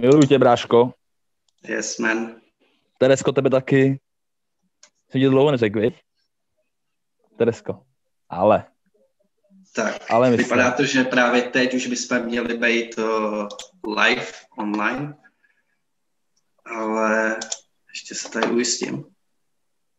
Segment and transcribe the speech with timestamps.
[0.00, 0.92] Miluji tě, bráško.
[1.68, 2.40] Yes, man.
[2.98, 4.00] Teresko, tebe taky.
[5.10, 5.94] Jsem ti dlouho neřekl, viď?
[7.38, 7.82] Teresko.
[8.28, 8.64] Ale.
[9.74, 10.44] Tak, Ale myslím.
[10.44, 13.48] vypadá to, že právě teď už bychom měli být uh,
[13.96, 14.26] live
[14.58, 15.16] online,
[16.64, 17.36] ale
[17.88, 19.04] ještě se tady ujistím.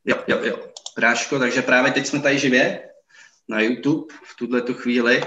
[0.06, 0.70] Jo, jo, jo.
[0.96, 2.90] Bráško, takže právě teď jsme tady živě
[3.48, 5.24] na YouTube v tuhle tu chvíli.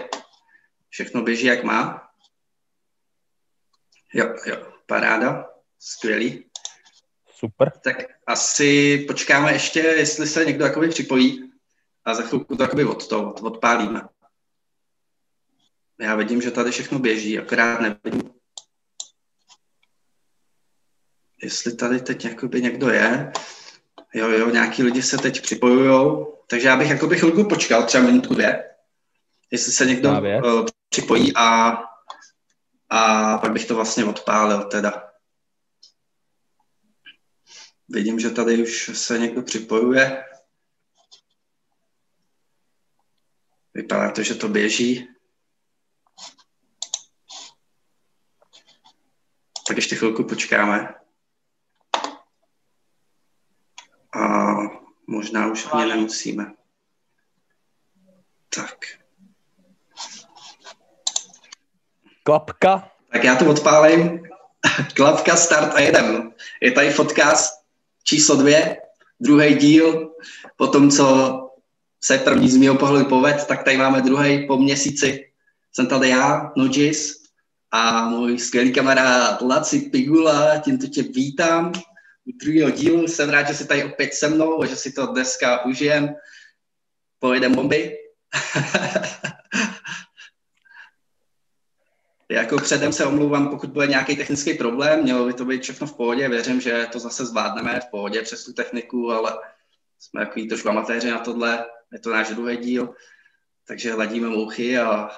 [0.89, 2.08] Všechno běží, jak má.
[4.15, 4.57] Jo, jo,
[4.87, 6.45] paráda, skvělý.
[7.31, 7.71] Super.
[7.71, 11.53] Tak asi počkáme ještě, jestli se někdo jakoby připojí
[12.05, 14.09] a za chvilku to jakoby od to, odpálíme.
[16.01, 18.31] Já vidím, že tady všechno běží, akorát nevidím,
[21.43, 23.33] jestli tady teď jakoby někdo je.
[24.15, 28.35] Jo, jo, nějaký lidi se teď připojují, takže já bych jakoby chvilku počkal, třeba minutku
[28.35, 28.65] dvě,
[29.51, 31.71] jestli se někdo uh, připojí a,
[32.89, 35.13] a pak bych to vlastně odpálil teda.
[37.89, 40.25] Vidím, že tady už se někdo připojuje.
[43.75, 45.09] Vypadá to, že to běží.
[49.69, 50.95] Tak ještě chvilku počkáme.
[54.15, 54.55] A
[55.07, 56.55] možná už ani nemusíme.
[58.49, 58.98] Tak.
[62.29, 62.91] Klapka.
[63.13, 64.21] Tak já to odpálím.
[64.97, 66.33] Klapka, start a jedem.
[66.63, 67.55] Je tady podcast
[68.05, 68.77] číslo dvě,
[69.21, 70.11] druhý díl.
[70.57, 71.07] Po tom, co
[72.05, 75.33] se první z mého pohledu poved, tak tady máme druhý po měsíci.
[75.73, 77.23] Jsem tady já, Nojis,
[77.71, 80.59] a můj skvělý kamarád Laci Pigula.
[80.59, 81.73] Tímto tě vítám
[82.25, 83.09] u druhého dílu.
[83.09, 86.15] Jsem rád, že jsi tady opět se mnou a že si to dneska užijem.
[87.19, 87.97] Pojedem bomby.
[92.31, 95.97] Jako předem se omlouvám, pokud bude nějaký technický problém, mělo by to být všechno v
[95.97, 99.39] pohodě, věřím, že to zase zvládneme v pohodě přes tu techniku, ale
[99.99, 102.95] jsme takový trošku amatéři na tohle, je to náš druhý díl,
[103.69, 105.11] takže hladíme mouchy a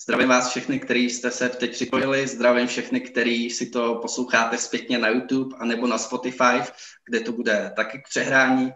[0.00, 4.98] zdravím vás všechny, kteří jste se teď připojili, zdravím všechny, kteří si to posloucháte zpětně
[4.98, 6.62] na YouTube anebo na Spotify,
[7.08, 8.72] kde to bude taky k přehrání.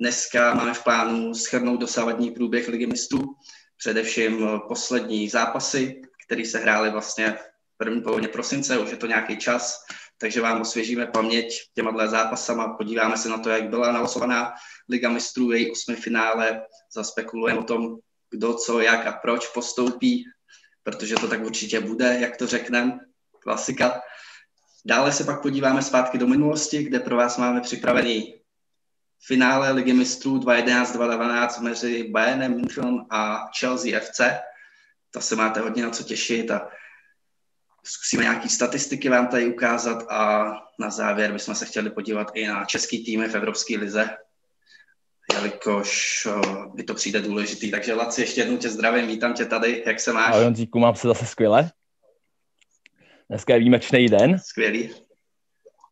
[0.00, 3.34] Dneska máme v plánu schrnout dosávadní průběh ligy mistrů,
[3.76, 7.32] především poslední zápasy, které se hrály vlastně
[7.74, 9.80] v první polovině prosince, už je to nějaký čas,
[10.18, 14.52] takže vám osvěžíme paměť těma zápasama, podíváme se na to, jak byla nalosovaná
[14.88, 16.62] Liga mistrů, její osmi finále,
[16.94, 17.96] zaspekulujeme o tom,
[18.30, 20.24] kdo, co, jak a proč postoupí,
[20.82, 22.98] protože to tak určitě bude, jak to řekneme,
[23.40, 24.00] klasika.
[24.84, 28.34] Dále se pak podíváme zpátky do minulosti, kde pro vás máme připravený
[29.26, 34.20] finále Ligy mistrů 2011-2012 mezi Bayernem München a Chelsea FC
[35.10, 36.68] to se máte hodně na co těšit a
[37.84, 42.64] zkusíme nějaké statistiky vám tady ukázat a na závěr bychom se chtěli podívat i na
[42.64, 44.16] český týmy v Evropské lize,
[45.32, 46.28] jelikož
[46.74, 47.70] mi to přijde důležitý.
[47.70, 50.34] Takže Laci, ještě jednou tě zdravím, vítám tě tady, jak se máš?
[50.34, 51.70] Ahoj Honzíku, mám se zase skvěle.
[53.28, 54.38] Dneska je výjimečný den.
[54.38, 54.90] Skvělý.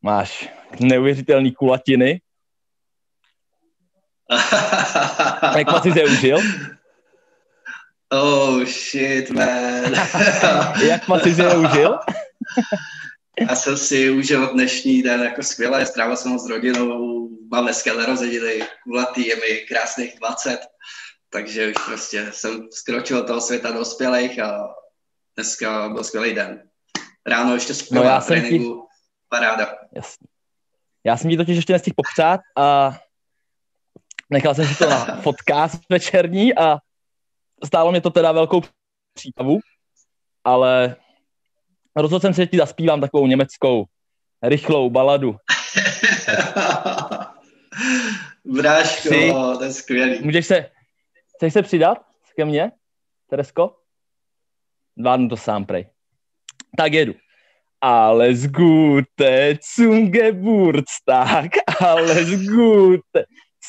[0.03, 0.49] Máš
[0.81, 2.21] neuvěřitelný kulatiny.
[5.57, 6.39] jak jsi se užil?
[8.13, 9.93] Oh shit, man.
[10.89, 11.99] Jak moc jsi se užil?
[13.41, 17.95] Já jsem si užil dnešní den jako skvěle, strávil jsem ho s rodinou, mám dneska
[17.95, 20.59] narozeniny, kulatý, je mi krásných 20,
[21.31, 24.75] takže už prostě jsem skročil toho světa dospělých a
[25.37, 26.63] dneska byl skvělý den.
[27.27, 28.81] Ráno ještě skvělá no já tréninku, ti...
[29.29, 29.75] paráda.
[29.95, 30.27] Jasně.
[31.05, 32.99] Já jsem ti totiž ještě nestihl popřát a
[34.31, 36.79] nechal jsem si to na podcast večerní a
[37.65, 38.63] stálo mě to teda velkou
[39.15, 39.59] přípravu,
[40.45, 40.97] ale
[41.97, 43.85] rozhodl jsem se, že ti zaspívám takovou německou
[44.43, 45.37] rychlou baladu.
[48.45, 50.19] Bráško, Jsi, to je skvělý.
[50.23, 50.71] Můžeš se,
[51.37, 51.99] chceš se přidat
[52.37, 52.73] ke mně,
[53.31, 53.77] Teresko?
[54.99, 55.87] Zvládnu to sám, prej.
[56.77, 57.15] Tak jedu.
[57.81, 61.51] Alles Gute zum Geburtstag,
[61.81, 63.25] alles Gute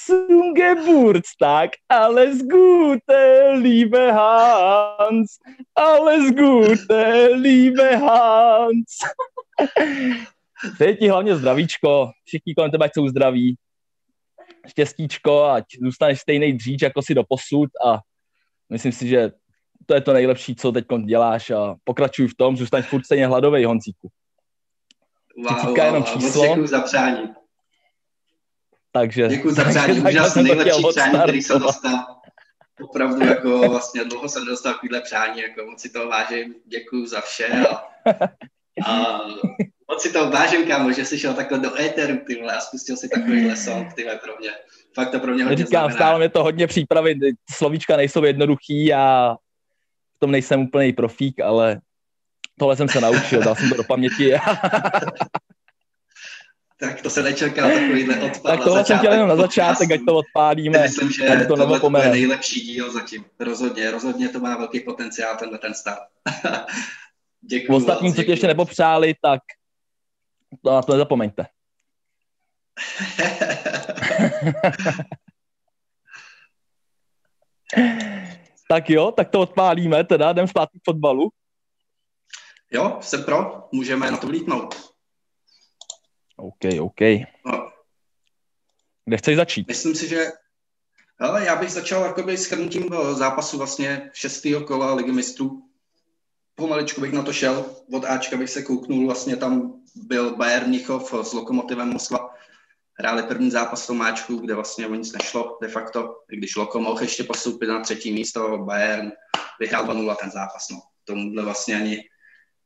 [0.06, 1.72] zum Geburtstag.
[1.90, 5.40] Alles Gute, liebe Hans.
[5.76, 8.98] Alles Gute, liebe Hans.
[10.74, 13.56] Přeji ti hlavně zdravíčko, všichni kolem tebe jsou zdraví.
[14.68, 18.00] Štěstíčko, ať zůstaneš stejný dříč, jako si do posud a
[18.70, 19.32] myslím si, že
[19.86, 23.66] to je to nejlepší, co teď děláš a pokračuj v tom, zůstaň furt stejně hladovej,
[23.66, 24.10] Honcíku.
[25.38, 26.56] Wow, wow, jenom číslo.
[26.56, 27.34] Moc za přání.
[28.92, 29.28] Takže...
[29.28, 32.06] Děkuji za přání, úžasný, nejlepší přání, který jsem dostal.
[32.81, 37.22] Opravdu jako vlastně dlouho jsem dostal takovýhle přání, jako moc si toho vážím, děkuji za
[37.22, 37.84] vše a
[38.86, 39.19] A
[39.92, 42.98] moc si to vážím, kámo, že jsi šel takhle do éteru, ty vole, a spustil
[42.98, 44.50] si takovýhle song, ty pro mě.
[44.95, 47.19] Fakt to pro mě hodně Říkám, stále mě to hodně přípravy,
[47.51, 49.36] slovíčka nejsou jednoduchý a
[50.16, 51.80] v tom nejsem úplný profík, ale
[52.60, 54.33] tohle jsem se naučil, dal jsem to do paměti.
[56.80, 60.16] tak to se nečeká takovýhle odpad Tak tohle jsem chtěl jenom na začátek, ať to
[60.16, 60.82] odpálíme.
[60.82, 63.26] Myslím, že to tohle je nejlepší díl zatím.
[63.40, 66.00] Rozhodně, rozhodně to má velký potenciál, tenhle ten stav.
[67.42, 67.76] Děkuji.
[67.76, 69.42] Ostatním, co ti ještě nepopřáli, tak
[70.64, 71.46] to na to nezapomeňte.
[78.70, 81.30] tak jo, tak to odpálíme, teda jdem zpátky k fotbalu.
[82.72, 84.97] Jo, jsem pro, můžeme na to vlítnout.
[86.38, 87.01] OK, OK.
[87.45, 87.72] No.
[89.06, 89.68] Kde chceš začít?
[89.68, 90.31] Myslím si, že
[91.19, 95.63] ale já bych začal jakoby schrnutím zápasu vlastně šestého kola ligy mistrů.
[96.56, 101.13] Pomaličku bych na to šel, od Ačka bych se kouknul, vlastně tam byl Bayern Mnichov
[101.22, 102.34] s Lokomotivem Moskva.
[102.94, 106.56] Hráli první zápas v tom Ačku, kde vlastně o nic nešlo de facto, i když
[106.56, 109.12] Loko mohl ještě postoupit na třetí místo, Bayern
[109.60, 110.69] vyhrál 2-0 ten zápas.
[110.72, 110.81] No.
[111.04, 112.10] Tomuhle vlastně ani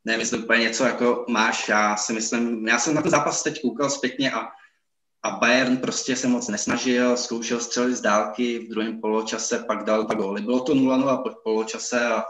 [0.05, 3.61] nevím, jestli úplně něco jako máš, já si myslím, já jsem na ten zápas teď
[3.61, 4.47] koukal zpětně a,
[5.23, 10.03] a Bayern prostě se moc nesnažil, zkoušel střelit z dálky v druhém poločase, pak dal
[10.03, 10.41] dva góly.
[10.41, 12.23] Bylo to 0-0 po poločase a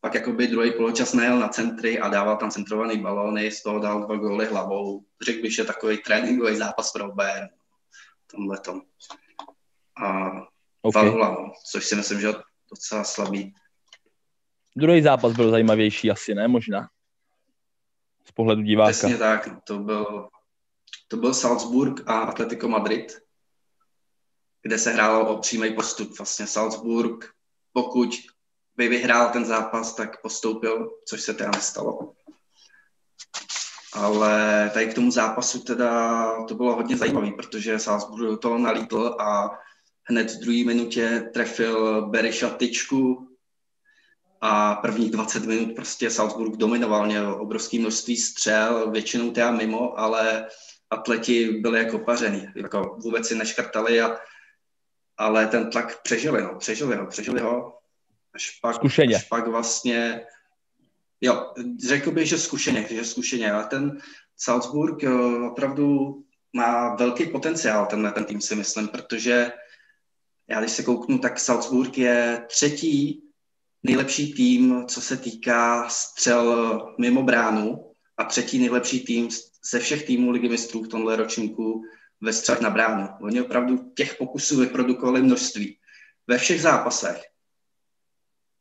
[0.00, 4.06] pak jakoby druhý poločas najel na centry a dával tam centrovaný balóny, z toho dal
[4.06, 5.04] dva góly hlavou.
[5.22, 7.48] Řekl bych, že takový tréninkový zápas pro Bayern
[8.30, 8.82] tomhle tom.
[10.04, 10.30] A
[10.82, 11.10] okay.
[11.10, 12.34] 2 no, což si myslím, že je
[12.70, 13.54] docela slabý.
[14.76, 16.48] Druhý zápas byl zajímavější asi, ne?
[16.48, 16.88] Možná
[18.28, 18.92] z pohledu diváka.
[18.92, 20.28] Přesně tak, to byl,
[21.08, 23.22] to byl Salzburg a Atletico Madrid,
[24.62, 26.18] kde se hrálo o přímý postup.
[26.18, 27.34] Vlastně Salzburg,
[27.72, 28.10] pokud
[28.76, 32.14] by vyhrál ten zápas, tak postoupil, což se teda nestalo.
[33.92, 39.16] Ale tady k tomu zápasu teda to bylo hodně zajímavé, protože Salzburg do toho nalítl
[39.20, 39.50] a
[40.08, 43.33] hned v druhé minutě trefil Berisha tyčku
[44.46, 50.46] a prvních 20 minut prostě Salzburg dominoval, měl obrovské množství střel, většinou teda mimo, ale
[50.90, 54.16] atleti byli jako paření, jako vůbec si neškrtali, a,
[55.16, 57.78] ale ten tlak přežili, no, přežili ho, přežili ho,
[58.34, 59.16] až pak, zkušeně.
[59.16, 60.26] až pak vlastně,
[61.20, 61.52] jo,
[61.88, 63.98] řekl bych, že zkušeně, že zkušeně, ale ten
[64.36, 66.14] Salzburg jo, opravdu
[66.52, 69.52] má velký potenciál, tenhle ten tým si myslím, protože
[70.48, 73.23] já když se kouknu, tak Salzburg je třetí
[73.84, 79.28] nejlepší tým, co se týká střel mimo bránu a třetí nejlepší tým
[79.70, 81.82] ze všech týmů ligy mistrů v tomhle ročníku
[82.20, 83.08] ve střelech na bránu.
[83.22, 85.78] Oni opravdu těch pokusů vyprodukovali množství
[86.26, 87.22] ve všech zápasech.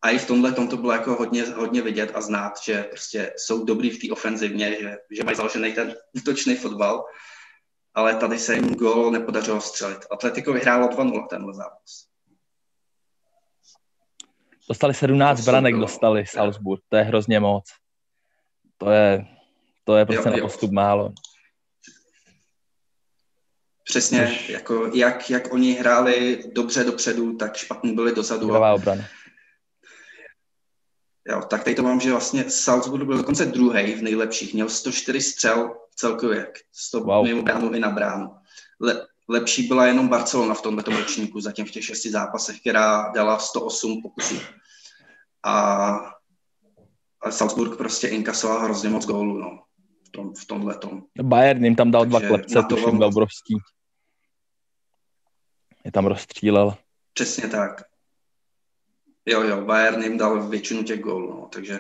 [0.02, 3.34] A i v tomhle tom to bylo jako hodně, hodně vidět a znát, že prostě
[3.38, 7.06] jsou dobrý v té ofenzivně, že, že mají založený ten útočný fotbal,
[7.94, 10.06] ale tady se jim gol nepodařilo střelit.
[10.12, 12.13] Atletico vyhrálo 2-0 tenhle zápas.
[14.70, 17.64] Dostali 17 to branek, dostali Salzburg, to je hrozně moc.
[18.78, 19.26] To je,
[19.84, 20.76] to je prostě jo, na postup jo.
[20.76, 21.14] málo.
[23.84, 24.50] Přesně, Což...
[24.50, 28.48] jako jak, jak oni hráli dobře dopředu, tak špatně byli dozadu.
[28.48, 29.04] Pravá obrana.
[31.28, 34.54] Jo, tak tady to mám, že vlastně Salzburg byl dokonce druhý v nejlepších.
[34.54, 37.26] Měl 104 střel celkově, 100 wow.
[37.26, 38.36] mimo bránu i na bránu.
[38.82, 43.40] Le, lepší byla jenom Barcelona v tomto ročníku, zatím v těch šesti zápasech, která dala
[43.40, 44.36] 108 pokusů.
[45.44, 46.14] A,
[47.30, 49.64] Salzburg prostě inkasoval hrozně moc gólů, no,
[50.08, 51.04] v, tom, v tomhle tom.
[51.22, 53.58] Bayern jim tam dal Takže dva klepce, to byl obrovský.
[55.86, 56.76] Je tam rozstřílel.
[57.14, 57.84] Přesně tak.
[59.26, 61.80] Jo, jo, Bayern jim dal většinu těch gólů, no, takže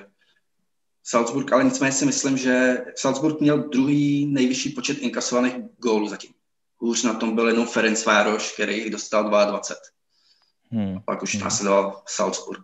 [1.03, 6.33] Salzburg, ale nicméně si myslím, že Salzburg měl druhý nejvyšší počet inkasovaných gólů zatím.
[6.83, 9.75] Hůř na tom byl jenom Ferenc Vároš, který jich dostal 22.
[10.71, 10.97] Hmm.
[10.97, 11.43] A pak už hmm.
[11.43, 12.61] následoval Salzburg.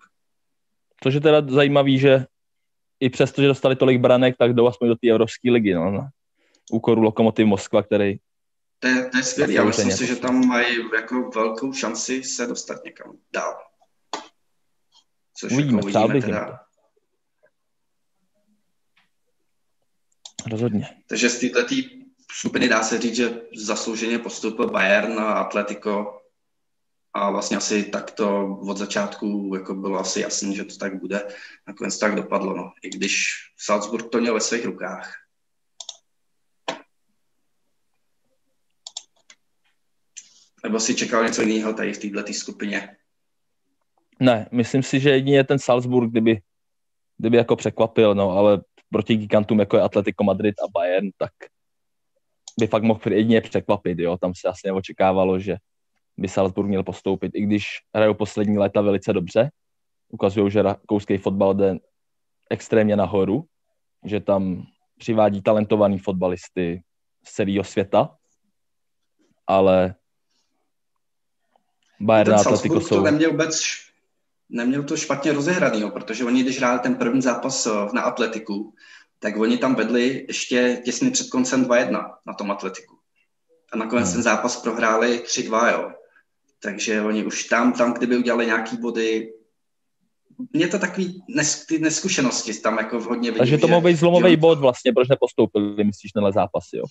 [1.04, 2.26] Což je teda zajímavý, že
[3.00, 6.10] i přesto, že dostali tolik branek, tak jdou aspoň do té Evropské ligy, no, na
[6.72, 8.18] úkoru Lokomotiv Moskva, který
[8.80, 12.48] to je, to je skvělý, ale myslím si, že tam mají jako velkou šanci se
[12.48, 13.58] dostat někam dál.
[15.38, 16.60] Což uvidíme, jako uvidíme teda.
[20.52, 20.88] Rozhodně.
[21.08, 21.66] Takže z této
[22.32, 26.20] skupiny dá se říct, že zaslouženě postupil Bayern a Atletico
[27.14, 31.28] a vlastně asi tak to od začátku jako bylo asi jasné, že to tak bude.
[31.68, 32.72] Nakonec tak dopadlo, no.
[32.84, 33.26] I když
[33.58, 35.14] Salzburg to měl ve svých rukách.
[40.64, 42.96] Nebo si čekal něco jiného tady v této skupině?
[44.20, 46.42] Ne, myslím si, že jedině ten Salzburg, kdyby,
[47.18, 51.32] kdyby jako překvapil, no, ale proti gigantům, jako je Atletico Madrid a Bayern, tak
[52.60, 54.18] by fakt mohl jedině překvapit, jo.
[54.18, 55.58] Tam se asi neočekávalo, že
[56.18, 59.50] by Salzburg měl postoupit, i když hrajou poslední léta velice dobře.
[60.10, 61.76] Ukazují, že rakouský fotbal jde
[62.50, 63.44] extrémně nahoru,
[64.06, 64.64] že tam
[64.98, 66.82] přivádí talentovaný fotbalisty
[67.24, 68.16] z celého světa,
[69.48, 69.96] ale
[72.00, 72.96] Bayern a Atletico jsou...
[72.96, 73.62] to neměl vůbec
[74.50, 78.74] neměl to špatně rozehraný, protože oni, když hráli ten první zápas eh, na Atletiku,
[79.20, 82.96] tak oni tam vedli ještě těsně před koncem 2-1 na tom Atletiku.
[83.72, 84.14] A nakonec hmm.
[84.14, 85.92] ten zápas prohráli 3-2, jo.
[86.64, 89.34] Takže oni už tam, tam, kdyby udělali nějaký body,
[90.54, 93.38] mě to takový nes, ty neskušenosti tam jako hodně vidím.
[93.38, 96.84] Takže to mohl být zlomový bod vlastně, proč nepostoupili, myslíš, tenhle zápas, jo?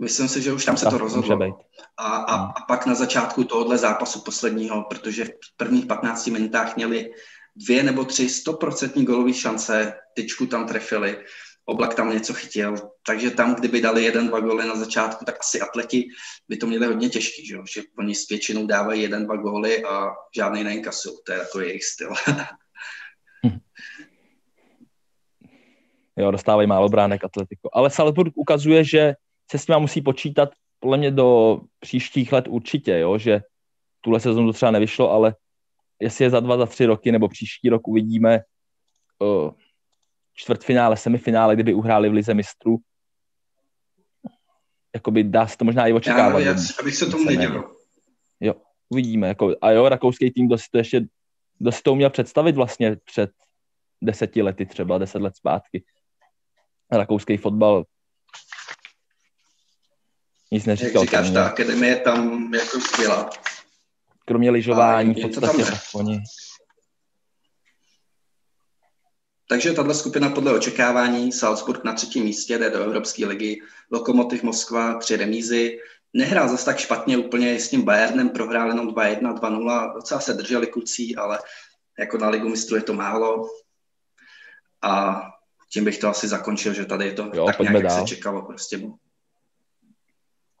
[0.00, 1.58] Myslím si, že už tam se to rozhodlo.
[1.96, 7.10] A, a, a pak na začátku tohohle zápasu posledního, protože v prvních 15 minutách měli
[7.56, 11.24] dvě nebo tři stoprocentní golové šance, tyčku tam trefili,
[11.68, 12.74] Oblak tam něco chytil,
[13.06, 16.08] takže tam, kdyby dali jeden, dva góly na začátku, tak asi atleti
[16.48, 20.06] by to měli hodně těžký, že, že oni s většinou dávají jeden, dva góly a
[20.36, 22.12] žádný neinkasují, to je jako jejich styl.
[26.16, 27.68] jo, dostávají málo bránek Atletico.
[27.72, 29.14] Ale Salzburg ukazuje, že
[29.50, 30.48] se s tím musí počítat
[30.80, 33.40] podle mě do příštích let určitě, jo, že
[34.00, 35.34] tuhle sezonu to třeba nevyšlo, ale
[36.00, 38.40] jestli je za dva, za tři roky nebo příští rok uvidíme
[39.18, 39.50] uh,
[40.34, 42.78] čtvrtfinále, semifinále, kdyby uhráli v Lize mistrů,
[44.94, 46.38] jakoby dá se to možná i očekávat.
[46.38, 47.70] Já, já abych se tomu nedělal.
[48.40, 48.54] Jo,
[48.88, 49.28] uvidíme.
[49.28, 51.00] Jako, a jo, rakouský tým, kdo si to ještě,
[51.58, 53.30] kdo si to uměl představit vlastně před
[54.02, 55.84] deseti lety třeba, deset let zpátky.
[56.92, 57.84] Rakouský fotbal
[60.52, 61.02] nic neříkal.
[61.02, 63.30] Jak říkáš, ta akademie je tam jako skvělá.
[64.26, 65.64] Kromě lyžování, v podstatě
[65.94, 66.20] oni.
[69.48, 74.98] Takže tahle skupina podle očekávání Salzburg na třetím místě jde do Evropské ligy, Lokomotiv Moskva
[74.98, 75.78] tři remízy,
[76.12, 80.66] nehrál zase tak špatně úplně s tím Bayernem, prohrál jenom 2-1, 2-0, docela se drželi
[80.66, 81.38] kluci, ale
[81.98, 83.50] jako na ligu mistrů je to málo.
[84.82, 85.22] A
[85.72, 88.42] tím bych to asi zakončil, že tady je to jo, tak nějak, jak se čekalo.
[88.42, 88.80] Prostě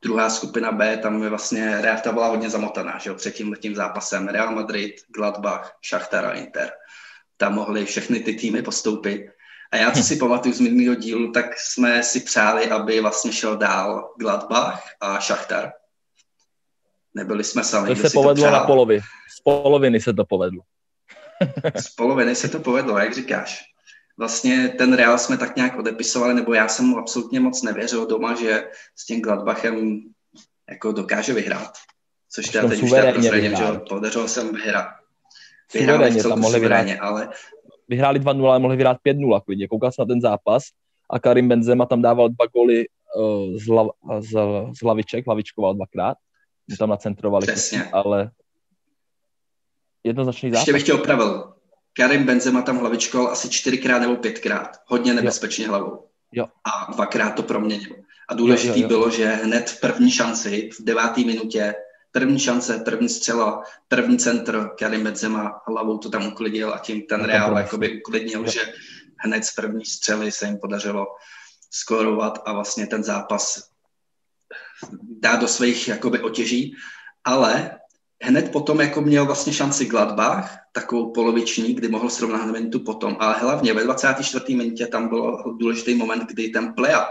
[0.06, 3.74] druhá skupina B, tam je vlastně Realta byla hodně zamotaná, že jo, před tím letím
[3.74, 6.70] zápasem Real Madrid, Gladbach, Shakhtar a Inter.
[7.36, 9.26] Tam mohly všechny ty týmy postoupit.
[9.72, 13.56] A já, co si pamatuju z minulého dílu, tak jsme si přáli, aby vlastně šel
[13.56, 15.72] dál Gladbach a Shakhtar.
[17.14, 17.88] Nebyli jsme sami.
[17.88, 19.00] To se povedlo to na polovi.
[19.38, 20.62] Z poloviny se to povedlo.
[21.76, 23.75] Z poloviny se to povedlo, jak říkáš
[24.18, 28.34] vlastně ten Real jsme tak nějak odepisovali, nebo já jsem mu absolutně moc nevěřil doma,
[28.34, 28.64] že
[28.96, 30.00] s tím Gladbachem
[30.70, 31.72] jako dokáže vyhrát.
[32.30, 34.88] Což teda teď už teda prozradím, že podařilo se mu vyhrát.
[35.74, 37.28] Vyhráli tam mohli vyhrát, ale...
[37.88, 39.68] Vyhráli 2-0, ale mohli vyhrát 5-0 klidně.
[39.68, 40.62] Koukal jsem na ten zápas
[41.10, 43.88] a Karim Benzema tam dával dva góly uh, z, lav,
[44.20, 44.32] z,
[44.78, 46.16] z laviček, lavičkoval dvakrát.
[46.70, 47.84] My tam nacentrovali, Přesně.
[47.84, 48.30] ale
[50.04, 50.60] jednoznačný zápas.
[50.60, 51.55] Ještě bych tě opravil.
[51.96, 54.76] Karim Benzema tam hlavičkoval asi čtyřikrát nebo pětkrát.
[54.86, 55.70] Hodně nebezpečně jo.
[55.70, 56.08] hlavou.
[56.32, 56.46] Jo.
[56.64, 57.96] A dvakrát to proměnil.
[58.28, 58.88] A jo.
[58.88, 61.74] bylo, že hned v první šanci, v deváté minutě,
[62.12, 67.24] první šance, první střela, první centr, Karim Benzema hlavou to tam uklidil a tím ten
[67.24, 68.50] Real jakoby uklidnil, jo.
[68.50, 68.72] že
[69.16, 71.06] hned z první střely se jim podařilo
[71.70, 73.68] skorovat a vlastně ten zápas
[75.22, 76.76] dát do svých jakoby otěží,
[77.24, 77.78] ale
[78.22, 83.34] hned potom jako měl vlastně šanci Gladbach, takovou poloviční, kdy mohl srovnat minutu potom, ale
[83.34, 84.56] hlavně ve 24.
[84.56, 87.08] minutě tam byl důležitý moment, kdy ten Plea,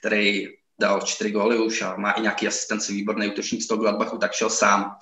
[0.00, 0.48] který
[0.80, 4.32] dal čtyři góly už a má i nějaký asistenci, výborný útočník z toho Gladbachu, tak
[4.32, 4.96] šel sám.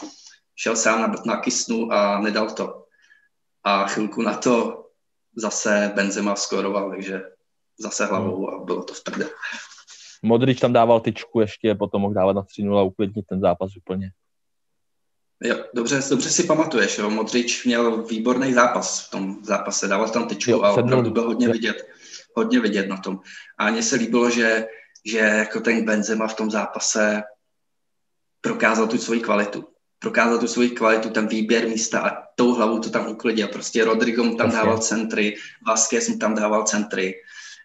[0.57, 2.85] Šel sám na, na kysnu a nedal to.
[3.65, 4.85] A chvilku na to
[5.37, 7.23] zase Benzema skoroval, takže
[7.79, 9.29] zase hlavou a bylo to v prdě.
[10.23, 14.11] Modrič tam dával tyčku ještě, potom mohl dávat na 3 a uklidnit ten zápas úplně.
[15.43, 17.11] Jo, dobře, dobře si pamatuješ, jo.
[17.11, 21.49] Modrič měl výborný zápas v tom zápase, dával tam tyčku jo, a opravdu byl hodně
[21.49, 21.89] vidět,
[22.37, 23.21] hodně vidět na tom.
[23.59, 24.67] A mně se líbilo, že,
[25.05, 27.23] že jako ten Benzema v tom zápase
[28.41, 29.65] prokázal tu svoji kvalitu.
[29.99, 33.49] Prokázal tu svoji kvalitu, ten výběr místa a tou hlavou to tam uklidil.
[33.49, 37.15] Prostě Rodrigo mu tam dával centry, Vázquez mu tam dával centry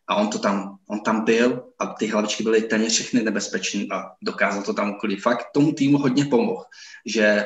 [0.07, 4.03] a on to tam, on tam byl a ty hlavičky byly téměř všechny nebezpečné a
[4.21, 5.21] dokázal to tam uklidit.
[5.21, 6.63] Fakt tomu týmu hodně pomohl,
[7.05, 7.45] že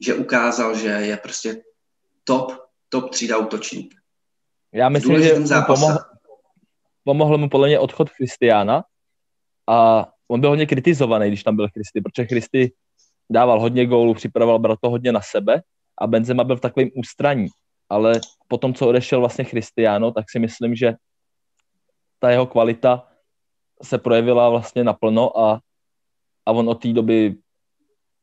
[0.00, 1.62] že ukázal, že je prostě
[2.24, 2.52] top,
[2.88, 3.94] top třída útočník.
[4.72, 5.98] Já myslím, že mu pomohl,
[7.04, 8.84] pomohl mu podle mě odchod Christiana
[9.66, 12.72] a on byl hodně kritizovaný, když tam byl Christy, protože Christy
[13.30, 15.62] dával hodně gólů, připravoval, bral to hodně na sebe
[15.98, 17.46] a Benzema byl v takovém ústraní.
[17.88, 20.94] Ale po tom, co odešel vlastně Cristiano, tak si myslím, že
[22.18, 23.08] ta jeho kvalita
[23.82, 25.60] se projevila vlastně naplno a,
[26.46, 27.36] a on od té doby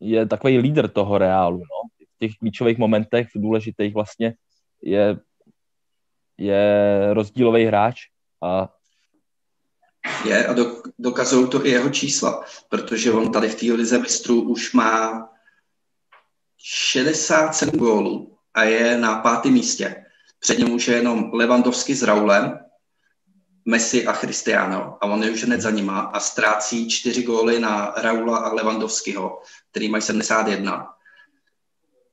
[0.03, 2.05] je takový lídr toho reálu, no.
[2.15, 4.33] V těch klíčových momentech, v důležitých vlastně
[4.81, 5.17] je,
[6.37, 6.63] je
[7.13, 8.01] rozdílový hráč
[8.43, 8.69] a
[10.25, 10.55] je a
[10.99, 15.29] dokazují to i jeho čísla, protože on tady v té lize mistrů už má
[16.57, 20.05] 67 gólů a je na pátém místě.
[20.39, 22.59] Před něm už je jenom Levandovský s Raulem,
[23.65, 27.93] Messi a Cristiano a on je už hned za nima a ztrácí čtyři góly na
[27.97, 29.41] Raula a Levandovského,
[29.71, 30.93] který mají 71.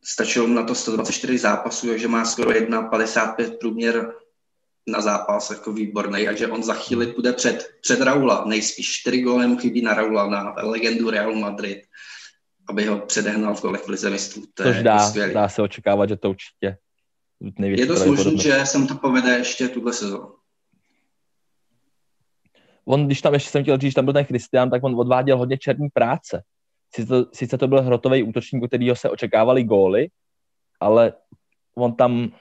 [0.04, 4.14] Stačilo mu na to 124 zápasů, takže má skoro 1,55 průměr
[4.87, 9.21] na zápas jako výborný a že on za chvíli půjde před, před Raula, nejspíš čtyři
[9.21, 11.80] góly mu chybí na Raula, na legendu Real Madrid,
[12.69, 14.42] aby ho předehnal v golech v Lize mistrů.
[14.54, 16.76] To Což dá, dá se očekávat, že to určitě
[17.59, 20.39] největší Je to možné, že jsem to povede ještě tuhle sezónu.
[22.90, 25.38] On, když tam ještě jsem chtěl říct, že tam byl ten Christian, tak on odváděl
[25.38, 26.42] hodně černý práce.
[26.94, 30.09] Sice to, sice to byl hrotový útočník, u kterého se očekávali góly,
[30.80, 31.12] ale
[31.75, 32.32] on tam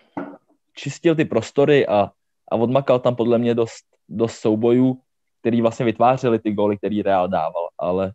[0.76, 2.12] čistil ty prostory a
[2.52, 5.02] a odmakal tam podle mě dost, dost soubojů,
[5.40, 8.14] který vlastně vytvářeli ty góly, který Real dával, ale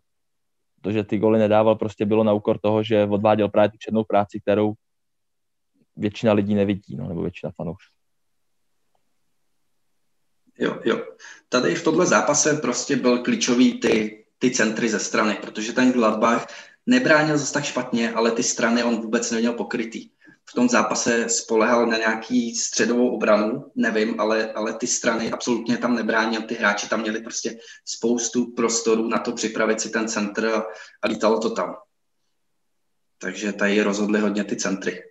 [0.81, 4.03] to, že ty góly nedával, prostě bylo na úkor toho, že odváděl právě tu černou
[4.03, 4.73] práci, kterou
[5.95, 7.95] většina lidí nevidí, no, nebo většina fanoušků.
[10.59, 11.05] Jo, jo.
[11.49, 16.47] Tady v tomhle zápase prostě byl klíčový ty, ty centry ze strany, protože ten Gladbach
[16.85, 20.09] nebránil zase tak špatně, ale ty strany on vůbec neměl pokrytý
[20.49, 25.95] v tom zápase spolehal na nějaký středovou obranu, nevím, ale, ale ty strany absolutně tam
[25.95, 30.65] nebránil, ty hráči tam měli prostě spoustu prostorů na to připravit si ten centr a,
[31.01, 31.75] a lítalo to tam.
[33.17, 35.03] Takže tady rozhodli hodně ty centry.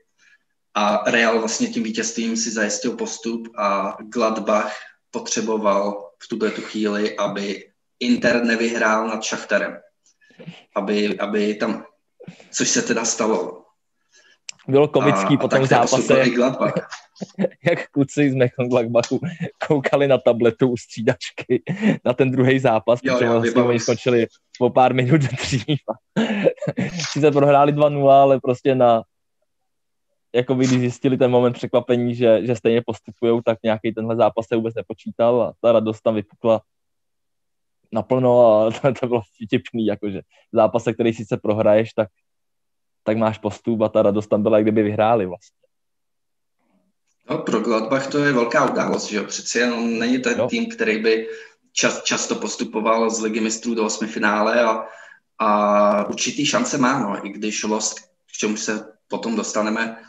[0.75, 4.73] A Real vlastně tím vítězstvím si zajistil postup a Gladbach
[5.15, 7.65] potřeboval v tuto tu chvíli, aby
[8.01, 9.79] Inter nevyhrál nad Šachterem.
[10.77, 11.85] Aby, aby tam,
[12.51, 13.65] což se teda stalo,
[14.69, 16.29] bylo komický a, po tom zápase, jak,
[17.67, 19.21] jak kluci z Mönchengladbachu
[19.69, 21.63] koukali na tabletu u střídačky
[22.05, 24.27] na ten druhý zápas, jo, protože jo, vlastně oni skončili
[24.59, 25.79] po pár minut dřív.
[27.13, 29.03] Sice prohráli 2-0, ale prostě na
[30.35, 34.57] jako když zjistili ten moment překvapení, že, že stejně postupují, tak nějaký tenhle zápas se
[34.57, 36.61] vůbec nepočítal a ta radost tam vypukla
[37.93, 40.21] naplno a to, to bylo vtipný, jakože
[40.53, 42.09] zápase, který sice prohraješ, tak
[43.05, 45.59] tak máš postup a ta radost tam byla, kdyby vyhráli vlastně.
[47.31, 49.25] No, pro Gladbach to je velká událost, že jo?
[49.25, 50.49] Přeci jenom není to jo.
[50.49, 51.29] tým, který by
[51.73, 54.87] čas, často postupoval z ligy mistrů do osmi finále a,
[55.39, 60.05] a určitý šance má, no, i když Lost, k čemu se potom dostaneme,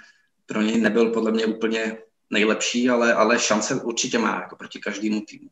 [0.46, 1.98] pro něj nebyl podle mě úplně
[2.30, 5.50] nejlepší, ale, ale šance určitě má, jako proti každému týmu.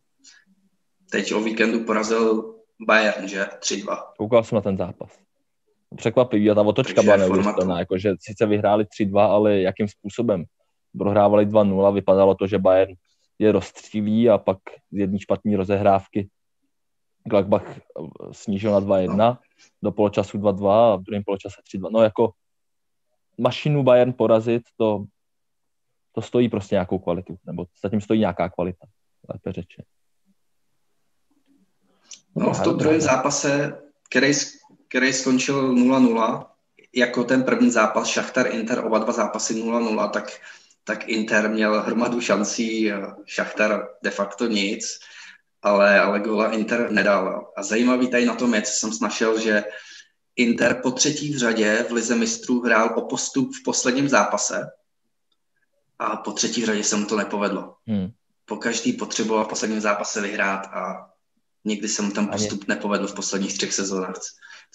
[1.12, 2.56] Teď o víkendu porazil
[2.88, 3.44] Bayern, že?
[3.44, 4.04] 3-2.
[4.18, 5.24] Koukal jsem na ten zápas
[5.96, 10.44] překvapivý a ta otočka byla neuvěřitelná, jako, že sice vyhráli 3-2, ale jakým způsobem
[10.98, 12.94] prohrávali 2-0, vypadalo to, že Bayern
[13.40, 14.58] je rozstřílí a pak
[14.92, 16.30] z jedné špatné rozehrávky
[17.26, 17.80] Gladbach
[18.32, 19.38] snížil na 2-1, no.
[19.84, 21.90] do poločasu 2-2 a v druhém poločase 3-2.
[21.92, 22.32] No jako
[23.38, 25.06] mašinu Bayern porazit, to,
[26.12, 28.88] to stojí prostě nějakou kvalitu, nebo zatím stojí nějaká kvalita,
[29.30, 29.84] lépe řeče.
[32.36, 34.34] No, v tom druhém zápase, který
[34.94, 36.46] který skončil 0-0,
[36.96, 40.40] jako ten první zápas Šachtar Inter, oba dva zápasy 0-0, tak,
[40.84, 42.92] tak Inter měl hromadu šancí,
[43.26, 45.00] Šachtar de facto nic,
[45.62, 47.52] ale, ale gola Inter nedal.
[47.58, 49.64] A zajímavý tady na tom je, co jsem snašel, že
[50.36, 54.68] Inter po třetí v řadě v Lize mistrů hrál o postup v posledním zápase
[56.00, 57.76] a po třetí v řadě se mu to nepovedlo.
[57.88, 58.12] Hmm.
[58.46, 61.10] Po každý potřeboval v posledním zápase vyhrát a
[61.66, 64.16] nikdy se mu tam postup nepovedl v posledních třech sezónách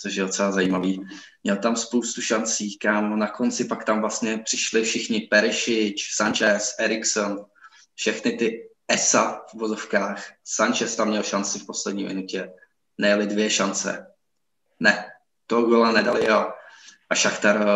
[0.00, 1.06] což je docela zajímavý.
[1.44, 7.44] Měl tam spoustu šancí, kam na konci pak tam vlastně přišli všichni Perišič, Sanchez, Erikson,
[7.94, 10.24] všechny ty ESA v vozovkách.
[10.44, 12.52] Sanchez tam měl šanci v poslední minutě.
[12.98, 14.06] Nejeli dvě šance.
[14.80, 15.04] Ne,
[15.48, 16.52] toho gola nedali a,
[17.10, 17.66] a Šachtar eh,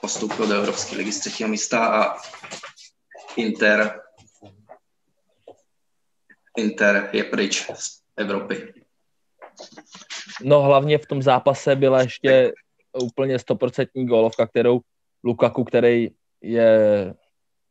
[0.00, 2.16] postoupil do Evropské ligy z třetího místa a
[3.36, 4.00] Inter
[6.58, 8.74] Inter je pryč z Evropy.
[10.42, 12.52] No hlavně v tom zápase byla ještě
[13.02, 14.80] úplně stoprocentní gólovka, kterou
[15.24, 16.08] Lukaku, který
[16.42, 17.14] je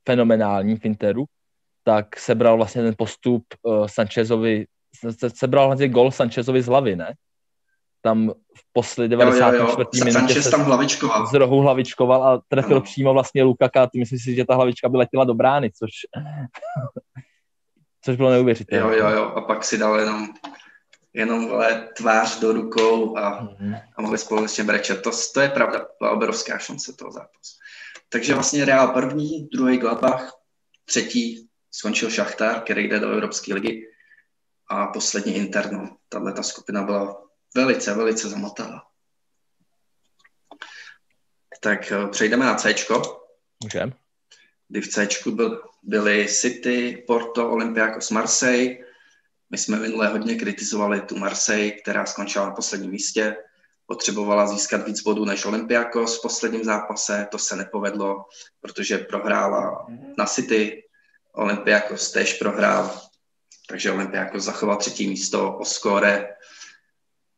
[0.07, 1.25] fenomenální v Interu,
[1.83, 4.65] tak sebral vlastně ten postup uh, Sanchezovi,
[5.27, 7.13] sebral vlastně gol Sanchezovi z hlavy, ne?
[8.07, 10.05] Tam v poslední 94.
[10.05, 11.27] minutě se tam hlavičkoval.
[11.27, 13.87] z rohu hlavičkoval a trefil přímo vlastně Lukaka.
[13.87, 15.89] Ty myslíš si, že ta hlavička by letěla do brány, což
[18.01, 18.97] což bylo neuvěřitelné.
[18.97, 20.27] Jo, jo, jo, a pak si dal jenom,
[21.13, 23.81] jenom vole, tvář do rukou a, mm-hmm.
[23.97, 25.01] a mohli společně brečet.
[25.01, 27.55] To, to je pravda, byla obrovská šance toho zápasu.
[28.09, 30.33] Takže vlastně Real první, druhý Gladbach,
[30.85, 33.83] třetí skončil Šachtar, který jde do Evropské ligy
[34.69, 35.97] a poslední Interno.
[36.09, 38.81] Tahle ta skupina byla velice, velice zamotavá.
[41.59, 42.75] Tak eh, přejdeme na C.
[43.63, 43.93] Můžeme.
[44.67, 48.77] Kdy v C byl, byly City, Porto, Olympiakos, Marseille.
[49.49, 53.35] My jsme minule hodně kritizovali tu Marseille, která skončila na posledním místě.
[53.85, 57.27] Potřebovala získat víc bodů než Olympiakos v posledním zápase.
[57.31, 58.25] To se nepovedlo,
[58.61, 60.83] protože prohrála na City.
[61.33, 63.01] Olympiakos tež prohrál,
[63.69, 66.35] takže Olympiakos zachoval třetí místo o skóre.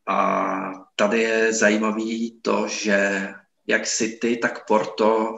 [0.09, 3.29] A tady je zajímavý to, že
[3.67, 5.37] jak City, tak Porto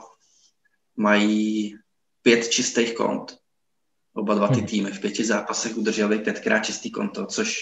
[0.97, 1.75] mají
[2.21, 3.37] pět čistých kont.
[4.13, 4.65] Oba dva ty hmm.
[4.65, 7.57] týmy v pěti zápasech udrželi pětkrát čistý konto, což,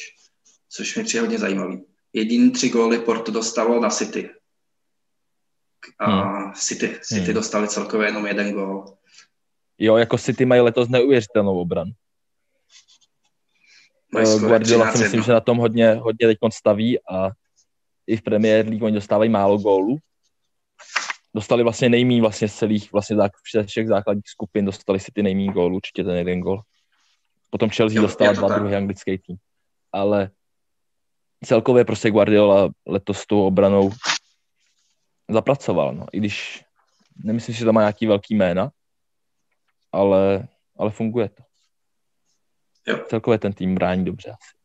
[0.69, 1.85] což mi přijde hodně zajímavý.
[2.13, 4.29] Jediný tři góly Porto dostalo na City.
[5.99, 6.53] A hmm.
[6.53, 7.33] City, City hmm.
[7.33, 8.97] dostali celkově jenom jeden gól.
[9.77, 11.91] Jo, jako City mají letos neuvěřitelnou obranu.
[14.17, 17.29] Eh, Guardiola si myslím, že na tom hodně, hodně teď staví a
[18.07, 19.99] i v Premier League oni dostávají málo gólů
[21.33, 23.17] dostali vlastně nejmí vlastně z celých vlastně
[23.65, 26.61] všech základních skupin, dostali si ty nejmí gólů, určitě ten jeden gól.
[27.49, 29.37] Potom Chelsea dostala dva druhý anglický tým.
[29.91, 30.29] Ale
[31.45, 33.91] celkově prostě Guardiola letos s tou obranou
[35.29, 36.05] zapracoval, no.
[36.11, 36.65] I když
[37.23, 38.71] nemyslím si, že tam má nějaký velký jména,
[39.91, 41.43] ale, ale funguje to.
[42.89, 42.99] Jo.
[43.07, 44.59] Celkově ten tým brání dobře asi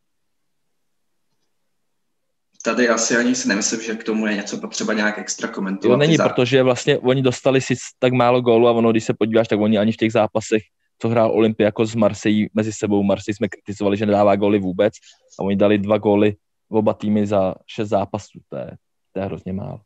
[2.64, 5.92] tady asi ani si nemyslím, že k tomu je něco potřeba nějak extra komentovat.
[5.92, 9.48] Jo, není, protože vlastně oni dostali si tak málo gólu a ono, když se podíváš,
[9.48, 10.62] tak oni ani v těch zápasech,
[10.98, 14.94] co hrál Olympia jako z Marseille mezi sebou, Marseille jsme kritizovali, že nedává góly vůbec
[15.40, 16.36] a oni dali dva góly
[16.70, 18.70] v oba týmy za šest zápasů, to je,
[19.12, 19.80] to je hrozně málo.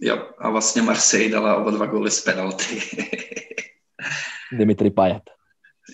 [0.00, 2.80] Jo, a vlastně Marseille dala oba dva góly z penalty.
[4.52, 5.22] Dimitri Payet.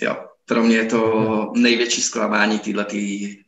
[0.02, 2.96] Jo, pro mě je to největší zklamání této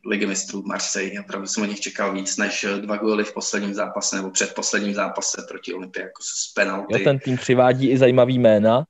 [0.05, 1.21] ligy mistrů Marseille.
[1.21, 4.93] Opravdu jsem od nich čekal víc než dva góly v posledním zápase nebo před posledním
[4.93, 6.93] zápase proti jako z penalty.
[6.93, 8.85] Jo, ten tým přivádí i zajímavý jména,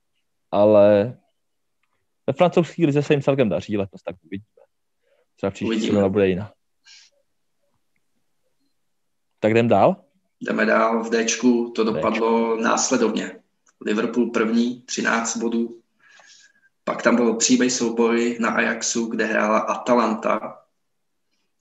[0.51, 1.17] ale
[2.27, 4.47] ve francouzské lize se jim celkem daří letos, tak uvidíme.
[5.35, 6.53] Třeba příští sezóna bude jiná.
[9.39, 9.95] Tak jdem dál?
[10.41, 12.63] Jdeme dál v Dčku, to dopadlo Dčku.
[12.63, 13.39] následovně.
[13.85, 15.81] Liverpool první, 13 bodů,
[16.87, 20.57] pak tam byl příběh souboj na Ajaxu, kde hrála Atalanta.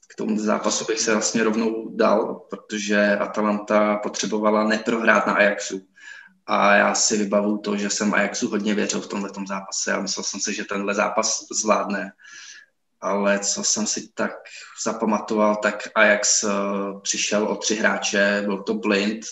[0.08, 5.86] K tomu zápasu bych se vlastně rovnou dal, protože Atalanta potřebovala neprohrát na Ajaxu.
[6.46, 10.24] A já si vybavu to, že jsem Ajaxu hodně věřil v tomhle zápase a myslel
[10.24, 12.12] jsem si, že tenhle zápas zvládne.
[13.00, 14.32] Ale co jsem si tak
[14.84, 16.50] zapamatoval, tak Ajax eh,
[17.02, 19.24] přišel o tři hráče, byl to Blind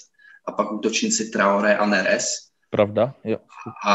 [0.47, 3.39] a pak útočníci Traore a Neres Pravda, jo.
[3.87, 3.95] A,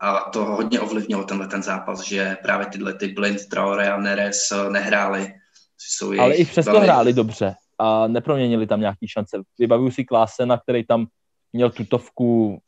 [0.00, 4.38] a to hodně ovlivnilo tenhle ten zápas, že právě tyhle ty Blind, Traore a Neres
[4.52, 5.34] eh, nehráli.
[5.78, 6.86] Jsou Ale i přesto velmi...
[6.86, 9.42] hráli dobře a neproměnili tam nějaký šance.
[9.58, 11.06] Vybavuju si Klásena, který tam
[11.52, 12.58] měl tutovku.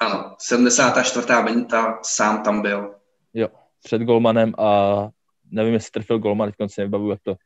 [0.00, 1.26] Ano, 74.
[1.44, 2.94] minuta, sám tam byl.
[3.34, 3.48] Jo,
[3.82, 5.08] před golmanem a
[5.50, 7.36] nevím, jestli trefil golman, teď si nevybavuju, jak to,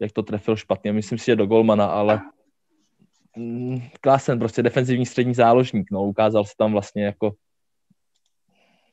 [0.00, 0.92] jak to trefil špatně.
[0.92, 2.20] Myslím si, že do golmana, ale
[4.00, 7.32] Klasen, prostě defenzivní střední záložník, no, ukázal se tam vlastně jako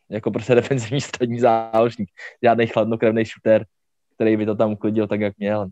[0.10, 2.10] jako prostě defenzivní střední záložník.
[2.43, 3.65] Žádný chladnokrevný shooter,
[4.15, 5.69] který by to tam uklidil tak, jak měl.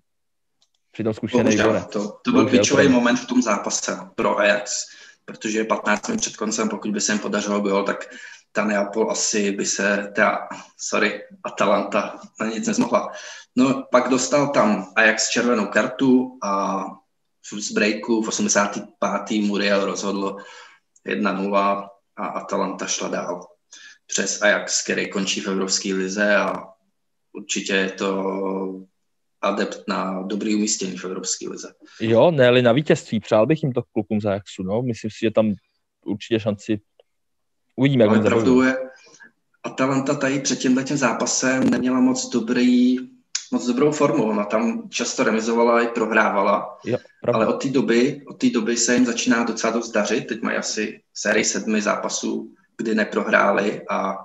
[0.92, 1.58] Přitom zkušený
[1.92, 4.86] To, to byl klíčový moment v tom zápase pro Ajax,
[5.26, 8.16] protože 15 minut před koncem, pokud by se jim podařilo gol, tak
[8.52, 13.12] ta Neapol asi by se, ta, sorry, Atalanta na nic nezmohla.
[13.56, 16.84] No, pak dostal tam Ajax červenou kartu a
[17.60, 19.42] z breaku v 85.
[19.42, 20.38] Muriel rozhodl
[21.08, 23.48] 1-0 a Atalanta šla dál
[24.08, 26.54] přes Ajax, který končí v Evropské lize a
[27.34, 28.88] určitě je to
[29.42, 31.74] adept na dobrý umístění v Evropské lize.
[32.02, 33.20] Jo, ne na vítězství.
[33.20, 34.64] Přál bych jim to klukům z Ajaxu.
[34.64, 34.82] No.
[34.82, 35.54] Myslím si, že tam
[36.06, 36.80] určitě šanci
[37.76, 38.78] uvidíme, Ale je,
[39.64, 42.98] Atalanta tady před tímhle zápasem neměla moc dobrý
[43.52, 44.30] moc dobrou formu.
[44.30, 46.98] Ona tam často remizovala i prohrávala, jo,
[47.34, 50.28] ale od té doby, od té doby se jim začíná docela dost dařit.
[50.28, 54.16] Teď mají asi sérii sedmi zápasů, kdy neprohráli a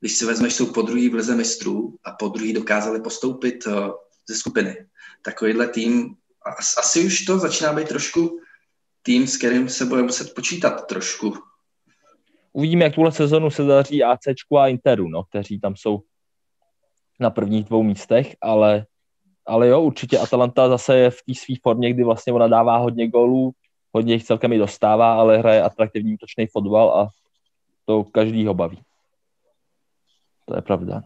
[0.00, 3.90] když si vezmeš, jsou po druhý v lize mistrů a po druhý dokázali postoupit uh,
[4.28, 4.86] ze skupiny.
[5.22, 6.16] Takovýhle tým,
[6.78, 8.40] asi už to začíná být trošku
[9.02, 11.34] tým, s kterým se bude muset počítat trošku.
[12.52, 16.02] Uvidíme, jak tuhle sezonu se daří ACčku a Interu, no, kteří tam jsou
[17.20, 18.86] na prvních dvou místech, ale,
[19.48, 23.08] ale jo, určitě Atalanta zase je v té své formě, kdy vlastně ona dává hodně
[23.08, 23.52] gólů,
[23.92, 27.08] hodně jich celkem i dostává, ale hraje atraktivní útočný fotbal a
[27.84, 28.82] to každý ho baví.
[30.46, 31.02] To je pravda.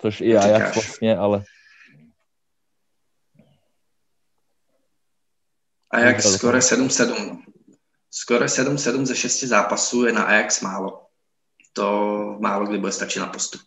[0.00, 1.44] Což i Ajax vlastně, ale...
[5.90, 7.42] Ajax skoro 7-7.
[8.10, 11.06] Skoro 7-7 ze 6 zápasů je na Ajax málo.
[11.72, 11.86] To
[12.40, 13.60] málo kdy bude stačit na postup.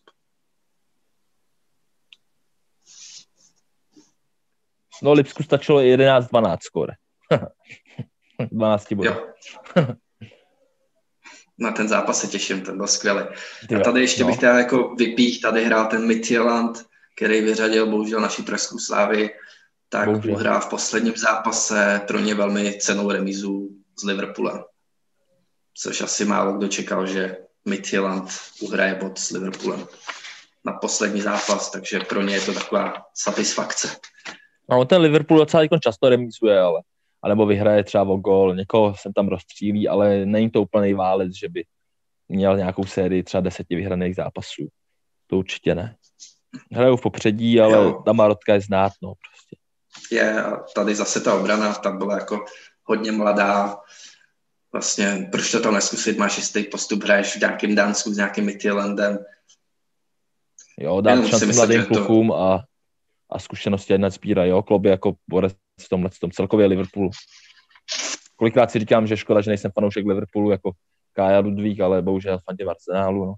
[5.03, 6.93] No Lipsku stačilo 11-12 skore.
[8.51, 9.11] 12 bodů.
[11.59, 13.21] Na ten zápas se těším, ten byl skvělý.
[13.77, 14.29] A tady ještě no.
[14.29, 19.29] bych teda jako vypích, tady hrál ten Midtjylland, který vyřadil bohužel naší pražskou slávy,
[19.89, 20.33] tak bohužel.
[20.33, 24.63] uhrál v posledním zápase pro ně velmi cenou remízu s Liverpoolem.
[25.73, 28.29] Což asi málo kdo čekal, že Midtjylland
[28.61, 29.87] uhraje bod s Liverpoolem
[30.65, 33.95] na poslední zápas, takže pro ně je to taková satisfakce.
[34.69, 36.81] No, ten Liverpool docela jako často remízuje, ale
[37.23, 41.49] anebo vyhraje třeba o gol, někoho sem tam rozstřílí, ale není to úplný válec, že
[41.49, 41.63] by
[42.29, 44.67] měl nějakou sérii třeba deseti vyhraných zápasů.
[45.27, 45.95] To určitě ne.
[46.71, 48.01] Hrajou v popředí, ale jo.
[48.05, 49.55] ta Marotka je znát, no prostě.
[50.11, 52.45] Je, a tady zase ta obrana, tam byla jako
[52.83, 53.77] hodně mladá,
[54.71, 59.17] vlastně, proč to tam neskusit, máš jistý postup, hraješ v nějakým Dánsku s nějakým Midtjyllandem.
[60.79, 62.41] Jo, dát šanci mladým klukům to...
[62.41, 62.63] a,
[63.31, 67.09] a zkušenosti jedna sbírá, jo, Kloby jako borec v tomhle tom celkově Liverpoolu.
[68.35, 70.71] Kolikrát si říkám, že škoda, že nejsem fanoušek Liverpoolu jako
[71.13, 73.33] Kája Ludvík, ale bohužel fandě v Arsenálu, no.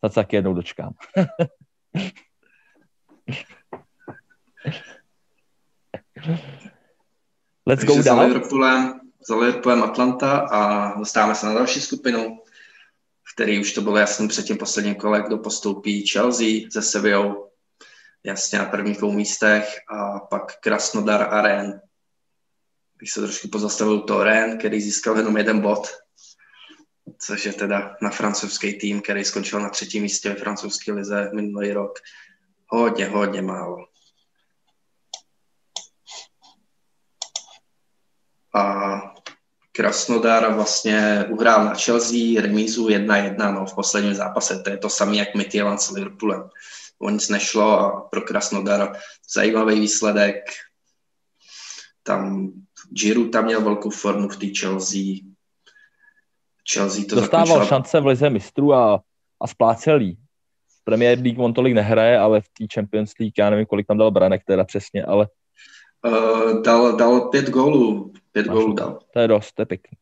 [0.00, 0.92] Tak se taky jednou dočkám.
[7.66, 12.38] Let's go za Liverpoolem, za Liverpoolem Atlanta a dostáváme se na další skupinu,
[13.34, 17.45] který už to bylo jasný před tím posledním kole, kdo postoupí Chelsea se Sevillou
[18.26, 21.80] jasně na prvních dvou místech a pak Krasnodar a Ren.
[22.98, 25.88] Bych se trošku pozastavil to Ren, který získal jenom jeden bod,
[27.18, 31.72] což je teda na francouzský tým, který skončil na třetím místě ve francouzské lize minulý
[31.72, 31.98] rok.
[32.66, 33.76] Hodně, hodně málo.
[38.54, 39.00] A
[39.72, 44.62] Krasnodar vlastně uhrál na Chelsea remízu 1-1 no, v posledním zápase.
[44.62, 46.50] To je to samé, jak Midtjylland s Liverpoolem
[46.98, 48.96] o nic nešlo a pro Krasnodar
[49.34, 50.44] zajímavý výsledek.
[52.02, 52.52] Tam
[52.90, 55.02] Giroud tam měl velkou formu v té Chelsea.
[56.72, 57.68] Chelsea to Dostával zakončila...
[57.68, 59.00] šance v lize mistrů a,
[59.40, 60.18] a splácel jí.
[60.84, 64.10] Premier League on tolik nehraje, ale v té Champions League, já nevím, kolik tam dal
[64.10, 65.28] branek teda přesně, ale...
[66.06, 68.12] Uh, dal, dal pět gólů.
[68.32, 68.98] Pět gólů dal.
[69.12, 69.98] To je dost, to je pěkný.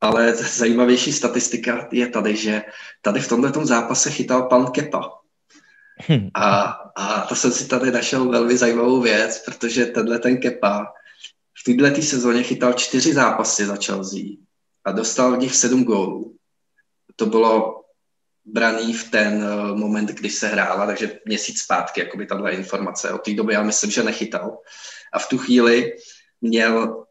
[0.00, 2.62] Ale zajímavější statistika je tady, že
[3.02, 5.10] tady v tomto zápase chytal pan Kepa.
[5.96, 6.30] Hmm.
[6.34, 6.62] A,
[6.96, 10.92] a to jsem si tady našel velmi zajímavou věc, protože tenhle ten Kepa
[11.58, 14.20] v této sezóně chytal čtyři zápasy za Chelsea
[14.84, 16.36] a dostal v nich sedm gólů.
[17.16, 17.82] To bylo
[18.44, 23.12] braný v ten uh, moment, kdy se hrála, takže měsíc zpátky, jako by tahle informace.
[23.12, 24.58] Od té doby já myslím, že nechytal.
[25.12, 25.92] A v tu chvíli
[26.40, 27.04] měl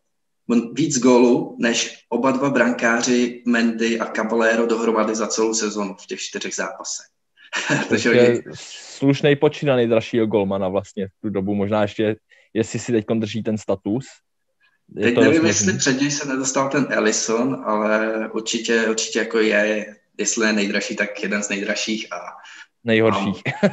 [0.73, 6.19] víc gólů než oba dva brankáři Mendy a Caballero dohromady za celou sezonu v těch
[6.19, 7.14] čtyřech zápasech.
[7.89, 8.43] Takže je
[8.95, 11.55] slušný počínaný dražšího golmana vlastně v tu dobu.
[11.55, 12.15] Možná ještě,
[12.53, 14.05] jestli si teď drží ten status.
[14.95, 19.95] Je teď nevím, jestli před něj se nedostal ten Ellison, ale určitě, určitě jako je,
[20.17, 22.17] jestli je nejdražší, tak jeden z nejdražších a
[22.83, 23.41] nejhorších.
[23.63, 23.67] A,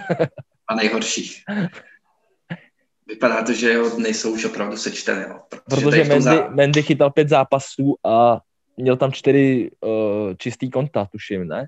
[0.68, 1.42] a nejhorších.
[3.06, 5.26] Vypadá to, že jeho nejsou už opravdu sečtené.
[5.28, 6.48] No, protože protože Mendy, zá...
[6.48, 8.40] Mendy chytal pět zápasů a
[8.76, 11.66] měl tam čtyři uh, čistý konta, tuším, ne?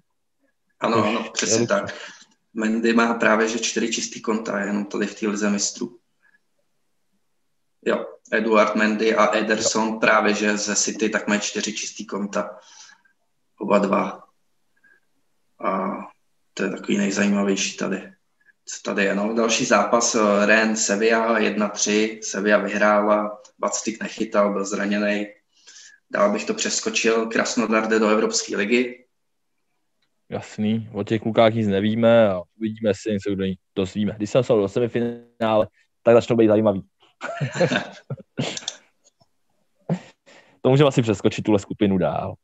[0.85, 1.95] Ano, ano, přesně tak.
[2.55, 5.99] Mendy má právě že čtyři čistý konta, jenom tady v té lize mistrů.
[7.87, 9.99] Jo, Eduard Mendy a Ederson jo.
[10.01, 12.59] právě že ze City tak mají čtyři čistý konta.
[13.59, 14.25] Oba dva.
[15.65, 15.91] A
[16.55, 18.13] to je takový nejzajímavější tady.
[18.65, 19.15] Co tady je?
[19.15, 22.19] No, další zápas eh, Ren Sevilla 1-3.
[22.23, 25.27] Sevilla vyhrála, Bactik nechytal, byl zraněný.
[26.11, 27.27] Dál bych to přeskočil.
[27.27, 29.04] Krasnodar jde do Evropské ligy.
[30.29, 33.45] Jasný, o těch klukách nic nevíme a uvidíme, jestli něco kdo
[33.77, 34.15] dozvíme.
[34.17, 35.69] Když jsem se do semifinále,
[36.03, 36.83] tak začnou být zajímavý.
[40.63, 42.35] to můžeme asi přeskočit tuhle skupinu dál.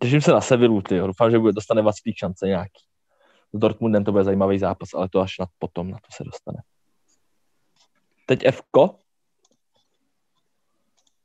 [0.00, 0.98] Těším se na Sevillu, ty.
[0.98, 2.84] Doufám, že bude dostane Vaclík šance nějaký.
[3.52, 6.58] S Dortmundem to bude zajímavý zápas, ale to až na potom, na to se dostane.
[8.26, 8.98] Teď Fko.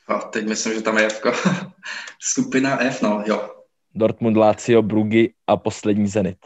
[0.08, 1.32] A teď myslím, že tam je Fko.
[2.20, 3.57] Skupina F, no jo.
[3.96, 6.38] Dortmund, Lazio, Brugy a poslední Zenit.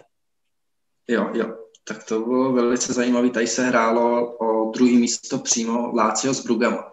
[1.08, 1.58] Jo, jo.
[1.84, 3.30] Tak to bylo velice zajímavé.
[3.30, 6.92] Tady se hrálo o druhý místo přímo Lácio s Brugama.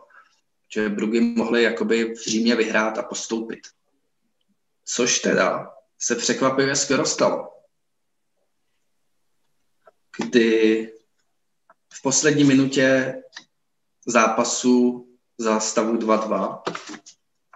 [0.75, 3.61] Že Brugy mohly jakoby v Římě vyhrát a postoupit.
[4.85, 7.49] Což teda se překvapivě skoro stalo.
[10.19, 10.93] Kdy
[11.95, 13.15] v poslední minutě
[14.07, 15.09] zápasu
[15.39, 16.63] za stavu 2-2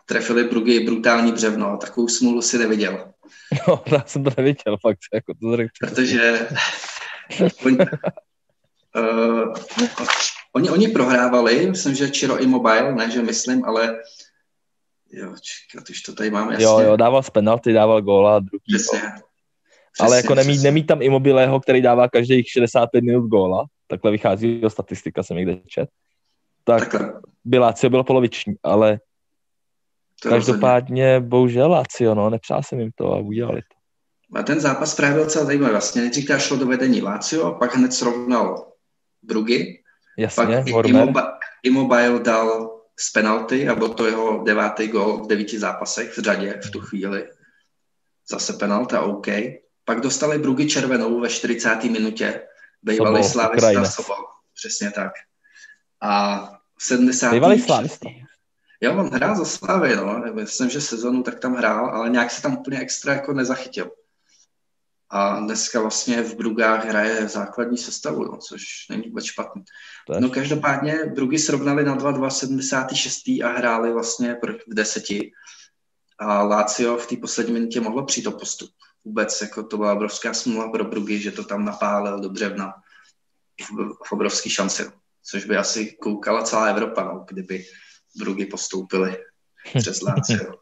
[0.07, 1.77] trefili Brugy brutální břevno.
[1.77, 3.13] Takovou smůlu si neviděl.
[3.69, 4.99] No, já jsem to neviděl, fakt.
[5.15, 5.57] Jako to.
[5.81, 6.49] Protože
[7.67, 7.77] oni,
[8.97, 9.55] uh,
[10.53, 13.97] oni, oni prohrávali, myslím, že Chiro Immobile, ne, že myslím, ale
[15.13, 16.65] jo, čekat, už to tady máme jasně.
[16.65, 19.01] Jo, jo, dával z penalty, dával góla, druhý Přesně.
[19.01, 19.11] gól.
[19.93, 24.61] Přesně, Ale jako nemít, nemít tam Immobileho, který dává každých 65 minut góla, takhle vychází
[24.61, 25.89] do statistika, jsem někde čet,
[26.65, 29.01] tak Takhle, by Lazio bylo poloviční, ale
[30.23, 30.53] to rozhodně.
[30.53, 34.39] každopádně bohužel Lazio, no, nepřál jsem jim to a udělali to.
[34.39, 35.73] A ten zápas právě byl docela zajímavý.
[35.73, 38.73] Vlastně nejdřív šlo do vedení Lazio, pak hned srovnal
[39.23, 39.83] Brugy,
[40.35, 41.33] pak Jasně, i- Hormer, Immobi-
[41.63, 46.61] Immobile dal z penalty a byl to jeho devátý gol v devíti zápasech v řadě
[46.67, 47.29] v tu chvíli.
[48.31, 49.27] Zase penalta, OK.
[49.85, 51.85] Pak dostali Brugy červenou ve 40.
[51.91, 52.43] minutě.
[52.83, 53.23] Bývalý
[53.57, 53.95] Ukrajinec.
[53.95, 54.17] Sobol.
[54.55, 55.13] Přesně tak.
[56.03, 56.41] A
[56.79, 57.31] v 70.
[57.33, 58.09] bývalý slávista.
[58.83, 60.23] Jo, on hrál za Slávy, no.
[60.33, 63.91] Myslím, že sezonu tak tam hrál, ale nějak se tam úplně extra jako nezachytil.
[65.11, 69.65] A dneska vlastně v Brugách hraje základní sestavu, no, což není vůbec špatný.
[70.19, 73.29] No každopádně Brugy srovnali na 2-2 76.
[73.29, 75.33] a hráli vlastně proti v deseti.
[76.19, 78.71] A Lazio v té poslední minutě mohlo přijít o postup.
[79.05, 82.75] Vůbec jako to byla obrovská smůla pro Brugy, že to tam napálil do břevna
[83.61, 84.93] v, v obrovský šance,
[85.23, 87.65] což by asi koukala celá Evropa, no, kdyby
[88.19, 89.17] Brugy postoupili
[89.79, 90.55] přes Lazio.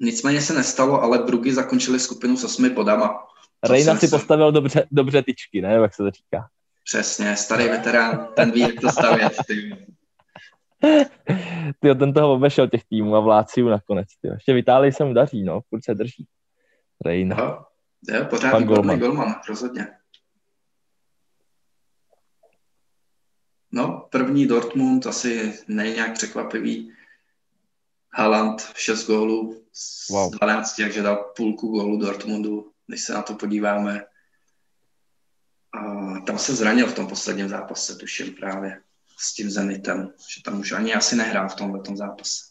[0.00, 3.26] Nicméně se nestalo, ale Brugy zakončili skupinu s osmi bodama.
[3.68, 6.48] Rejna si se- postavil dobře, dobře tyčky, ne, jak se to říká.
[6.84, 9.32] Přesně, starý veterán, ten ví, jak to stavět.
[9.46, 9.86] Ty.
[11.80, 14.08] Ty ten toho obešel těch týmů a v Láciu nakonec.
[14.20, 14.34] Tyjo.
[14.34, 16.26] Ještě v Itálii se mu daří, no, furt se drží.
[17.04, 17.36] Rejna.
[17.38, 17.64] Jo,
[18.18, 18.98] jo, pořád Pan Golman.
[18.98, 19.86] golman, rozhodně.
[23.72, 26.92] No, první Dortmund asi není nějak překvapivý.
[28.14, 30.30] Haaland 6 gólů z Wow.
[30.30, 34.04] 12, takže dal půlku gólu Dortmundu, když se na to podíváme.
[35.72, 38.82] A tam se zranil v tom posledním zápase, tuším právě
[39.18, 42.44] s tím Zenitem, že tam už ani asi nehrál v tomhle tom zápase.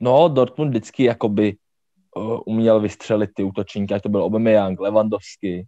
[0.00, 1.56] No, Dortmund vždycky jakoby
[2.16, 5.66] uh, uměl vystřelit ty útočníky, ať to byl Aubameyang, Lewandowski.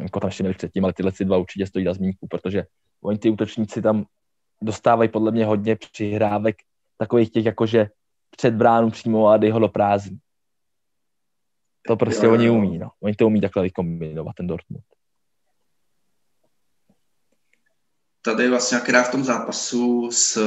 [0.00, 2.64] Jako tam ještě měli předtím, ale tyhle si dva určitě stojí za zmínku, protože
[3.02, 4.04] oni ty útočníci tam
[4.62, 6.56] dostávají podle mě hodně přihrávek
[6.98, 7.88] takových těch jakože
[8.30, 10.18] před bránu přímo a dej ho do prázdní.
[11.86, 12.90] To prostě Jo, oni umí, no.
[13.00, 14.84] Oni to umí takhle vykombinovat, ten Dortmund.
[18.22, 20.38] tady vlastně akorát v tom zápasu s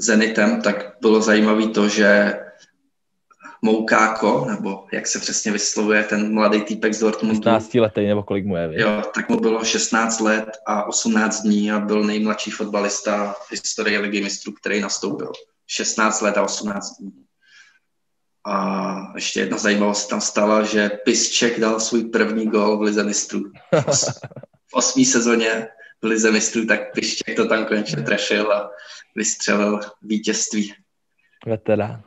[0.00, 2.34] Zenitem, tak bylo zajímavé to, že
[3.62, 8.46] Moukáko, nebo jak se přesně vyslovuje ten mladý týpek z Dortmundu, 15 letý nebo kolik
[8.46, 8.78] mu je, víš?
[8.80, 13.98] jo, tak mu bylo 16 let a 18 dní a byl nejmladší fotbalista v historii
[13.98, 15.32] ligy mistrů, který nastoupil.
[15.66, 17.12] 16 let a 18 dní.
[18.46, 23.40] A ještě jedna zajímavost tam stala, že Piszczek dal svůj první gol v lize mistrů.
[23.72, 24.12] V os-
[24.70, 25.68] V osmý sezóně
[26.02, 28.70] v lize mistrů, tak Piszczek to tam konečně trefil a
[29.16, 30.74] vystřelil vítězství.
[31.46, 32.02] Veterán.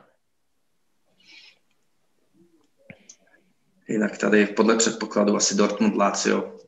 [3.88, 6.58] Jinak tady podle předpokladu asi Dortmund Lazio.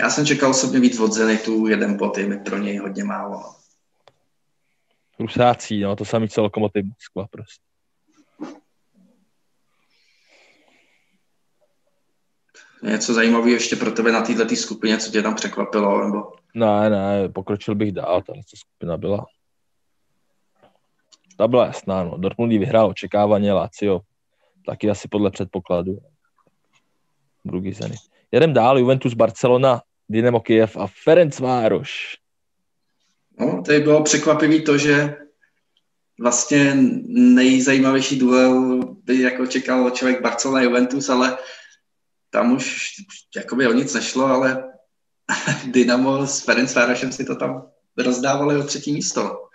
[0.00, 3.54] Já jsem čekal osobně víc od Zenitu, jeden bod je mi pro něj hodně málo.
[5.18, 7.62] Rusácí, no, to samý co Lokomotiv Moskva prostě.
[12.82, 17.28] Něco zajímavého ještě pro tebe na této skupině, co tě tam překvapilo, nebo Ne, ne,
[17.28, 19.26] pokročil bych dál, tahle skupina byla.
[21.36, 22.18] Ta byla jasná, no.
[22.18, 24.00] Dortmund vyhrál očekávaně, Lazio
[24.66, 25.98] taky asi podle předpokladu.
[27.44, 27.96] Druhý zeny.
[28.32, 32.16] Jedem dál, Juventus, Barcelona, Dynamo Kiev a Ferencvároš.
[33.40, 35.16] No, tady bylo překvapivé to, že
[36.20, 36.76] vlastně
[37.08, 41.38] nejzajímavější duel by jako čekal člověk Barcelona Juventus, ale
[42.30, 42.90] tam už
[43.36, 44.72] jakoby o nic nešlo, ale
[45.66, 49.48] Dynamo s Ferencvárosem si to tam rozdávali o třetí místo.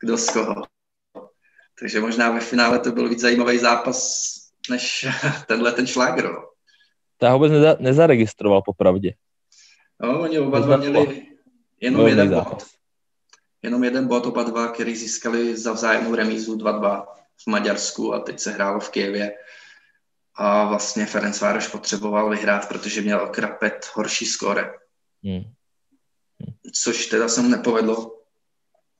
[0.00, 0.62] Kdo z koho.
[1.80, 4.32] Takže možná ve finále to byl víc zajímavý zápas,
[4.70, 5.06] než
[5.46, 6.28] tenhle ten šlágr.
[7.22, 9.14] To já vůbec neza, nezaregistroval popravdě.
[10.02, 11.26] No, oni oba dva měli
[11.80, 12.34] jenom jeden bod.
[12.34, 12.70] zápas.
[13.62, 17.06] Jenom jeden bod oba dva, který získali za vzájemnou remízu 2-2
[17.36, 19.34] v Maďarsku a teď se hrálo v Kijevě.
[20.34, 24.70] a vlastně Ferencvároš potřeboval vyhrát, protože měl Krapet horší skóre.
[25.24, 25.42] Hmm.
[26.82, 28.16] Což teda se mu nepovedlo,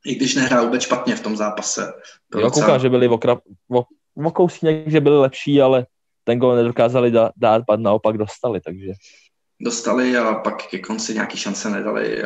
[0.07, 1.93] i když nehrál vůbec špatně v tom zápase.
[2.35, 2.67] Jo, docela...
[2.67, 3.85] koukám, že byli o, krap, o,
[4.27, 5.87] o kousínek, že byli lepší, ale
[6.25, 8.93] ten gol nedokázali dát, dát, naopak dostali, takže...
[9.61, 12.23] Dostali a pak ke konci nějaký šance nedali.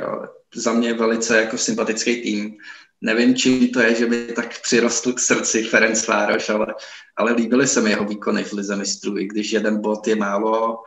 [0.55, 2.57] Za mě velice jako sympatický tým.
[3.01, 6.67] Nevím, čím to je, že by tak přirostl k srdci Ferenc Vároš, ale,
[7.17, 10.83] ale líbily se mi jeho výkony v Lize mistrů, i když jeden bod je málo.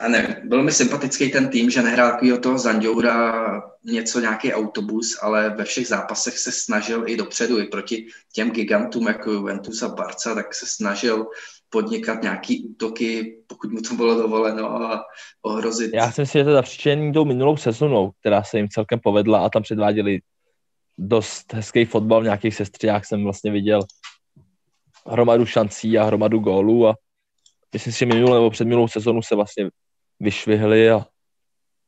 [0.00, 5.18] A ne, byl mi sympatický ten tým, že nehrál takového toho Zandoura něco, nějaký autobus,
[5.22, 9.88] ale ve všech zápasech se snažil i dopředu, i proti těm gigantům jako Juventus a
[9.88, 11.26] Barca, tak se snažil
[11.70, 15.04] podnikat nějaký útoky, pokud mu to bylo dovoleno a
[15.42, 15.94] ohrozit.
[15.94, 19.48] Já si myslím, že to zapříčení tou minulou sezonou, která se jim celkem povedla a
[19.48, 20.20] tam předváděli
[20.98, 23.80] dost hezký fotbal v nějakých sestřiách jsem vlastně viděl
[25.06, 26.94] hromadu šancí a hromadu gólů a
[27.72, 29.70] myslím si, že minulou nebo předminulou sezonu se vlastně
[30.20, 31.06] vyšvihli a,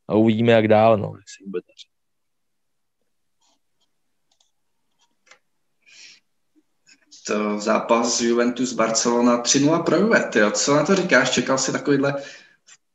[0.08, 1.90] a uvidíme, jak dál, no, jestli bude dařit.
[7.30, 10.30] to zápas Juventus Barcelona 3-0 pro Juve.
[10.52, 11.30] Co na to říkáš?
[11.30, 12.12] Čekal jsi takovýhle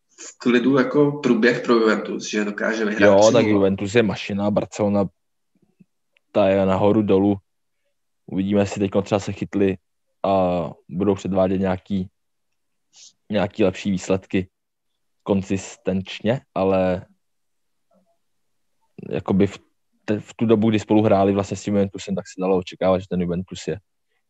[0.10, 3.34] v klidu jako průběh pro Juventus, že dokáže vyhrát Jo, 3-0.
[3.34, 5.06] tak Juventus je mašina, Barcelona
[6.32, 7.36] ta je nahoru dolů.
[8.26, 9.78] Uvidíme, jestli teď třeba se chytli
[10.24, 12.10] a budou předvádět nějaký,
[13.30, 14.50] nějaký lepší výsledky
[15.26, 17.06] konzistenčně, ale
[19.10, 19.60] jakoby v,
[20.06, 23.00] te, v tu dobu, kdy spolu hráli vlastně s tím Juventusem, tak se dalo očekávat,
[23.00, 23.80] že ten Juventus je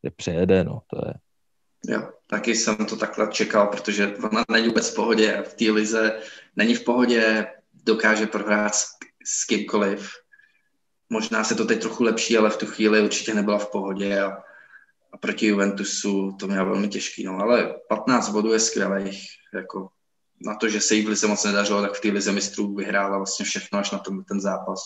[0.06, 1.14] je přejede, no, to je.
[1.96, 6.20] Jo, taky jsem to takhle čekal, protože ona není vůbec v pohodě v té lize
[6.56, 8.86] není v pohodě, dokáže prohrát s,
[9.26, 10.12] s kýmkoliv.
[11.10, 14.32] Možná se to teď trochu lepší, ale v tu chvíli určitě nebyla v pohodě a,
[15.12, 19.90] a proti Juventusu to měla velmi těžký, no, ale 15 bodů je skvělých, jako
[20.42, 23.18] na to, že se jí v lize moc nedařilo, tak v té lize mistrů vyhrála
[23.18, 24.80] vlastně všechno až na ten, ten zápas.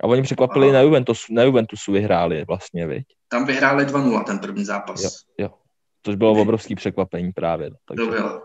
[0.00, 0.72] A oni překvapili a...
[0.72, 3.04] na Juventusu, na Juventusu vyhráli vlastně, viď?
[3.28, 5.02] Tam vyhráli 2-0 ten první zápas.
[5.02, 5.50] Jo, jo.
[6.02, 7.70] Což bylo obrovský překvapení právě.
[7.70, 7.76] No.
[7.88, 8.42] Takže to bylo.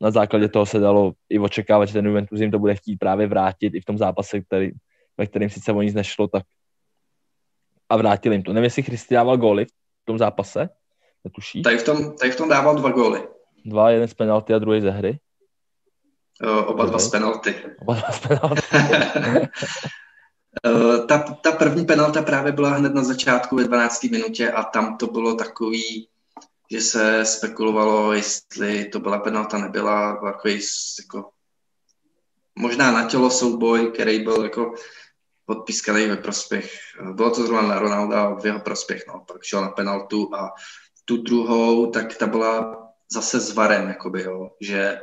[0.00, 3.26] Na základě toho se dalo i očekávat, že ten Juventus jim to bude chtít právě
[3.26, 4.70] vrátit i v tom zápase, který,
[5.18, 6.42] ve kterém sice o nic nešlo, tak
[7.88, 8.52] a vrátili jim to.
[8.52, 10.68] Nevím, jestli Christy dával góly v tom zápase,
[11.24, 11.62] netuší.
[11.62, 13.28] Tady v tom, tady v tom dával dva góly.
[13.66, 15.18] Dva, jeden z penalty a druhý ze hry.
[16.66, 17.54] Oba dva z penalty.
[17.80, 18.62] Oba dva z penalty.
[20.64, 24.02] Eh, ta, ta první penalta právě byla hned na začátku ve 12.
[24.02, 26.08] minutě a tam to bylo takový,
[26.70, 30.60] že se spekulovalo, jestli to byla penalta, nebyla, takový
[31.00, 31.30] jako,
[32.58, 34.74] možná na tělo souboj, který byl jako
[35.46, 36.72] podpískaný ve prospěch.
[37.12, 40.54] Bylo to zrovna na Ronalda v jeho prospěch, no, pak šel na penaltu a
[41.04, 45.00] tu druhou, tak ta byla zase s varem, jakoby, jo, že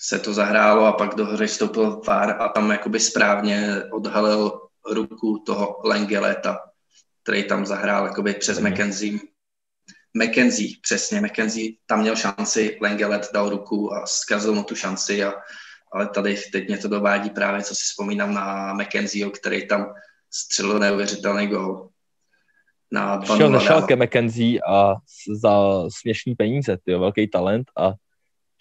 [0.00, 5.42] se to zahrálo a pak do hry vstoupil VAR a tam jakoby správně odhalil ruku
[5.46, 6.58] toho Lengeleta,
[7.22, 8.58] který tam zahrál jakoby přes.
[8.58, 9.18] McKenzie.
[10.14, 15.34] McKenzie, přesně, McKenzie tam měl šanci, Lengelet dal ruku a zkazil mu tu šanci, a,
[15.92, 19.94] ale tady teď mě to dovádí právě, co si vzpomínám na McKenzie, který tam
[20.30, 21.88] střelil neuvěřitelný gol.
[22.92, 24.94] Na Šel na šálke McKenzie a
[25.40, 27.92] za směšný peníze, ty velký talent a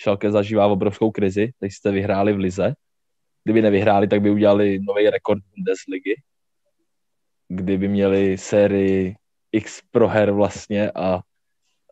[0.02, 2.74] Schalke zažívá obrovskou krizi, teď jste vyhráli v Lize.
[3.44, 6.22] Kdyby nevyhráli, tak by udělali nový rekord Bundesligy,
[7.48, 9.16] kdyby měli sérii
[9.52, 11.20] X proher vlastně a...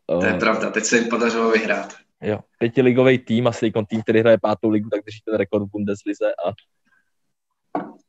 [0.06, 1.94] To je uh, pravda, teď se jim podařilo vyhrát.
[2.22, 6.34] Jo, pětiligový tým, asi tým, který hraje pátou ligu, tak drží ten rekord v Bundeslize
[6.46, 6.52] a,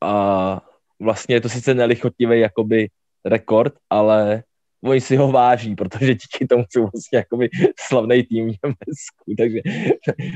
[0.06, 0.60] a
[1.00, 2.88] vlastně je to sice nelichotivý jakoby
[3.24, 4.42] rekord, ale
[4.84, 7.48] oni si ho váží, protože díky tomu jsou vlastně jakoby
[7.80, 9.60] slavný tým v Německu, takže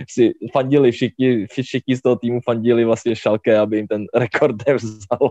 [0.09, 5.31] si fandili všichni, všichni z toho týmu fandili vlastně Šalke, aby jim ten rekord vzal.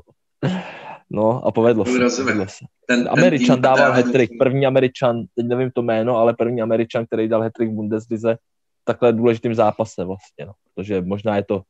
[1.10, 1.92] No a povedlo se.
[2.24, 2.66] Povedlo se.
[2.88, 7.28] Ten, Američan ten dával hetrik, první Američan, teď nevím to jméno, ale první Američan, který
[7.28, 8.38] dal hetrik v Bundeslize,
[8.84, 10.54] takhle důležitým zápase vlastně, no.
[10.64, 11.62] protože možná je to,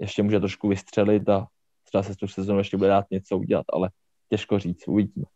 [0.00, 1.46] ještě může trošku vystřelit a
[1.84, 3.90] třeba se tu sezónu ještě bude dát něco udělat, ale
[4.32, 5.26] těžko říct, uvidíme.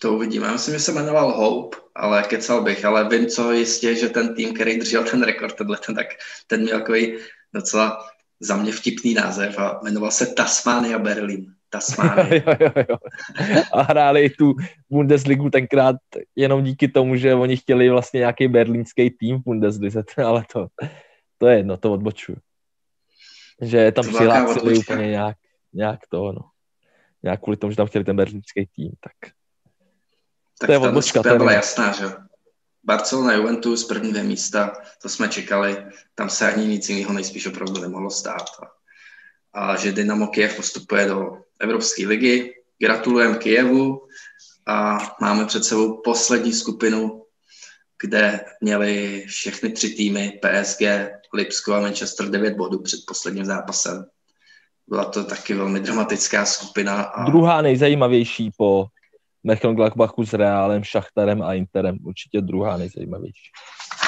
[0.00, 0.46] To uvidíme.
[0.46, 4.34] Já myslím, že se jmenoval Hope, ale kecal bych, ale vím co jistě, že ten
[4.34, 6.06] tým, který držel ten rekord, tenhle, ten, tak
[6.46, 7.18] ten měl takový
[7.54, 8.04] docela
[8.40, 11.54] za mě vtipný název a jmenoval se Tasmania Berlin.
[11.70, 12.34] Tasmania.
[12.34, 12.96] jo, jo, jo.
[13.72, 14.54] A hráli tu
[14.90, 15.96] Bundesligu tenkrát
[16.36, 20.66] jenom díky tomu, že oni chtěli vlastně nějaký berlínský tým v Bundeslize, ale to,
[21.38, 22.38] to je jedno, to odbočuju.
[23.62, 25.36] Že tam přihlásili úplně nějak,
[25.72, 26.51] nějak to, no.
[27.22, 29.32] Nějak kvůli tomu, že tam chtěli ten berlínský tým, tak
[30.60, 32.04] Tak to je odbočka, ta byla jasná, že
[32.84, 37.80] Barcelona, Juventus, první dvě místa, to jsme čekali, tam se ani nic jiného nejspíš opravdu
[37.80, 38.46] nemohlo stát.
[38.62, 38.66] A,
[39.52, 44.08] a že Dynamo Kiev postupuje do Evropské ligy, gratulujeme Kijevu
[44.66, 47.26] a máme před sebou poslední skupinu,
[48.02, 50.80] kde měli všechny tři týmy PSG,
[51.34, 54.04] Lipsko a Manchester 9 bodů před posledním zápasem.
[54.92, 57.02] Byla to taky velmi dramatická skupina.
[57.02, 57.24] A...
[57.24, 58.86] Druhá nejzajímavější po
[59.44, 61.98] Mönchengladbachu s Reálem, Šachtarem a Interem.
[62.04, 63.50] Určitě druhá nejzajímavější.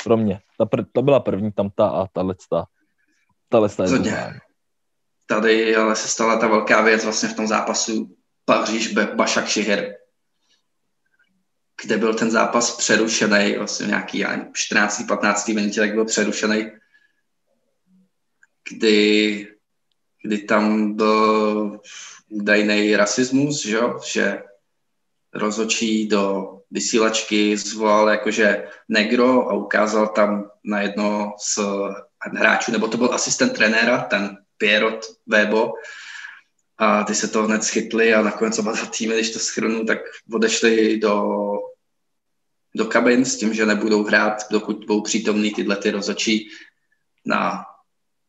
[0.05, 0.41] Pro mě.
[0.59, 2.65] Ta pr- to byla první tam ta a tahle ta,
[3.49, 4.41] tahle ta je.
[5.27, 9.97] Tady ale se stala ta velká věc vlastně v tom zápasu Paříž Bašak Šiher,
[11.83, 16.71] kde byl ten zápas přerušený, vlastně nějaký 14-15 minutě, tak byl přerušený,
[18.71, 19.54] kdy,
[20.25, 21.81] kdy tam byl
[22.29, 23.81] údajný rasismus, že,
[24.13, 24.43] že
[25.35, 31.59] rozočí do vysílačky zvolal jakože negro a ukázal tam na jedno z
[32.33, 35.73] hráčů, nebo to byl asistent trenéra, ten Pierrot Webo,
[36.79, 39.99] a ty se to hned schytli a nakonec oba dva týmy, když to schrnu, tak
[40.33, 41.25] odešli do,
[42.75, 46.49] do kabin s tím, že nebudou hrát, dokud budou přítomní tyhle ty rozočí
[47.25, 47.65] na,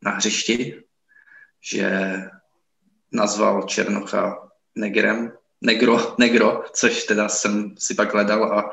[0.01, 0.84] na hřišti,
[1.65, 2.15] že
[3.11, 8.71] nazval Černocha negrem, negro, negro, což teda jsem si pak hledal a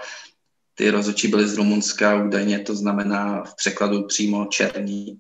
[0.75, 5.19] ty rozočí byly z Rumunska, údajně to znamená v překladu přímo černí.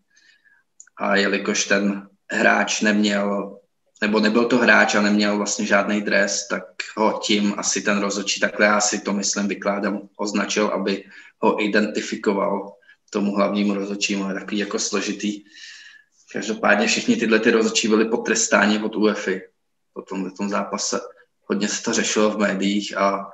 [0.96, 3.58] A jelikož ten hráč neměl,
[4.02, 6.64] nebo nebyl to hráč a neměl vlastně žádný dres, tak
[6.96, 11.04] ho tím asi ten rozočí, takhle já si to myslím vykládám, označil, aby
[11.38, 12.72] ho identifikoval
[13.10, 14.28] tomu hlavnímu rozočímu.
[14.28, 15.44] Je takový jako složitý.
[16.32, 19.42] Každopádně všichni tyhle ty rozočí byly potrestáni od UEFI
[19.92, 21.00] po tomhle tom zápase
[21.46, 23.30] hodně se to řešilo v médiích a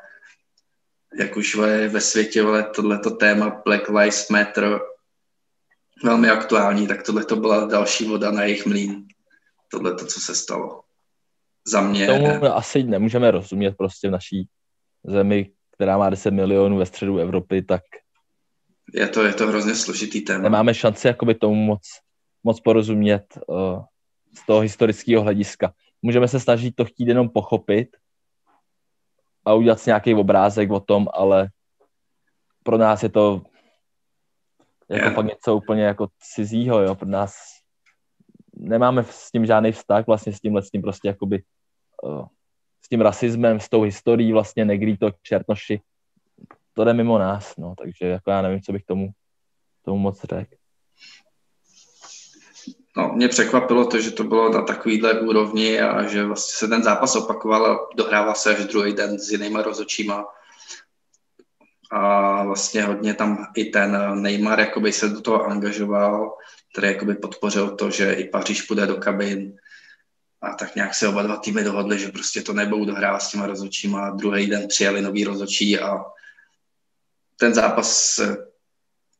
[1.20, 4.80] jak už je ve světě vole, tohleto téma Black Lives Matter
[6.04, 9.08] velmi aktuální, tak tohle to byla další voda na jejich mlín.
[9.70, 10.82] Tohle to, co se stalo.
[11.66, 12.06] Za mě...
[12.06, 14.48] Tomu asi nemůžeme rozumět prostě v naší
[15.04, 17.82] zemi, která má 10 milionů ve středu Evropy, tak
[18.94, 20.42] je to, je to hrozně složitý téma.
[20.42, 21.80] Nemáme šanci jakoby tomu moc,
[22.44, 23.82] moc porozumět uh,
[24.34, 25.72] z toho historického hlediska.
[26.02, 27.96] Můžeme se snažit to chtít jenom pochopit,
[29.48, 31.48] a udělat si nějaký obrázek o tom, ale
[32.62, 33.42] pro nás je to
[34.88, 35.14] jako yeah.
[35.14, 37.34] fakt něco úplně jako cizího, jo, pro nás
[38.56, 41.42] nemáme s tím žádný vztah vlastně s tímhle, s tím prostě jakoby
[42.02, 42.26] uh,
[42.84, 45.80] s tím rasismem, s tou historií vlastně negrýto, čertnoši,
[46.72, 49.10] to jde mimo nás, no, takže jako já nevím, co bych tomu,
[49.82, 50.56] tomu moc řekl.
[52.98, 56.82] No, mě překvapilo to, že to bylo na takovýhle úrovni a že vlastně se ten
[56.82, 60.26] zápas opakoval a dohrával se až druhý den s jinýma rozočíma.
[61.90, 66.36] A vlastně hodně tam i ten Neymar jakoby se do toho angažoval,
[66.72, 69.56] který jakoby podpořil to, že i Paříž půjde do kabin.
[70.42, 73.46] A tak nějak se oba dva týmy dohodli, že prostě to nebudou dohrávat s těma
[73.46, 74.10] rozočíma.
[74.10, 76.04] Druhý den přijeli nový rozočí a
[77.36, 78.20] ten zápas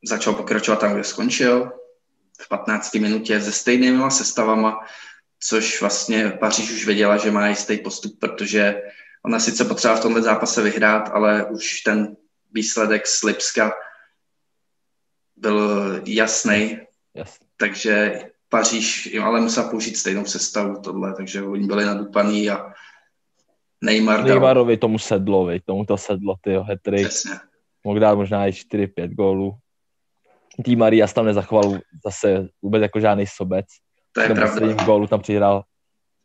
[0.03, 1.78] začal pokračovat tam, kde skončil
[2.41, 4.79] v 15 minutě se stejnými sestavama,
[5.39, 8.81] což vlastně Paříž už věděla, že má jistý postup, protože
[9.25, 12.15] ona sice potřeba v tomhle zápase vyhrát, ale už ten
[12.51, 13.71] výsledek z Lipska
[15.35, 16.79] byl jasný,
[17.13, 17.37] yes.
[17.57, 22.73] takže Paříž ale musela použít stejnou sestavu tohle, takže oni byli nadupaný a
[23.81, 24.23] Neymar.
[24.23, 27.07] Neymarovi tomu sedlo, vej, tomu to sedlo, ty hetry.
[27.83, 29.57] Mohl dát možná i 4-5 gólů.
[30.65, 33.65] Tý Marias tam nezachoval zase vůbec jako žádný sobec.
[34.11, 34.67] To je pravda.
[34.67, 35.63] V gólu tam přihrál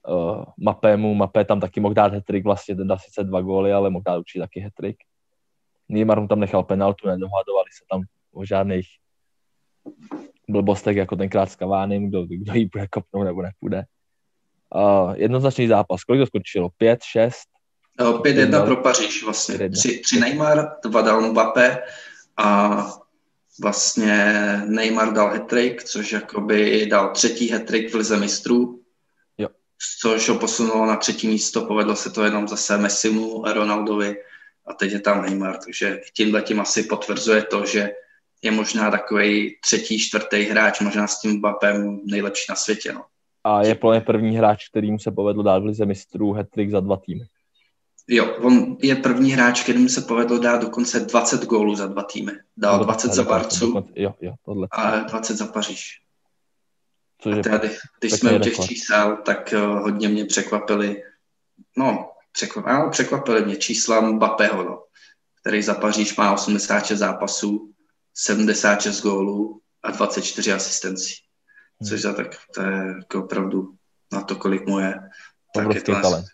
[0.09, 3.91] uh, Mapému, Mapé tam taky mohl dát hetrik, vlastně ten dá sice dva góly, ale
[3.91, 4.97] mohl dát určitě taky hetrik.
[5.89, 8.87] Neymar mu tam nechal penaltu, nedohadovali se tam o žádných
[10.49, 13.85] blbostech, jako tenkrát s Kavánem, kdo, kdo jí bude kopnout nebo nepůjde.
[14.75, 16.05] Uh, jednoznačný zápas.
[16.05, 16.69] Kolik to skončilo?
[16.77, 17.49] Pět, šest?
[18.01, 19.71] 5-1 pro Paříž vlastně.
[19.71, 21.83] Tři, tři Neymar, dva dal Mbappé
[22.37, 22.77] a
[23.61, 25.53] vlastně Neymar dal hat
[25.85, 28.81] což jakoby dal třetí hat v lize mistrů,
[29.39, 29.49] jo.
[30.01, 34.17] což ho posunulo na třetí místo, povedlo se to jenom zase Messimu a Ronaldovi
[34.67, 37.91] a teď je tam Neymar, takže tímhle tím asi potvrzuje to, že
[38.43, 42.93] je možná takový třetí, čtvrtý hráč, možná s tím Bapem nejlepší na světě.
[42.93, 43.05] No.
[43.45, 46.97] A je plně první hráč, kterým se povedlo dát v lize mistrů hat za dva
[46.97, 47.25] týmy.
[48.09, 52.33] Jo, on je první hráč, kterým se povedlo dát dokonce 20 gólů za dva týmy.
[52.57, 54.69] Dal no, 20 za Barcu jo, jo, tohle.
[54.71, 56.01] a 20 za Paříž.
[57.21, 61.03] Což a tady, když jsme u těch čísel, tak uh, hodně mě překvapili,
[61.77, 64.85] no, překvapili, překvapili mě čísla Mbappého, no,
[65.41, 67.73] který za Paříž má 86 zápasů,
[68.15, 71.15] 76 gólů a 24 asistencí.
[71.81, 71.89] Hmm.
[71.89, 73.75] Což za tak to je jako opravdu
[74.13, 75.01] na to, kolik mu je.
[75.55, 76.27] Tak je to talent.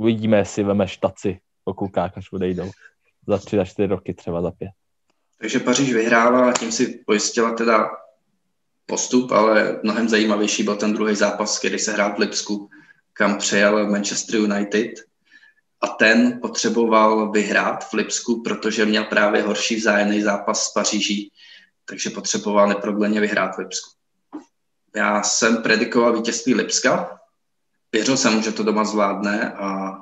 [0.00, 2.70] Uvidíme, jestli veme štaci po klukách, až odejdou.
[3.26, 4.70] Za tři, za čtyři roky, třeba za pět.
[5.38, 7.90] Takže Paříž vyhrála a tím si pojistila teda
[8.86, 12.68] postup, ale mnohem zajímavější byl ten druhý zápas, který se hrál v Lipsku,
[13.12, 14.90] kam přejel Manchester United
[15.80, 21.32] a ten potřeboval vyhrát v Lipsku, protože měl právě horší vzájemný zápas s Paříží,
[21.84, 23.90] takže potřeboval neprodleně vyhrát v Lipsku.
[24.96, 27.19] Já jsem predikoval vítězství Lipska,
[27.92, 29.96] věřil jsem, že to doma zvládne, a,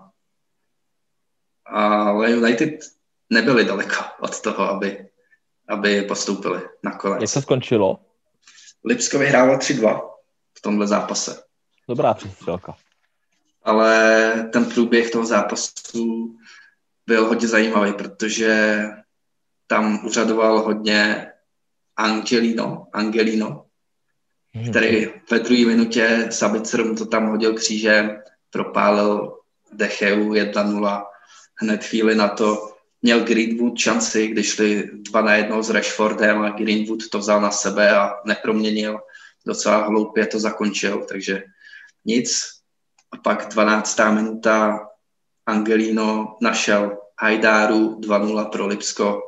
[1.66, 2.80] ale United
[3.30, 5.08] nebyli daleko od toho, aby,
[5.68, 7.20] aby postoupili nakonec.
[7.20, 8.00] Jak se skončilo?
[8.84, 10.10] Lipsko vyhrálo 3-2
[10.58, 11.42] v tomhle zápase.
[11.88, 12.76] Dobrá přestřelka.
[13.62, 16.36] Ale ten průběh toho zápasu
[17.06, 18.82] byl hodně zajímavý, protože
[19.66, 21.26] tam uřadoval hodně
[21.96, 23.67] Angelino, Angelino.
[24.70, 29.38] Který ve druhé minutě Sabicer mu to tam hodil křížem, propálil
[29.72, 31.04] Decheu 1-0.
[31.54, 32.72] Hned chvíli na to
[33.02, 37.50] měl Greenwood šanci, když šli dva na jedno s Rashfordem a Greenwood to vzal na
[37.50, 39.00] sebe a neproměnil.
[39.46, 41.42] Docela hloupě to zakončil, takže
[42.04, 42.48] nic.
[43.12, 43.98] A pak 12.
[44.10, 44.88] minuta
[45.46, 49.22] Angelino našel Hajdáru 2-0 pro Lipsko.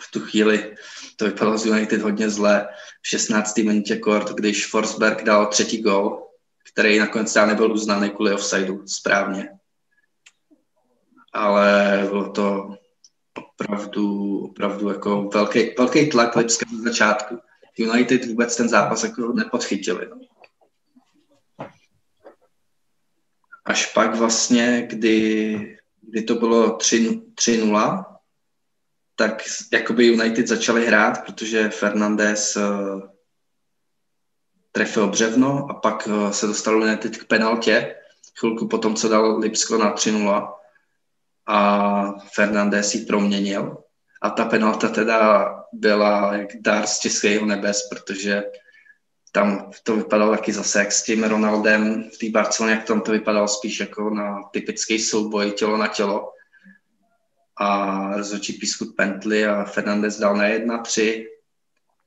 [0.00, 0.76] V tu chvíli
[1.20, 2.68] to vypadalo z United hodně zle.
[3.02, 3.56] V 16.
[3.58, 6.26] minutě kort, když Forsberg dal třetí gol,
[6.72, 9.48] který nakonec nebyl uznaný kvůli offsideu správně
[11.32, 12.74] ale bylo to
[13.34, 17.38] opravdu, opravdu jako velký, velký tlak Lipska na začátku.
[17.78, 20.08] United vůbec ten zápas jako nepodchytili.
[23.64, 28.04] Až pak vlastně, kdy, kdy to bylo 3-0,
[29.20, 29.42] tak
[29.72, 33.02] jakoby United začali hrát, protože Fernandez uh,
[34.72, 37.96] trefil břevno a pak uh, se dostal United k penaltě,
[38.38, 40.52] chvilku potom, co dal Lipsko na 3-0
[41.46, 43.76] a Fernandez ji proměnil.
[44.22, 48.42] A ta penalta teda byla jak dar z českého nebes, protože
[49.32, 53.12] tam to vypadalo taky zase jak s tím Ronaldem v té Barceloně, jak tam to
[53.12, 56.32] vypadalo spíš jako na typický souboj tělo na tělo.
[57.60, 61.26] A rozhodčí pískut Pently a Fernandez dal na 1-3.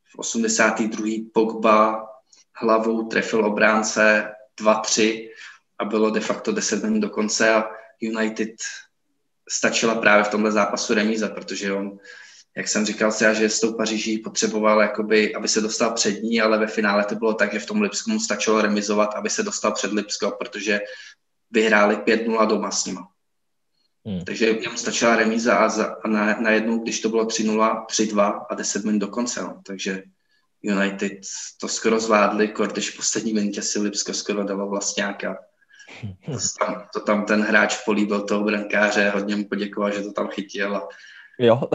[0.03, 1.07] V 82.
[1.33, 2.05] Pogba
[2.55, 4.31] hlavou trefil obránce
[4.61, 5.29] 2-3
[5.79, 7.69] a bylo de facto 10 minut do konce a
[8.01, 8.55] United
[9.49, 11.97] stačila právě v tomhle zápasu remíza, protože on,
[12.57, 16.41] jak jsem říkal si, že s tou Paříží potřeboval, jakoby, aby se dostal před ní,
[16.41, 19.43] ale ve finále to bylo tak, že v tom Lipsku mu stačilo remizovat, aby se
[19.43, 20.81] dostal před Lipsko, protože
[21.51, 23.12] vyhráli 5-0 doma s nima.
[24.05, 24.25] Hmm.
[24.25, 28.55] Takže jemu stačila remíza a, za, a na, najednou, když to bylo 3-0, 3-2 a
[28.55, 29.41] 10 minut do konce.
[29.41, 29.61] No.
[29.65, 30.03] Takže
[30.61, 31.13] United
[31.61, 35.37] to skoro zvládli, když v poslední minutě si Lipsko skoro dalo vlastňáka
[36.25, 40.27] to tam, to tam ten hráč políbil toho brankáře, hodně mu poděkoval, že to tam
[40.27, 40.75] chytil.
[40.75, 40.87] A...
[41.39, 41.69] Jo.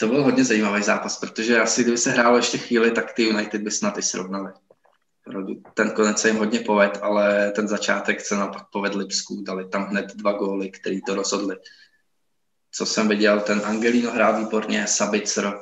[0.00, 3.62] to byl hodně zajímavý zápas, protože asi kdyby se hrálo ještě chvíli, tak ty United
[3.62, 4.52] by snad i srovnali.
[5.74, 9.84] Ten konec se jim hodně poved, ale ten začátek se naopak povedl Lipsku, dali tam
[9.84, 11.56] hned dva góly, který to rozhodli.
[12.70, 15.60] Co jsem viděl, ten Angelino hrál výborně, Sabitzer,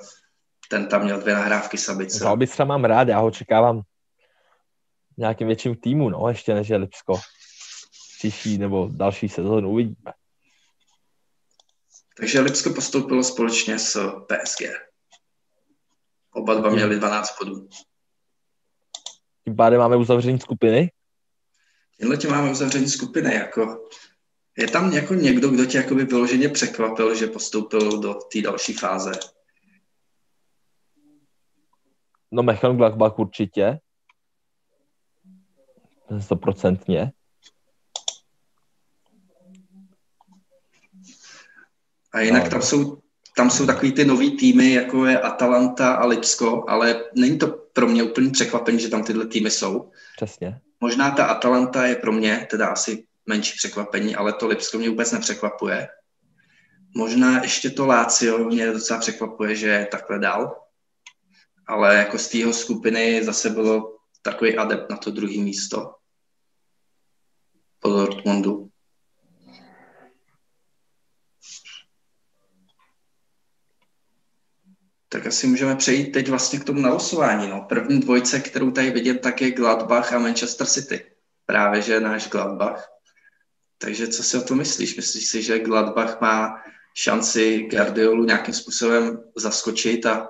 [0.68, 2.22] ten tam měl dvě nahrávky Sabitzer.
[2.22, 3.82] Sabitzer mám rád, já ho čekávám
[5.16, 7.20] nějakým větším týmu, no, ještě než je Lipsko.
[8.18, 10.12] Příští nebo další sezónu uvidíme.
[12.16, 14.62] Takže Lipsko postoupilo společně s PSG.
[16.32, 17.68] Oba dva měli 12 bodů.
[19.44, 20.90] Tím pádem máme uzavření skupiny?
[22.00, 23.34] Tímhle tím máme uzavření skupiny.
[23.34, 23.88] Jako,
[24.58, 29.12] je tam jako někdo, kdo tě jakoby vyloženě překvapil, že postoupil do té další fáze?
[32.32, 33.80] No Mönchengladbach určitě
[36.18, 37.12] stoprocentně.
[42.12, 43.02] A jinak tam jsou,
[43.36, 47.46] tam jsou takový ty nový týmy, jako je Atalanta a Lipsko, ale není to
[47.80, 49.90] pro mě úplně překvapení, že tam tyhle týmy jsou.
[50.16, 50.60] Přesně.
[50.80, 55.12] Možná ta Atalanta je pro mě teda asi menší překvapení, ale to Lipsko mě vůbec
[55.12, 55.88] nepřekvapuje.
[56.96, 60.60] Možná ještě to Lácio mě docela překvapuje, že je takhle dál.
[61.66, 65.94] Ale jako z tého skupiny zase bylo takový adept na to druhé místo
[67.78, 68.69] po Dortmundu.
[75.12, 77.48] Tak asi můžeme přejít teď vlastně k tomu nalosování.
[77.48, 77.66] No.
[77.68, 81.04] První dvojce, kterou tady vidím, tak je Gladbach a Manchester City.
[81.46, 82.90] Právě, že náš Gladbach.
[83.78, 84.96] Takže co si o to myslíš?
[84.96, 86.62] Myslíš si, že Gladbach má
[86.94, 90.28] šanci Guardiolu nějakým způsobem zaskočit a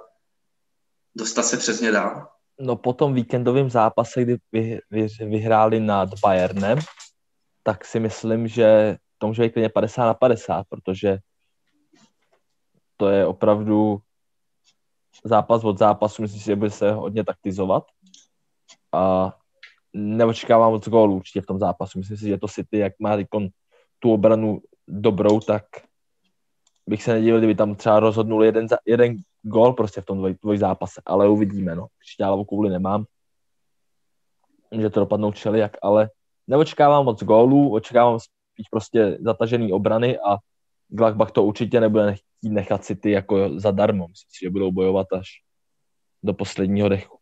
[1.14, 2.28] dostat se přesně dál?
[2.60, 6.78] No po tom víkendovém zápase, kdy vy, vy, vyhráli nad Bayernem,
[7.62, 11.18] tak si myslím, že to může být klidně 50 na 50, protože
[12.96, 13.98] to je opravdu
[15.24, 17.84] zápas od zápasu, myslím si, že bude se hodně taktizovat
[18.92, 19.32] a
[19.92, 21.98] neočekávám moc gólů určitě v tom zápasu.
[21.98, 23.16] Myslím si, že to City, jak má
[23.98, 25.64] tu obranu dobrou, tak
[26.86, 30.34] bych se nedivil, kdyby tam třeba rozhodnul jeden, za, jeden gól prostě v tom dvoj,
[30.42, 31.86] dvoj zápase, ale uvidíme, no.
[31.98, 33.04] Křišťálovou kouli nemám,
[34.80, 36.10] že to dopadnou jak, ale
[36.46, 40.36] neočekávám moc gólů, očekávám spíš prostě zatažený obrany a
[40.90, 44.08] Gladbach to určitě nebude chtít nechat City jako zadarmo.
[44.08, 45.28] Myslím si, že budou bojovat až
[46.22, 47.18] do posledního dechu.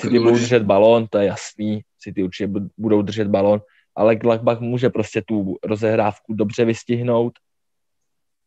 [0.00, 3.60] City budou držet balón, to je jasný, City určitě budou držet balón,
[3.94, 7.32] ale Gladbach může prostě tu rozehrávku dobře vystihnout,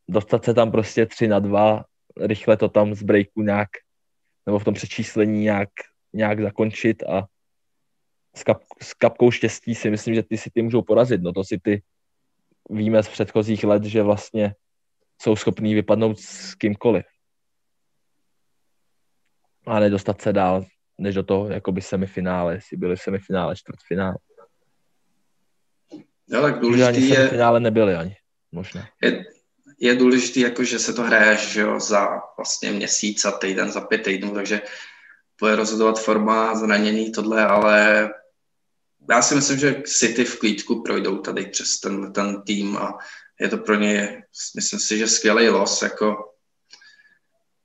[0.10, 1.86] dostat se tam prostě 3 na 2,
[2.18, 3.70] rychle to tam z breaku nějak,
[4.46, 5.70] nebo v tom přečíslení nějak,
[6.14, 7.28] nějak zakončit a
[8.36, 11.22] s, kap, s kapkou štěstí si myslím, že ty City můžou porazit.
[11.22, 11.84] No to si ty
[12.70, 14.56] víme z předchozích let, že vlastně
[15.22, 17.06] jsou schopní vypadnout s kýmkoliv.
[19.68, 20.66] A nedostat se dál,
[20.98, 24.18] než do toho jakoby semifinále, jestli byli semifinále, čtvrtfinále.
[26.28, 27.28] Jo, tak důležitý je...
[27.28, 28.16] finále nebyli ani,
[28.52, 28.88] možná.
[29.02, 29.26] Je,
[29.80, 32.08] je důležité, jako, že se to hraje že jo, za
[32.38, 34.62] vlastně měsíc a týden, za pět týdnů, takže
[35.40, 38.10] bude rozhodovat forma, zranění, tohle, ale
[39.10, 42.98] já si myslím, že City v klídku projdou tady přes ten, ten tým a
[43.40, 44.24] je to pro ně,
[44.56, 46.16] myslím si, že skvělý los, jako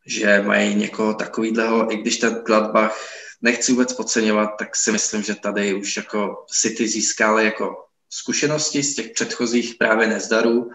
[0.06, 2.98] že mají někoho takovýhleho, i když ten Gladbach
[3.42, 8.94] nechci vůbec podceňovat, tak si myslím, že tady už jako City získali jako zkušenosti z
[8.94, 10.70] těch předchozích právě nezdarů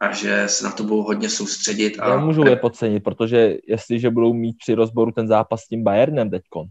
[0.00, 1.98] a že se na to budou hodně soustředit.
[1.98, 2.16] A...
[2.16, 6.66] Nemůžu je podcenit, protože jestliže budou mít při rozboru ten zápas s tím Bayernem teďkon,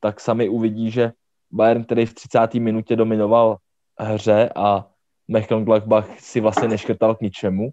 [0.00, 1.12] tak sami uvidí, že
[1.50, 2.54] Bayern, který v 30.
[2.54, 3.56] minutě dominoval
[3.98, 4.86] hře a
[5.28, 7.70] Mönchengladbach si vlastně neškrtal k ničemu.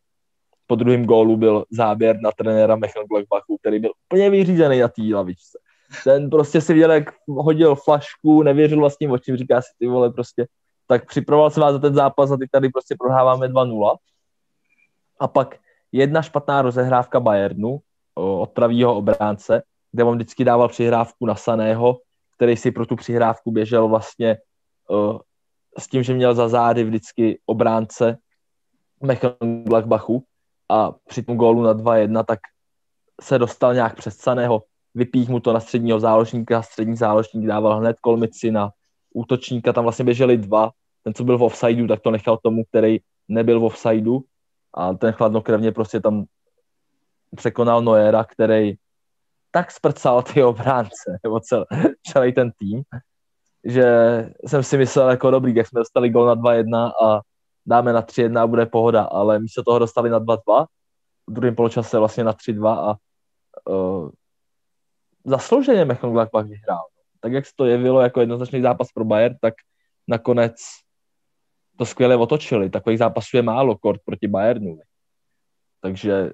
[0.67, 5.59] Po druhém gólu byl záběr na trenéra Mönchengladbachu, který byl úplně vyřízený na té lavičce.
[6.03, 10.47] Ten prostě si viděl, jak hodil flašku, nevěřil vlastním očím, říká si ty vole prostě,
[10.87, 13.95] tak připravoval se vás za ten zápas a teď tady prostě prohráváme 2-0.
[15.19, 15.55] A pak
[15.91, 17.79] jedna špatná rozehrávka Bayernu
[18.15, 21.97] od pravýho obránce, kde on vždycky dával přihrávku na Saného,
[22.37, 24.37] který si pro tu přihrávku běžel vlastně
[24.89, 25.19] uh,
[25.77, 28.17] s tím, že měl za zády vždycky obránce
[29.01, 30.23] Mönchengladbachu
[30.69, 32.39] a při tom gólu na 2-1 tak
[33.21, 34.63] se dostal nějak přes Saného,
[34.95, 38.71] vypích mu to na středního záložníka, střední záložník dával hned kolmici na
[39.13, 40.71] útočníka, tam vlastně běželi dva,
[41.03, 44.23] ten, co byl v offsideu, tak to nechal tomu, který nebyl v offsideu
[44.73, 46.25] a ten chladnokrevně prostě tam
[47.35, 48.73] překonal Noera, který
[49.57, 51.65] tak sprcal ty obránce, nebo cel,
[52.07, 52.81] celý ten tým,
[53.65, 53.85] že
[54.45, 57.21] jsem si myslel jako dobrý, jak jsme dostali gol na 2-1 a
[57.65, 60.65] dáme na 3-1 a bude pohoda, ale místo toho dostali na 2-2,
[61.27, 62.95] v druhém poločase vlastně na 3-2 a
[63.69, 64.09] uh,
[65.25, 66.85] zaslouženě Mönchengladbach vyhrál.
[67.19, 69.53] Tak jak se to jevilo jako jednoznačný zápas pro Bayern, tak
[70.07, 70.55] nakonec
[71.77, 72.69] to skvěle otočili.
[72.69, 74.79] Takových zápasů je málo kort proti Bayernu.
[75.81, 76.31] Takže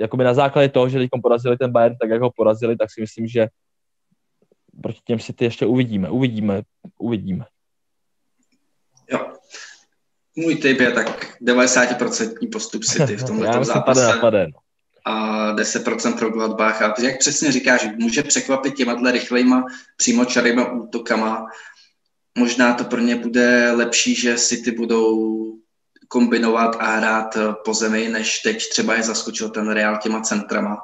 [0.00, 3.00] jakoby na základě toho, že teď porazili ten Bayern tak, jak ho porazili, tak si
[3.00, 3.48] myslím, že
[4.82, 6.10] proti těm si ty ještě uvidíme.
[6.10, 6.62] Uvidíme,
[6.98, 7.44] uvidíme.
[9.10, 9.32] Jo.
[10.36, 14.06] Můj tip je tak 90% postup City v tomhle zápase.
[14.06, 14.58] Napade, no.
[15.06, 16.82] A 10% pro Gladbach.
[16.82, 19.64] A jak přesně říkáš, může překvapit těma rychlejma
[19.96, 21.46] přímočarýma útokama.
[22.38, 25.33] Možná to pro ně bude lepší, že City budou
[26.08, 30.76] kombinovat a hrát eh, po zemi, než teď třeba je zaskočil ten Real těma centrama,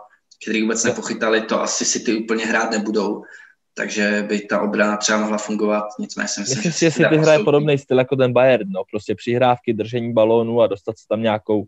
[0.42, 3.22] který vůbec nepochytali, to asi si ty úplně hrát nebudou,
[3.74, 7.16] takže by ta obrana třeba mohla fungovat, nicméně si myslím, myslím že, že si ty
[7.16, 11.22] hraje podobný styl jako ten Bayern, no, prostě přihrávky, držení balónu a dostat se tam
[11.22, 11.66] nějakou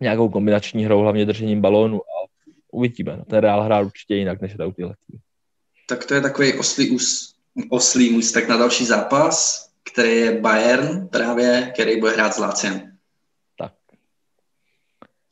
[0.00, 2.28] nějakou kombinační hrou, hlavně držením balónu a
[2.72, 3.16] uvidíme.
[3.16, 3.24] No.
[3.24, 5.20] Ten Real hrál určitě jinak než ty týmy.
[5.88, 7.34] Tak to je takový oslý, ús,
[7.70, 12.96] oslý můstek na další zápas který je Bayern právě, který bude hrát s Láciem.
[13.58, 13.72] Tak.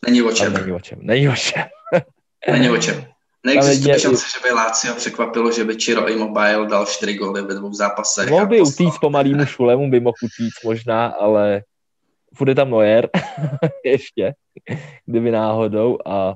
[0.07, 0.52] Není o čem.
[0.52, 0.98] není o čem.
[1.02, 1.62] Není o čem.
[2.50, 3.14] není o čem.
[3.46, 7.72] Neexistuje šance, že by Lácio překvapilo, že by Ciro Immobile dal čtyři góly ve dvou
[7.72, 8.30] zápasech.
[8.30, 11.62] Mohl by utíct pomalýmu šulemu, by mohl utíct možná, ale
[12.38, 13.09] bude tam Neuer
[13.84, 14.34] ještě,
[15.07, 16.34] kdyby náhodou a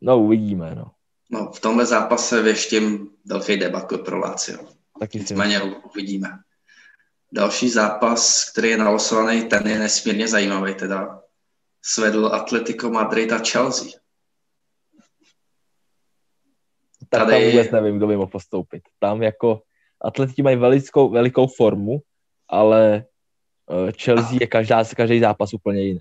[0.00, 0.90] no uvidíme, no.
[1.30, 4.58] No, v tomhle zápase věštím velký debakl pro Lácio.
[5.00, 6.28] Taky Nicméně uvidíme.
[7.32, 11.20] Další zápas, který je nalosovaný, ten je nesmírně zajímavý teda.
[11.82, 13.90] Svedl Atletico Madrid a Chelsea.
[17.08, 17.32] Tak Tady...
[17.32, 18.82] tam vůbec nevím, kdo by mohl postoupit.
[18.98, 19.62] Tam jako
[20.00, 21.98] atleti mají velikou, velikou formu,
[22.48, 23.04] ale
[23.70, 26.00] eh, Chelsea je každá, každý zápas úplně jiný.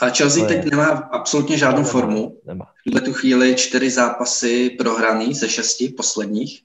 [0.00, 2.40] A Chelsea teď nemá absolutně žádnou nemá, formu.
[2.44, 2.72] Nemá.
[2.94, 6.62] V tu chvíli čtyři zápasy prohraný ze šesti posledních.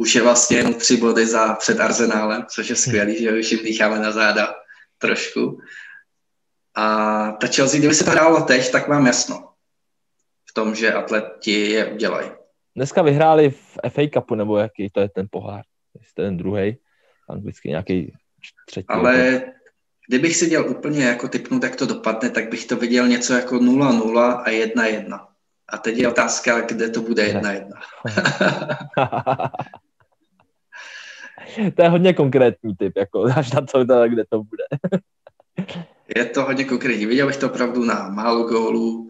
[0.00, 3.64] Už je vlastně jenom tři body za před Arzenálem, což je skvělý, že už jim
[3.64, 4.54] dýcháme na záda
[4.98, 5.60] trošku.
[6.74, 6.86] A
[7.32, 9.52] ta Chelsea, kdyby se to hrálo teď, tak mám jasno
[10.50, 12.30] v tom, že atleti je udělají.
[12.76, 15.62] Dneska vyhráli v FA Cupu, nebo jaký to je ten pohár?
[15.94, 16.76] Jestli ten druhý,
[17.28, 18.12] anglicky nějaký
[18.66, 18.88] třetí.
[18.88, 19.42] Ale
[20.08, 23.54] kdybych si dělal úplně jako typnout, jak to dopadne, tak bych to viděl něco jako
[23.54, 25.26] 0-0 a 1-1.
[25.68, 27.68] A teď je otázka, kde to bude 1-1.
[31.76, 34.64] to je hodně konkrétní typ, jako až na to, kde to bude.
[36.16, 37.06] je to hodně konkrétní.
[37.06, 39.08] Viděl bych to opravdu na málo gólů,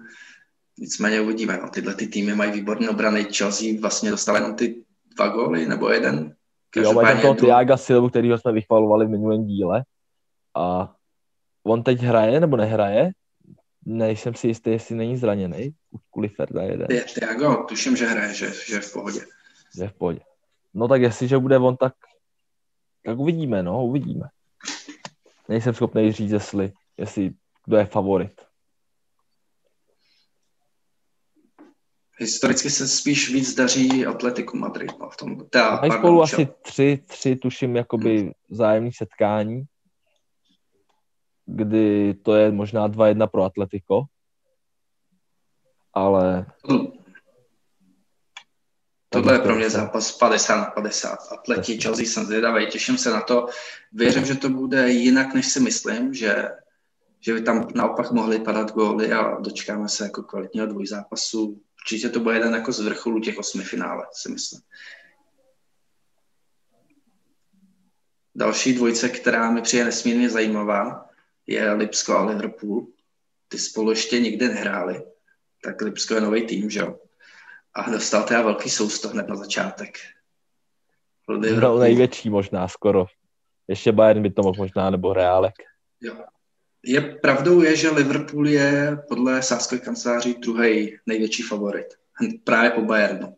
[0.78, 1.58] nicméně uvidíme.
[1.62, 3.24] No, tyhle ty týmy mají výborný obrany.
[3.24, 4.84] Chelsea vlastně dostal jenom ty
[5.16, 6.34] dva góly, nebo jeden.
[6.76, 9.82] Jo, mají toho Tiaga Silvu, kterýho jsme vychvalovali v minulém díle.
[10.56, 10.94] A
[11.64, 13.10] on teď hraje nebo nehraje?
[13.86, 15.74] Nejsem si jistý, jestli není zraněný.
[16.12, 16.86] Kvůli Ferda jeden.
[17.14, 19.20] Tiago, tuším, že hraje, že, že je v pohodě.
[19.76, 20.20] Je v pohodě.
[20.74, 21.92] No tak jestliže bude on, tak,
[23.04, 24.28] tak uvidíme, no, uvidíme.
[25.48, 27.34] Nejsem schopný říct, jestli, jestli
[27.66, 28.40] kdo je favorit.
[32.18, 34.90] Historicky se spíš víc daří Atletiku Madrid.
[35.00, 39.64] No, v tom, ta, Mají spolu asi tři, tři, tuším, jakoby zájemní setkání,
[41.46, 44.04] kdy to je možná 2-1 pro Atletico,
[45.92, 46.46] ale...
[49.12, 51.18] Tohle je pro mě zápas 50 na 50.
[51.32, 53.46] Atleti Chelsea jsem zvědavý, těším se na to.
[53.92, 56.48] Věřím, že to bude jinak, než si myslím, že,
[57.20, 62.20] že by tam naopak mohly padat góly a dočkáme se jako kvalitního dvojzápasu určitě to
[62.20, 64.60] bude jeden jako z vrcholu těch osmi finále, si myslím.
[68.34, 71.08] Další dvojce, která mi přijde nesmírně zajímavá,
[71.46, 72.86] je Lipsko a Liverpool.
[73.48, 75.02] Ty spolu ještě nikdy nehráli,
[75.64, 76.98] tak Lipsko je nový tým, že jo?
[77.74, 79.98] A dostal teda velký sousto hned na začátek.
[81.28, 81.78] Liverpool.
[81.78, 83.06] největší možná skoro.
[83.68, 85.54] Ještě Bayern by to mohl možná, nebo Reálek.
[86.00, 86.16] Jo.
[86.84, 91.86] Je pravdou je, že Liverpool je podle sáskové kanceláří druhý největší favorit.
[92.44, 93.36] Právě po Bayernu.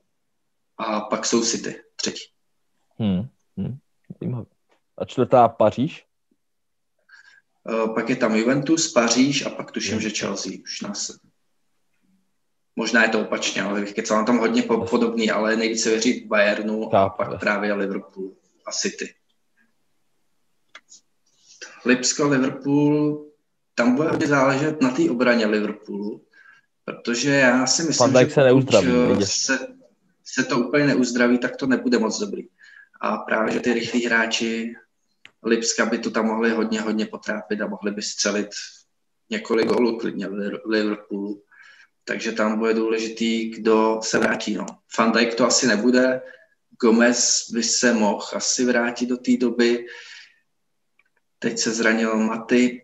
[0.78, 2.24] A pak jsou City, třetí.
[2.98, 3.28] Hmm.
[3.56, 3.78] Hmm.
[4.98, 6.06] A čtvrtá Paříž?
[7.64, 10.00] Uh, pak je tam Juventus, Paříž a pak tuším, hmm.
[10.00, 11.10] že Chelsea už nás.
[12.76, 17.08] Možná je to opačně, ale bych kecal tam hodně podobný, ale nejvíce věří Bayernu a
[17.08, 18.32] pak právě Liverpool
[18.66, 19.14] a City.
[21.84, 23.26] Lipsko, Liverpool,
[23.74, 26.24] tam bude hodně záležet na té obraně Liverpoolu,
[26.84, 29.58] protože já si myslím, že se, neuzdraví, se,
[30.24, 32.42] se to úplně neuzdraví, tak to nebude moc dobrý.
[33.00, 34.74] A právě, že ty rychlí hráči
[35.44, 38.48] Lipska by to tam mohli hodně, hodně potrápit a mohli by střelit
[39.30, 40.26] několik gólů klidně
[40.66, 41.42] Liverpoolu.
[42.04, 44.54] Takže tam bude důležitý, kdo se vrátí.
[44.54, 44.66] No.
[44.98, 46.20] Van Dijk to asi nebude,
[46.80, 49.86] Gomez by se mohl asi vrátit do té doby.
[51.38, 52.82] Teď se zranil Matip,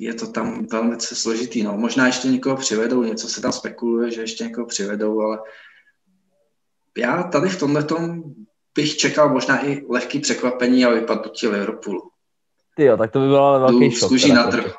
[0.00, 1.62] je to tam velmi složitý.
[1.62, 1.76] No.
[1.76, 5.38] Možná ještě někoho přivedou, něco se tam spekuluje, že ještě někoho přivedou, ale
[6.96, 7.86] já tady v tomhle
[8.74, 12.10] bych čekal možná i lehký překvapení a vypadnutí Liverpoolu.
[12.76, 14.08] Ty jo, tak to by bylo velký šok.
[14.08, 14.74] Zkuží na trh.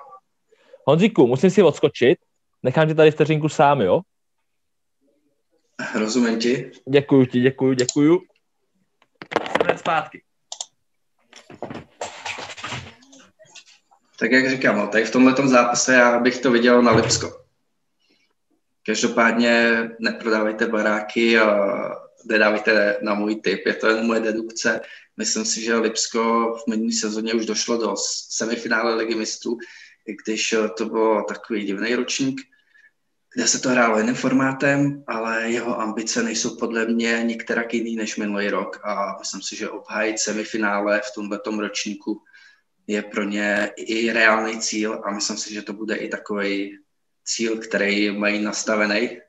[0.86, 2.20] Honzíku, musím si odskočit.
[2.64, 4.02] Nechám tě tady vteřinku sám, jo?
[5.96, 6.72] Rozumím ti.
[6.90, 8.22] Děkuju ti, děkuju, děkuju.
[9.62, 10.24] Jsme zpátky.
[14.20, 17.46] Tak jak říkám, no, tady v tomhle zápase já bych to viděl na Lipsko.
[18.86, 21.68] Každopádně neprodávejte baráky a
[22.26, 24.82] nedávejte na můj tip, je to jen moje dedukce.
[25.18, 27.96] Myslím si, že Lipsko v minulý sezóně už došlo do
[28.30, 29.58] semifinále ligy mistrů,
[30.24, 32.42] když to byl takový divný ročník,
[33.36, 38.18] kde se to hrálo jiným formátem, ale jeho ambice nejsou podle mě některak jiný než
[38.18, 42.24] minulý rok a myslím si, že obhájit semifinále v tomto ročníku
[42.88, 46.80] je pro ně i reálný cíl a myslím si, že to bude i takový
[47.24, 49.20] cíl, který mají nastavený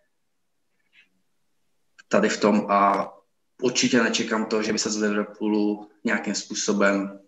[2.09, 3.12] tady v tom a
[3.62, 7.20] určitě nečekám to, že by se z Liverpoolu nějakým způsobem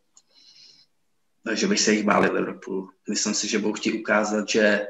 [1.52, 2.90] že by se jich báli Liverpoolu.
[3.08, 4.86] Myslím si, že budou chtít ukázat, že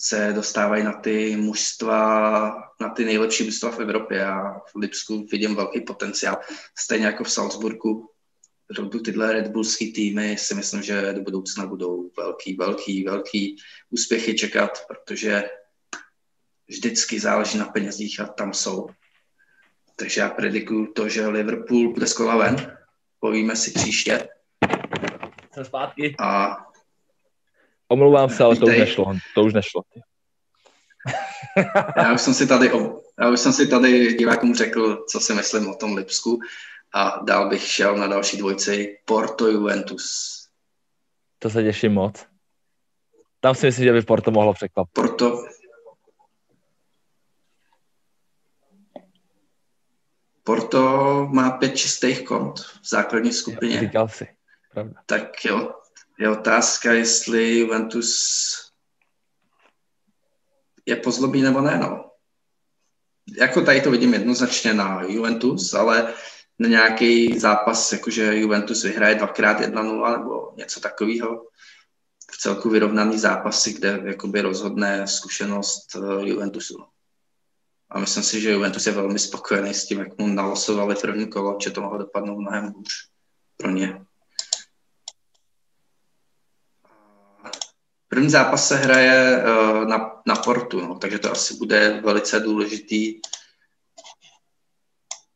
[0.00, 5.54] se dostávají na ty mužstva, na ty nejlepší mužstva v Evropě a v Lipsku vidím
[5.54, 6.40] velký potenciál.
[6.78, 8.10] Stejně jako v Salzburgu
[8.70, 13.56] opravdu tyhle Red Bullské týmy si myslím, že do budoucna budou velký, velký, velký
[13.90, 15.50] úspěchy čekat, protože
[16.68, 18.86] vždycky záleží na penězích a tam jsou.
[19.96, 22.76] Takže já predikuju to, že Liverpool bude z kola ven.
[23.20, 24.28] Povíme si příště.
[25.52, 26.16] Jsem zpátky.
[26.18, 26.56] A
[27.88, 29.14] Omlouvám se, ale to už nešlo.
[29.34, 29.82] To už nešlo.
[31.96, 32.70] já už jsem si tady,
[33.20, 36.38] já už jsem si tady divákům řekl, co si myslím o tom Lipsku
[36.94, 40.36] a dál bych šel na další dvojci Porto Juventus.
[41.38, 42.26] To se těším moc.
[43.40, 44.92] Tam si myslím, že by Porto mohlo překvapit.
[44.92, 45.44] Porto,
[50.44, 50.82] Porto
[51.32, 53.80] má pět čistých kont v základní skupině.
[53.80, 54.28] Říkal si,
[54.70, 55.02] pravda.
[55.06, 55.72] Tak jo,
[56.18, 58.10] je otázka, jestli Juventus
[60.86, 62.10] je pozlobí nebo ne, no.
[63.38, 66.14] Jako tady to vidím jednoznačně na Juventus, ale
[66.58, 71.46] na nějaký zápas, jakože Juventus vyhraje dvakrát 1-0 nebo něco takového.
[72.32, 76.78] V celku vyrovnaný zápasy, kde jakoby rozhodne zkušenost eh, Juventusu.
[76.78, 76.86] No.
[77.90, 81.58] A myslím si, že Juventus je velmi spokojený s tím, jak mu nalosovali první kolo,
[81.62, 82.92] že to mohlo dopadnout mnohem hůř
[83.56, 84.04] pro ně.
[88.10, 93.20] První zápas se hraje uh, na, na portu, no, takže to asi bude velice důležitý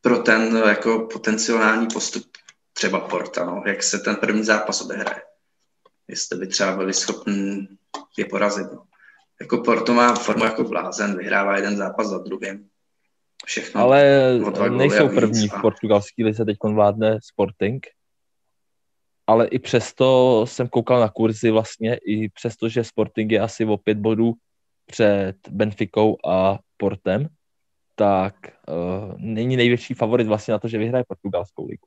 [0.01, 2.25] pro ten jako potenciální postup
[2.73, 5.23] třeba Porta, no, jak se ten první zápas odehraje.
[6.09, 7.69] Jestli by třeba byli schopni
[8.19, 8.73] je porazit.
[8.73, 8.85] No.
[9.41, 12.69] Jako Porto má formu jako blázen, vyhrává jeden zápas za druhým.
[13.47, 13.81] Všechno.
[13.81, 14.31] Ale
[14.71, 17.87] nejsou první v portugalský lize, teď vládne Sporting.
[19.27, 23.77] Ale i přesto jsem koukal na kurzy vlastně, i přesto, že Sporting je asi o
[23.77, 24.35] pět bodů
[24.87, 27.29] před Benficou a Portem,
[27.95, 28.35] tak
[28.69, 31.87] uh, není největší favorit vlastně na to, že vyhraje portugalskou ligu.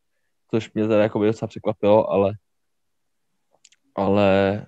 [0.52, 2.34] Což mě teda jako docela překvapilo, ale
[3.98, 4.66] ale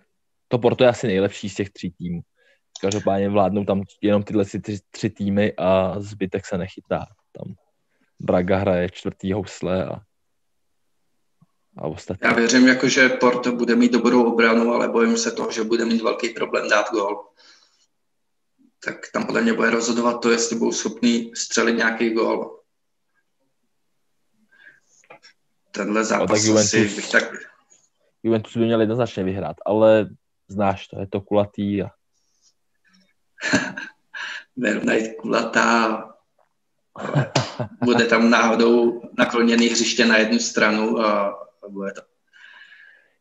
[0.47, 2.21] to Porto je asi nejlepší z těch tří týmů.
[2.81, 4.59] Každopádně vládnou tam jenom tyhle tři,
[4.91, 7.05] tři týmy a zbytek se nechytá.
[7.31, 7.55] Tam
[8.19, 10.01] Braga hraje čtvrtý housle a,
[11.79, 12.27] a ostatní.
[12.27, 15.85] Já věřím, jako, že Porto bude mít dobrou obranu, ale bojím se toho, že bude
[15.85, 17.25] mít velký problém dát gol.
[18.85, 22.59] Tak tam podle mě bude rozhodovat to, jestli budou schopni střelit nějaký gol.
[25.71, 27.23] Tenhle zápas no, tak Juventus, asi bych tak...
[28.23, 30.09] Juventus by měl jednoznačně vyhrát, ale
[30.47, 31.89] znáš to, je to kulatý a
[34.55, 36.03] Bernard kulatá,
[37.83, 42.01] bude tam náhodou nakloněný hřiště na jednu stranu a, a bude to.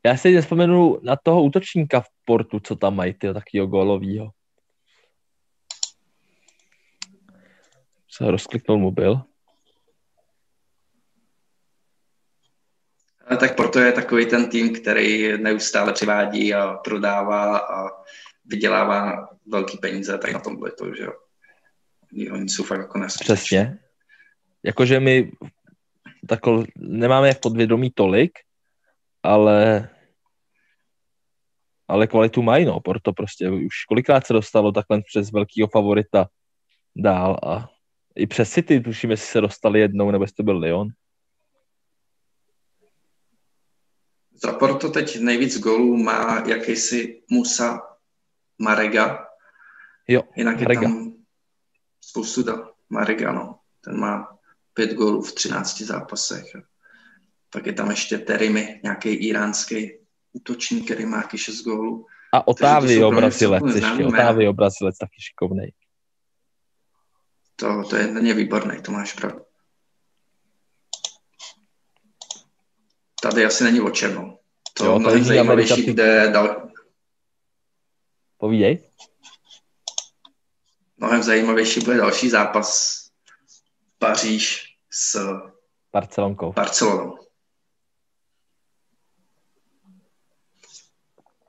[0.07, 4.31] Já si nespomenu na toho útočníka v portu, co tam mají, tyho takového golovýho.
[8.11, 9.21] Se rozkliknul mobil.
[13.41, 17.89] Tak Porto je takový ten tým, který neustále přivádí a prodává a
[18.45, 21.13] vydělává velký peníze, tak na tom bude to, že jo.
[22.33, 23.35] Oni jsou fakt jako neskutečný.
[23.35, 23.79] Přesně.
[24.63, 25.33] Jakože my
[26.29, 28.33] tako, nemáme v podvědomí tolik,
[29.23, 29.89] ale
[31.89, 36.29] ale kvalitu mají, no, proto prostě už kolikrát se dostalo takhle přes velkýho favorita
[36.97, 37.69] dál a
[38.17, 40.89] i přes City, tuším, jestli se dostali jednou, nebo jestli to byl Lyon.
[44.45, 47.81] Za Porto teď nejvíc gólů má jakýsi Musa
[48.59, 49.27] Marega.
[50.09, 50.81] Jo, Jinak Marega.
[50.81, 51.13] je tam
[52.01, 52.71] spoustu da.
[52.91, 53.61] Marega, no.
[53.85, 54.38] Ten má
[54.79, 56.45] pět gólů v 13 zápasech.
[57.51, 59.99] Pak je tam ještě Terimy, nějaký iránský
[60.33, 62.07] útočník, který má taky 6 gólů.
[62.33, 65.69] A Otávio Brazilec ještě, Otávio Brazilec taky šikovný.
[67.57, 69.41] To, to je na ně výborný, to máš pravdu.
[73.23, 74.15] Tady asi není o čem.
[74.15, 74.39] No.
[74.75, 76.71] To jo, je zajímavější, kde dal,
[78.37, 78.91] Povídej.
[80.97, 82.99] Mnohem zajímavější bude další zápas
[83.99, 85.17] Paříž s
[85.93, 86.53] Barcelonkou.
[86.53, 87.19] Barcelonou.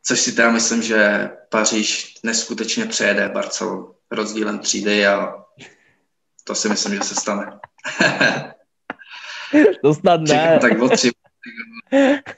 [0.03, 5.45] Což si teda myslím, že Paříž neskutečně přejede Barcelonu rozdílem třídy a
[6.43, 7.59] to si myslím, že se stane.
[9.83, 10.59] to snad ne.
[10.61, 11.11] tak o tři.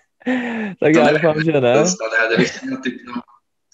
[0.80, 1.84] tak já doufám, že ne.
[1.84, 1.88] To
[2.28, 3.24] kdybych měl typnout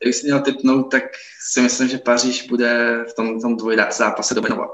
[0.01, 1.03] Kdybych si měl typnout, tak
[1.49, 4.69] si myslím, že Paříž bude v tom, tom dvojdá zápase dominovat.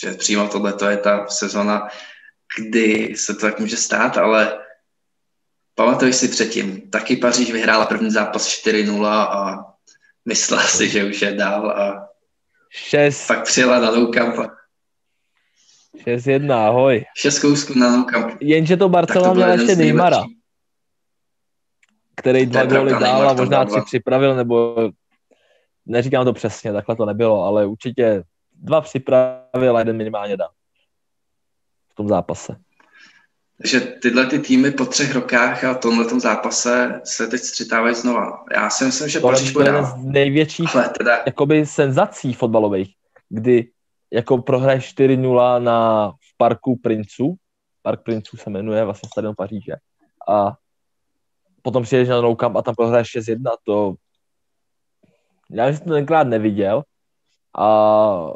[0.00, 1.88] Že přímo tohle to je ta sezona,
[2.58, 4.58] kdy se to tak může stát, ale
[5.74, 9.64] pamatuj si předtím, taky Paříž vyhrála první zápas 4-0 a
[10.24, 12.08] myslela si, že už je dál a
[12.70, 13.26] 6.
[13.26, 14.50] pak přijela na Nou Camp.
[16.06, 17.04] 6-1, ahoj.
[17.16, 18.36] 6 kousků na Nou Camp.
[18.40, 20.24] Jenže to Barcelona měla ještě Neymara.
[22.16, 24.76] který dva góly dál a možná tři připravil, nebo
[25.86, 28.22] neříkám to přesně, takhle to nebylo, ale určitě
[28.56, 30.50] dva připravil a jeden minimálně dal
[31.88, 32.56] v tom zápase.
[33.58, 38.44] Takže tyhle ty týmy po třech rokách a tomhle zápase se teď střetávají znova.
[38.54, 39.98] Já si myslím, že Paříž bude jeden dál.
[39.98, 42.94] z největších Ale teda, jakoby senzací fotbalových,
[43.28, 43.70] kdy
[44.10, 47.36] jako prohraješ 4-0 na v parku Princů,
[47.82, 49.72] Park Princů se jmenuje, vlastně stadion Paříže,
[50.28, 50.56] a
[51.62, 53.94] potom přijedeš na Nou Camp a tam prohraješ 6-1, to
[55.50, 56.82] já jsem to tenkrát neviděl
[57.58, 58.30] a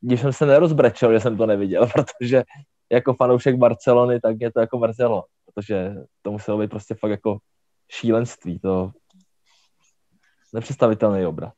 [0.00, 2.42] když jsem se nerozbrečel, že jsem to neviděl, protože
[2.92, 7.38] jako fanoušek Barcelony, tak mě to jako mrzelo, protože to muselo být prostě fakt jako
[7.90, 8.90] šílenství, to
[10.52, 11.52] nepředstavitelný obrat.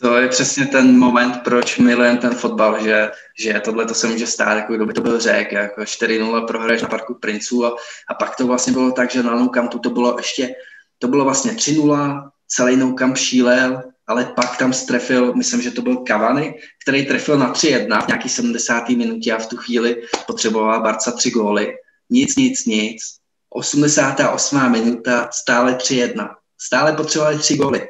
[0.00, 4.26] to je přesně ten moment, proč milujeme ten fotbal, že, že tohle to se může
[4.26, 7.76] stát, jako kdo by to byl řek, jako 4-0 prohraješ na parku Princů a,
[8.08, 10.54] a pak to vlastně bylo tak, že na Nou to bylo ještě,
[10.98, 16.04] to bylo vlastně 3-0, celý Nou šílel, ale pak tam strefil, myslím, že to byl
[16.06, 16.54] Cavani,
[16.84, 18.88] který trefil na 3-1 v nějaký 70.
[18.88, 21.74] minutě a v tu chvíli potřebovala Barca tři góly.
[22.10, 23.02] Nic, nic, nic.
[23.50, 24.70] 88.
[24.70, 26.34] minuta, stále 3-1.
[26.60, 27.88] Stále potřebovali tři góly.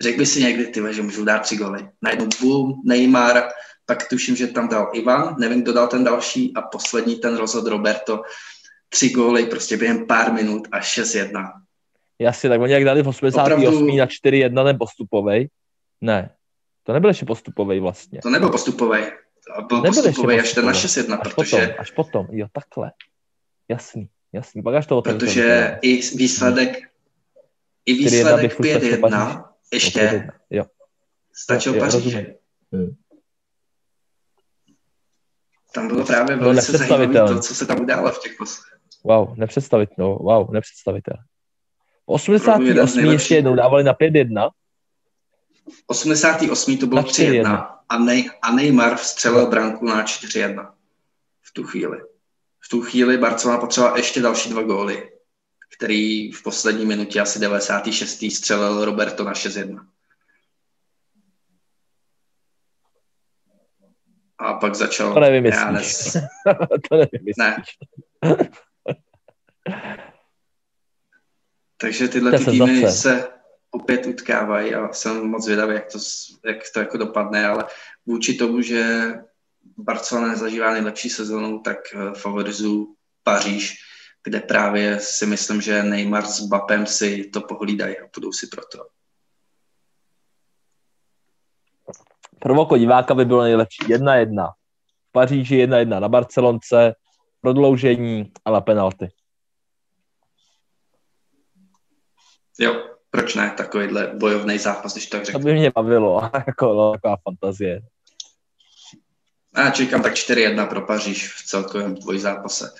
[0.00, 1.88] Řekl by si někdy, ty, že můžu dát tři góly.
[2.02, 3.42] Najednou boom, Neymar,
[3.86, 7.66] pak tuším, že tam dal Ivan, nevím, kdo dal ten další a poslední ten rozhod
[7.66, 8.22] Roberto.
[8.88, 11.52] Tři góly prostě během pár minut a 6-1.
[12.22, 13.66] Jasně, tak oni jak dali v 88.
[13.66, 15.48] Opravdu- na 4-1 ten postupovej.
[16.00, 16.30] Ne,
[16.82, 18.20] to nebyl ještě postupovej vlastně.
[18.22, 19.00] To nebyl postupový.
[19.68, 20.88] Byl Nebyl postupový ještě až ten na postupovej.
[20.88, 22.92] 6-1, Až protože, potom, až potom, jo, takhle.
[23.68, 25.28] Jasný, jasný, pak až to otevřel.
[25.28, 26.78] protože i výsledek,
[27.86, 30.64] i 4-1 výsledek bych furt stačil 5-1 ještě Jo,
[31.32, 32.26] stačil rozumím.
[32.72, 32.96] Hmm.
[35.74, 38.58] Tam bylo právě Bylo velice zajímavé to, co se tam událo v těch pos...
[39.04, 41.22] Wow, nepředstavitelné, wow, nepředstavitelné.
[41.22, 42.64] V Opravdu jeden z 88.
[42.96, 43.12] nejlepších.
[43.12, 44.50] ještě jednou dávali na 5-1,
[45.86, 46.78] 88.
[46.78, 47.42] to bylo Na 3:1.
[47.42, 50.72] 3-1 a, Nej, a Neymar vstřelil branku na 4-1
[51.42, 52.00] v tu chvíli.
[52.60, 55.12] V tu chvíli Barcelona potřebovala ještě další dva góly,
[55.76, 58.24] který v poslední minutě asi 96.
[58.30, 59.86] střelil Roberto na 6-1.
[64.38, 65.14] A pak začal...
[65.14, 66.14] to já nevymyslíš.
[66.14, 66.28] ne-
[66.88, 67.34] to nevymyslíš.
[67.38, 67.62] Ne.
[71.82, 72.98] Takže tyhle ty týmy senzace.
[72.98, 73.28] se
[73.70, 75.98] opět utkávají a jsem moc zvědavý, jak to,
[76.46, 77.64] jak to jako dopadne, ale
[78.06, 79.12] vůči tomu, že
[79.76, 83.74] Barcelona nezažívá nejlepší sezonu, tak eh, favorizuju Paříž,
[84.24, 88.86] kde právě si myslím, že Neymar s Bapem si to pohlídají a půjdou si proto.
[92.38, 94.52] Pro oko diváka by bylo nejlepší 1-1.
[95.08, 96.94] V Paříži 1-1 na Barcelonce,
[97.40, 99.08] prodloužení a na penalty.
[102.62, 105.40] Jo, proč ne, takovýhle bojovný zápas, když tak To řeknu.
[105.40, 107.80] by mě bavilo, jako no, taková fantazie.
[109.56, 112.74] Já čekám tak 4-1 pro Paříž v celkovém dvojzápase.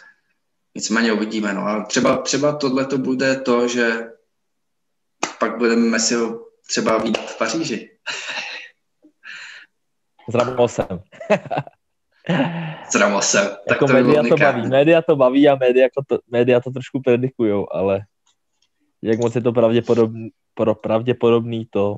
[0.74, 1.52] Nicméně uvidíme.
[1.52, 1.66] No.
[1.66, 4.10] A třeba, třeba tohle to bude to, že
[5.38, 6.14] pak budeme Messi
[6.68, 7.90] třeba vidět v Paříži.
[10.30, 11.02] S Ramosem.
[12.90, 13.46] S Ramosem.
[13.46, 14.68] Tak jako to média to baví.
[14.68, 18.00] Média to baví a média, jako to, média to trošku predikujou, ale
[19.02, 21.96] jak moc je to pravděpodobný, pro pravděpodobný to...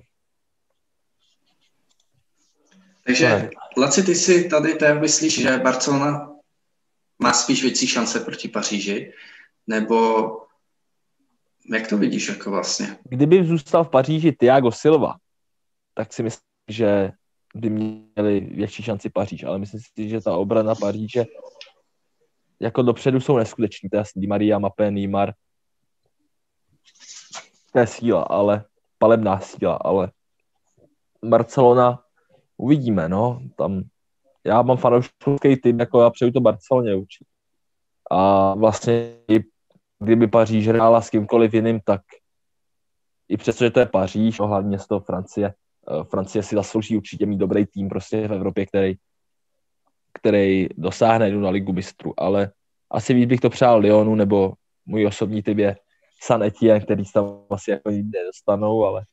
[3.06, 3.50] Takže, Ne.
[3.76, 6.32] Laci, ty si tady té myslíš, že Barcelona
[7.18, 9.12] má spíš větší šance proti Paříži?
[9.66, 10.28] Nebo
[11.72, 12.98] jak to vidíš jako vlastně?
[13.04, 15.14] Kdyby zůstal v Paříži Thiago Silva,
[15.94, 17.10] tak si myslím, že
[17.54, 21.24] by měli větší šanci Paříž, ale myslím si, že ta obrana Paříže
[22.60, 25.32] jako dopředu jsou neskuteční, to je jasný, Di Maria, Mapé, Neymar,
[27.78, 28.64] je síla, ale
[28.98, 30.10] palebná síla, ale
[31.24, 32.02] Barcelona
[32.56, 33.82] uvidíme, no, tam
[34.44, 37.30] já mám fanouškovský tým, jako já přeju to Barceloně určitě.
[38.10, 39.44] A vlastně i
[39.98, 42.00] kdyby Paříž hrála s kýmkoliv jiným, tak
[43.28, 46.96] i přesto, že to je Paříž, no, hlavně z toho Francie, eh, Francie si zaslouží
[46.96, 48.94] určitě mít dobrý tým prostě v Evropě, který,
[50.12, 52.52] který dosáhne jdu na ligu mistrů, ale
[52.90, 54.52] asi víc bych to přál Lyonu, nebo
[54.86, 55.76] můj osobní typ je
[56.24, 59.04] San Etienne, který se tam asi jako nikdy nedostanou, ale,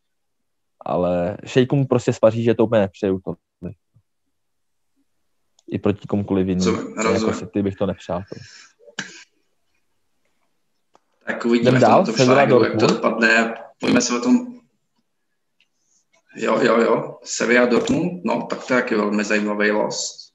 [0.85, 3.33] ale šejkům prostě z Paříže to úplně nepřeju to.
[5.67, 6.89] I proti komukoliv Co, jinému.
[6.89, 7.35] Jako rozumím.
[7.35, 8.23] City bych to nepřál.
[8.29, 8.39] To.
[11.25, 13.55] Tak uvidíme Jdem v dál, tomto Sevilla šlágru, jak to dopadne.
[13.79, 14.61] Pojďme se o tom...
[16.35, 17.19] Jo, jo, jo.
[17.23, 20.31] Sevilla Dortmund, no, tak to je taky velmi zajímavý los.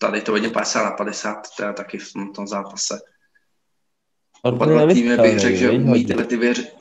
[0.00, 3.00] Tady to vidím 50 na 50, to je taky v tom, tom zápase.
[4.44, 6.74] Oba dva týmy bych řekl, že umí tyhle ty věř...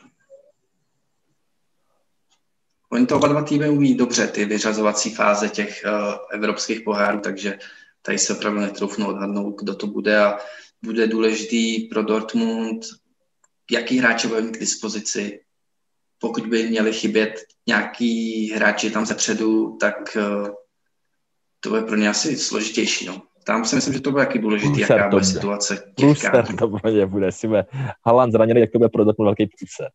[2.91, 7.59] Oni to oba dva týmy umí dobře, ty vyřazovací fáze těch uh, evropských pohárů, takže
[8.01, 10.37] tady se opravdu netroufnu odhadnout, kdo to bude a
[10.81, 12.85] bude důležitý pro Dortmund,
[13.71, 15.39] jaký hráče bude mít k dispozici.
[16.19, 17.33] Pokud by měli chybět
[17.67, 20.49] nějaký hráči tam zepředu, tak uh,
[21.59, 23.05] to bude pro ně asi složitější.
[23.05, 23.21] No.
[23.45, 27.05] Tam si myslím, že to bude jaký důležitý, Průser jaká bude situace těch to bude,
[27.05, 27.31] bude.
[27.31, 27.65] Si bude
[28.05, 29.89] Haaland zraněný, jak to bude pro Dortmund velký průser.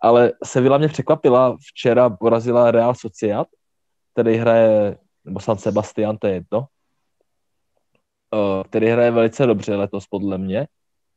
[0.00, 3.48] Ale Sevilla mě překvapila, včera porazila Real Sociedad,
[4.12, 6.66] který hraje, nebo San Sebastian, to je jedno,
[8.34, 10.66] eh, který hraje velice dobře letos podle mě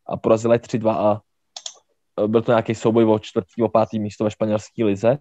[0.07, 1.21] a porazila je 3-2 a
[2.23, 5.17] eh, byl to nějaký souboj o čtvrtý, o pátý místo ve španělské lize.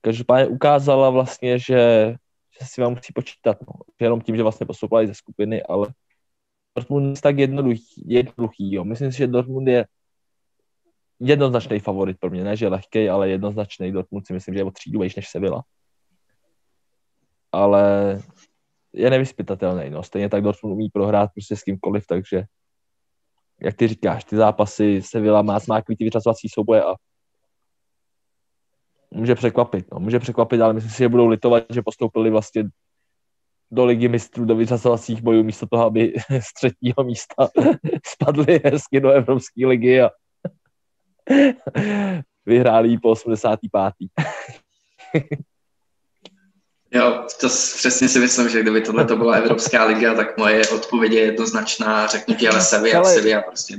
[0.00, 2.14] Každopádně ukázala vlastně, že,
[2.62, 3.56] si vám musí počítat.
[3.60, 3.72] No.
[4.00, 5.88] Jenom tím, že vlastně postoupila ze skupiny, ale
[6.76, 8.84] Dortmund je tak jednoduchý, jednoduchý jo.
[8.84, 9.86] Myslím si, že Dortmund je
[11.20, 13.92] jednoznačný favorit pro mě, ne že lehký, ale jednoznačný.
[13.92, 15.62] Dortmund si myslím, že je o třídu vejš než Sevilla.
[17.52, 18.18] Ale
[18.92, 19.90] je nevyspytatelný.
[19.90, 20.02] No.
[20.02, 22.42] Stejně tak Dortmund umí prohrát prostě s kýmkoliv, takže
[23.62, 26.94] jak ty říkáš, ty zápasy Sevilla má smáklý ty vyřazovací souboje a
[29.10, 29.86] může překvapit.
[29.92, 30.00] No.
[30.00, 32.64] Může překvapit, ale myslím si, že budou litovat, že postoupili vlastně
[33.70, 37.48] do ligy mistrů, do vyřazovacích bojů, místo toho, aby z třetího místa
[38.06, 40.10] spadli hezky do Evropské ligy a
[42.46, 43.92] vyhráli po 85.
[46.90, 51.12] Jo, to přesně si myslím, že kdyby tohle to byla Evropská liga, tak moje odpověď
[51.12, 52.06] je jednoznačná.
[52.06, 53.76] Řeknu ti, ale Sevilla, ale, Sevilla prostě.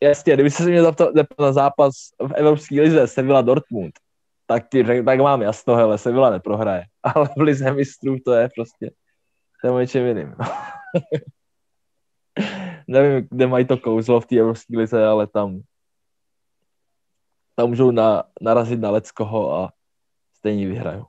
[0.00, 1.92] Jasně, kdyby se mě zeptal na zápas
[2.28, 3.94] v Evropské lize Sevilla Dortmund,
[4.46, 6.84] tak řek, tak mám jasno, hele, Sevilla neprohraje.
[7.02, 8.90] Ale v lize mistrů to je prostě,
[9.60, 10.34] to je o něčem jiným.
[12.88, 15.62] Nevím, kde mají to kouzlo v té Evropské lize, ale tam
[17.54, 19.72] tam můžou na, narazit na Leckoho a
[20.36, 21.06] stejně vyhrajou.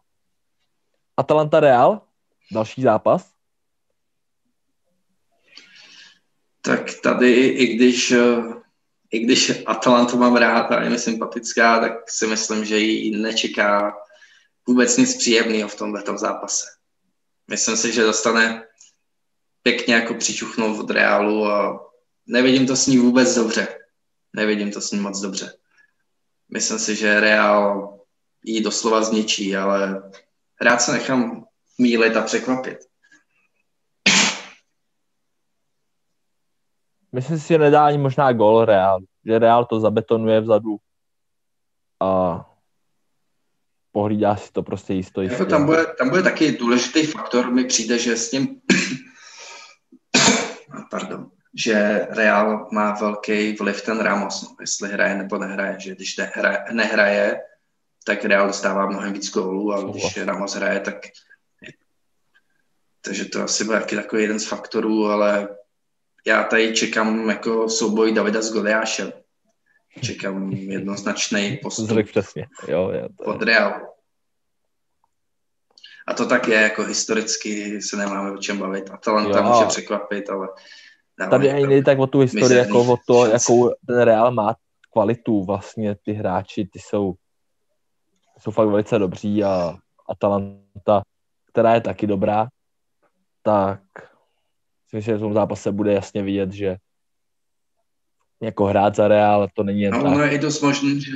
[1.17, 2.01] Atalanta Real,
[2.51, 3.33] další zápas.
[6.61, 8.13] Tak tady, i když,
[9.15, 13.97] i když Atalantu mám rád a je mi sympatická, tak si myslím, že ji nečeká
[14.67, 16.65] vůbec nic příjemného v tomto zápase.
[17.47, 18.63] Myslím si, že dostane
[19.63, 21.79] pěkně jako přičuchnout od Realu a
[22.27, 23.67] nevidím to s ní vůbec dobře.
[24.33, 25.51] Nevidím to s ní moc dobře
[26.49, 27.99] myslím si, že Real
[28.43, 30.11] jí doslova zničí, ale
[30.61, 31.45] rád se nechám
[31.77, 32.77] mílit a překvapit.
[37.15, 40.77] Myslím si, že nedá ani možná gol Real, že Real to zabetonuje vzadu
[42.03, 42.09] a
[43.91, 45.21] pohlídá si to prostě jisto.
[45.21, 45.43] jisto.
[45.43, 48.61] Jako tam, bude, tam bude taky důležitý faktor, mi přijde, že s tím
[50.91, 56.17] pardon, že Real má velký vliv ten Ramos, no, jestli hraje nebo nehraje, že když
[56.17, 57.41] nehraje, nehraje
[58.05, 60.95] tak Real dostává mnohem víc gólů a když Ramos hraje, tak
[63.01, 65.47] takže to asi bude taky takový jeden z faktorů, ale
[66.27, 69.14] já tady čekám jako souboj Davida s Goliášem.
[70.02, 72.47] Čekám jednoznačný postup přesně.
[72.68, 73.81] Jo, jo, to od Real.
[76.07, 78.89] A to tak je, jako historicky se nemáme o čem bavit.
[78.89, 79.43] Atalanta jo.
[79.43, 80.47] může překvapit, ale
[81.30, 84.56] Tady ani nejde tak o tu historii, jako o to, jakou ten Real má
[84.91, 87.14] kvalitu vlastně ty hráči, ty jsou,
[88.39, 89.76] jsou fakt velice dobří a
[90.10, 91.02] Atalanta,
[91.52, 92.47] která je taky dobrá,
[93.43, 93.81] tak
[94.95, 96.76] myslím, že v tom zápase bude jasně vidět, že
[98.41, 101.11] jako hrát za Real, to není jen no, ono je i dost možné, že,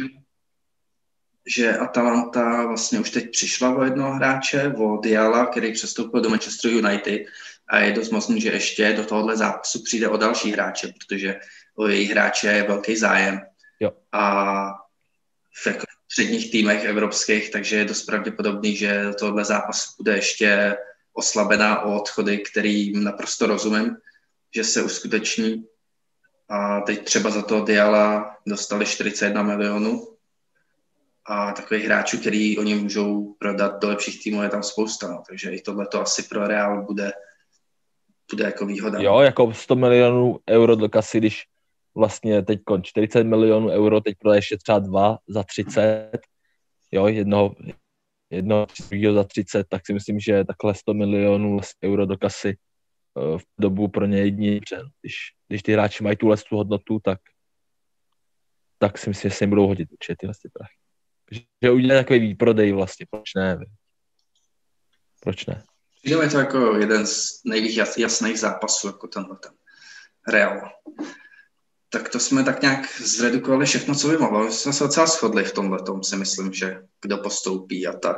[1.47, 6.71] že Atalanta vlastně už teď přišla o jednoho hráče, o Diala, který přestoupil do Manchester
[6.71, 7.21] United
[7.67, 11.39] a je dost možný, že ještě do tohohle zápasu přijde o další hráče, protože
[11.75, 13.39] o jejich hráče je velký zájem.
[13.79, 13.91] Jo.
[14.11, 14.73] A
[15.63, 20.77] v jako předních týmech evropských, takže je dost pravděpodobný, že do tohohle zápasu bude ještě
[21.19, 23.97] oslabená o odchody, kterým naprosto rozumím,
[24.55, 25.65] že se uskuteční.
[26.49, 30.07] A teď třeba za to Diala dostali 41 milionů
[31.25, 35.07] a takových hráčů, který oni můžou prodat do lepších týmů, je tam spousta.
[35.07, 35.23] No.
[35.29, 37.11] Takže i tohle to asi pro Real bude
[38.31, 38.99] bude jako výhoda.
[38.99, 41.43] Jo, jako 100 milionů euro do kasy, když
[41.95, 46.11] vlastně teď 40 milionů euro, teď prodá ještě třeba dva za 30,
[46.91, 47.55] jo, jednoho,
[48.29, 48.67] jednoho
[49.13, 53.87] za 30, tak si myslím, že takhle 100 milionů euro do kasy eh, v dobu
[53.87, 54.59] pro ně jedině,
[55.01, 55.15] když,
[55.47, 57.19] když ty hráči mají tuhle tu hodnotu, tak
[58.79, 60.75] tak si myslím, že se jim budou hodit určitě tyhle ty prachy.
[61.61, 63.57] Že udělají takový výprodej vlastně, proč ne?
[65.19, 65.63] Proč ne?
[66.03, 69.51] Přijde to jako jeden z nejvíc jasných zápasů, jako tenhle ten
[70.27, 70.71] Real.
[71.89, 74.43] Tak to jsme tak nějak zredukovali všechno, co by mohlo.
[74.43, 78.17] My jsme se docela shodli v tomhle tom, si myslím, že kdo postoupí a tak.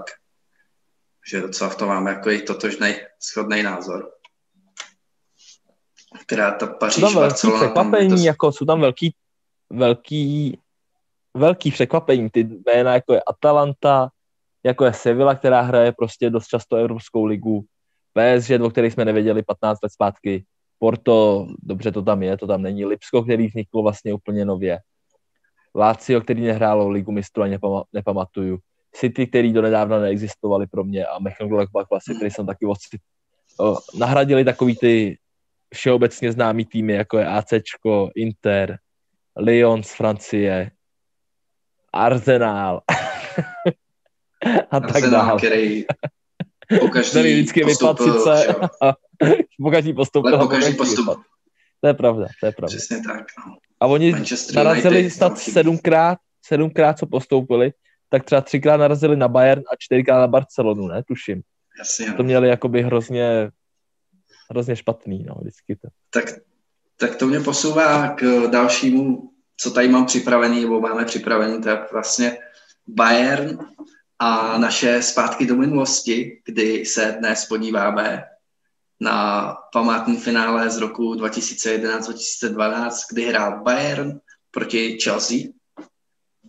[1.29, 2.95] Že docela v tom máme jako i totožný
[3.31, 4.11] shodný názor.
[6.25, 8.21] Která ta Paříž, jsou tam velký překvapení, to...
[8.21, 9.15] jako jsou tam velký,
[9.69, 10.59] velký,
[11.33, 12.29] velký překvapení.
[12.29, 14.09] Ty jména, jako je Atalanta,
[14.63, 17.65] jako je Sevilla, která hraje prostě dost často Evropskou ligu,
[18.13, 20.45] PSG, o kterých jsme nevěděli 15 let zpátky,
[20.83, 24.79] Porto, dobře to tam je, to tam není, Lipsko, který vzniklo vlastně úplně nově,
[25.75, 28.59] Lazio, který nehrálo ligu mistrů a nepama, nepamatuju,
[28.95, 33.01] City, který do nedávna neexistovali pro mě a Mönchengladbach vlastně, který jsem taky ocit,
[33.99, 35.17] nahradili takový ty
[35.73, 38.77] všeobecně známý týmy, jako je ACčko, Inter,
[39.37, 40.71] Lyon z Francie,
[41.93, 42.81] Arsenal
[44.71, 45.37] a tak dále.
[45.37, 45.85] který
[46.79, 47.97] po každý Který vždycky vypad
[49.61, 49.95] postoupil, sice že jo.
[49.95, 50.35] a po každý postoupil.
[50.35, 51.05] Ale a po každý každý postup.
[51.05, 51.17] vypad.
[51.81, 52.77] To je pravda, to je pravda.
[52.77, 53.25] Přesně tak.
[53.47, 53.57] no.
[53.79, 55.53] A oni Manchester narazili United snad chybí.
[55.53, 57.73] sedmkrát, sedmkrát, co postoupili,
[58.09, 61.03] tak třeba třikrát narazili na Bayern a čtyřikrát na Barcelonu, ne?
[61.03, 61.41] Tuším.
[61.79, 63.51] Jasně, To měli jakoby hrozně,
[64.49, 65.87] hrozně špatný, no, vždycky to.
[66.09, 66.25] tak,
[66.97, 71.79] tak to mě posouvá k dalšímu, co tady mám připravený, nebo máme připravený, to je
[71.91, 72.37] vlastně
[72.87, 73.57] Bayern
[74.19, 78.23] a naše zpátky do minulosti, kdy se dnes podíváme
[79.01, 84.19] na památný finále z roku 2011-2012, kdy hrál Bayern
[84.51, 85.37] proti Chelsea.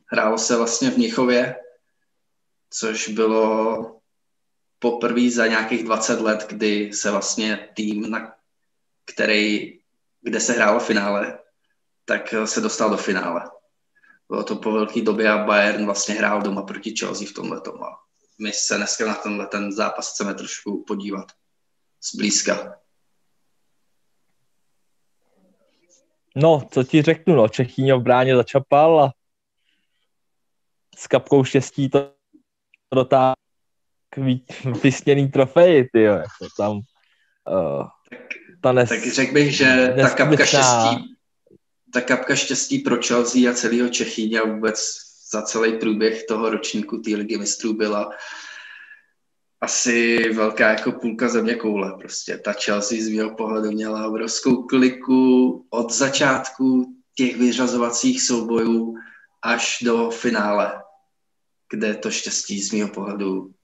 [0.06, 1.56] Hrálo se vlastně v Mnichově,
[2.70, 4.00] což bylo
[4.78, 8.34] poprvé za nějakých 20 let, kdy se vlastně tým, na
[9.04, 9.78] který,
[10.20, 11.38] kde se hrálo finále,
[12.04, 13.50] tak se dostal do finále.
[14.28, 17.84] Bylo to po velké době a Bayern vlastně hrál doma proti Chelsea v tomhle tomu.
[18.38, 21.32] My se dneska na tenhle ten zápas chceme trošku podívat
[22.10, 22.78] zblízka.
[26.36, 29.12] No, co ti řeknu, no, Čechýňo v bráně začapal a
[30.98, 32.14] s kapkou štěstí to
[32.94, 33.34] dotáhl
[34.10, 34.18] k
[34.82, 36.80] vysněný trofeji, ty jako tam
[37.50, 37.86] uh,
[38.60, 41.16] ta nes, Tak řekl bych, že ta kapka štěstí,
[41.92, 44.94] ta kapka štěstí pro Chelsea a celého Čechýně a vůbec
[45.32, 48.10] za celý průběh toho ročníku té ligy mistrů byla
[49.62, 51.94] asi velká jako půlka země koule.
[51.98, 58.94] Prostě ta Chelsea z mého pohledu měla obrovskou kliku od začátku těch vyřazovacích soubojů
[59.43, 60.82] až do finále,
[61.70, 63.55] kde to štěstí z mého pohledu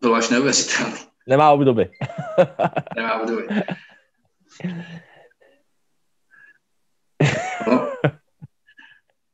[0.00, 0.96] bylo až neuvěřitelné.
[1.28, 1.90] nemá obdoby.
[2.96, 3.42] Nemá období.
[7.66, 7.88] No.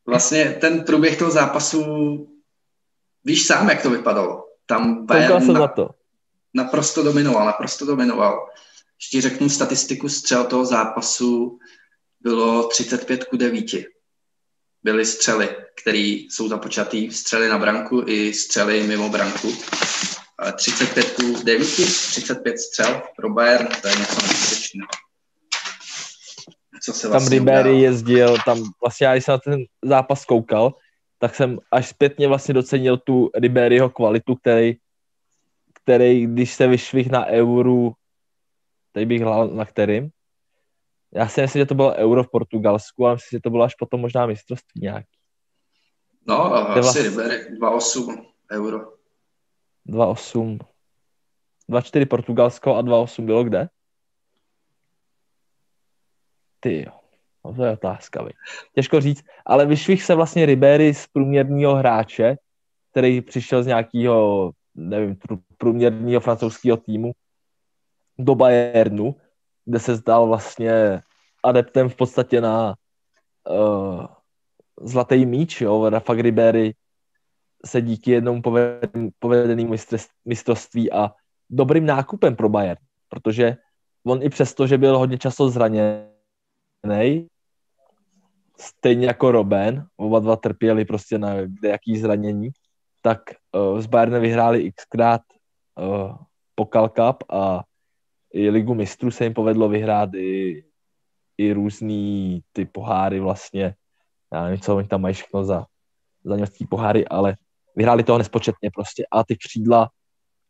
[0.07, 1.83] Vlastně ten průběh toho zápasu,
[3.25, 4.42] víš sám, jak to vypadalo.
[4.73, 5.91] Tam Bayern jsem na na, to.
[6.55, 8.49] naprosto dominoval, naprosto dominoval.
[9.01, 11.59] Ještě řeknu statistiku střel toho zápasu,
[12.21, 13.65] bylo 35 ku 9.
[14.83, 15.49] Byly střely,
[15.83, 19.49] které jsou započatý, střely na branku i střely mimo branku.
[20.39, 24.89] Ale 35 ku 9, 35 střel pro Bayern, to je něco neskutečného.
[26.85, 27.83] Co se Tam vlastně Ribery událo.
[27.83, 30.75] jezdil, tam vlastně já, když jsem na ten zápas koukal,
[31.23, 34.77] tak jsem až zpětně vlastně docenil tu Riberyho kvalitu, který,
[35.83, 37.93] který když se vyšvih na euru,
[38.93, 40.11] tady bych hlal na kterým,
[41.15, 43.75] já si myslím, že to bylo euro v Portugalsku, ale myslím, že to bylo až
[43.75, 45.07] potom možná mistrovství nějak.
[46.27, 48.93] No, asi vlastně- Ribery, 2,8 euro.
[49.87, 50.59] 2-8,
[51.69, 53.69] 2-4 Portugalsko a 2-8 bylo kde?
[56.61, 57.02] Ty jo,
[57.45, 58.23] no to je otázka.
[58.23, 58.31] Vy.
[58.75, 62.37] Těžko říct, ale vyšvih se vlastně Ribery z průměrného hráče,
[62.91, 67.13] který přišel z nějakého, nevím, pr- průměrného francouzského týmu
[68.19, 69.17] do Bayernu,
[69.65, 71.01] kde se zdal vlastně
[71.43, 72.75] adeptem v podstatě na
[73.51, 74.07] uh,
[74.81, 76.75] zlatý míč, jo, Rafa Ribery
[77.67, 79.75] se díky jednomu poveden- povedenému
[80.25, 81.11] mistrovství a
[81.51, 83.57] dobrým nákupem pro Bayern, protože
[84.07, 87.29] on i přesto, že byl hodně často zraněný,
[88.63, 91.35] stejně jako Robben, oba dva trpěli prostě na
[91.65, 92.51] jaký zranění,
[93.03, 93.21] tak
[93.53, 95.21] uh, s Bayernem vyhráli xkrát
[95.81, 96.17] uh,
[96.55, 97.63] Pokal Cup a
[98.33, 100.65] i Ligu mistrů se jim povedlo vyhrát i,
[101.39, 103.75] i různý ty poháry vlastně,
[104.33, 105.67] já nevím, co oni tam mají všechno za,
[106.25, 107.37] za německý poháry, ale
[107.77, 109.07] vyhráli toho nespočetně prostě.
[109.11, 109.91] A ty křídla,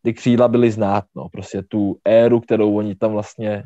[0.02, 3.64] ty křídla byly znát, no, prostě tu éru, kterou oni tam vlastně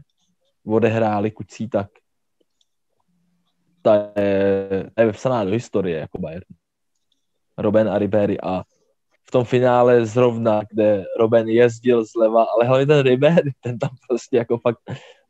[0.67, 1.87] odehráli kucí, tak
[3.87, 6.45] ta je, je vepsaná do historie jako Bayern.
[7.59, 8.63] Robben a Ribery a
[9.23, 14.37] v tom finále zrovna, kde Robben jezdil zleva, ale hlavně ten Ribery, ten tam prostě
[14.37, 14.79] jako fakt,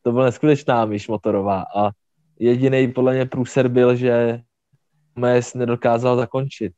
[0.02, 1.90] to byla neskutečná myš motorová a
[2.38, 4.40] jediný podle mě průser byl, že
[5.14, 6.72] Gomez nedokázal zakončit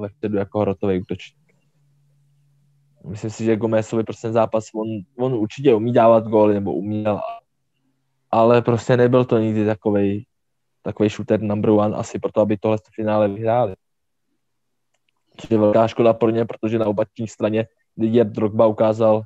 [0.00, 1.54] ve vpředu jako hrotový útočník.
[3.06, 4.88] Myslím si, že Gomezovi prostě zápas, on,
[5.18, 7.20] on určitě umí dávat góly, nebo uměl,
[8.30, 10.27] ale prostě nebyl to nikdy takový
[10.88, 13.74] takový shooter number one asi proto, aby tohle finále vyhráli.
[15.36, 17.66] Což je velká škoda pro ně, protože na obatní straně
[17.96, 19.22] Didier Drogba ukázal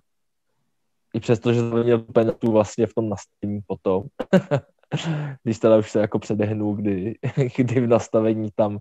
[1.14, 4.02] i přesto, že měl penaltu vlastně v tom nastavení potom.
[5.42, 7.14] Když teda už se jako předehnu, kdy,
[7.56, 8.78] kdy v nastavení tam,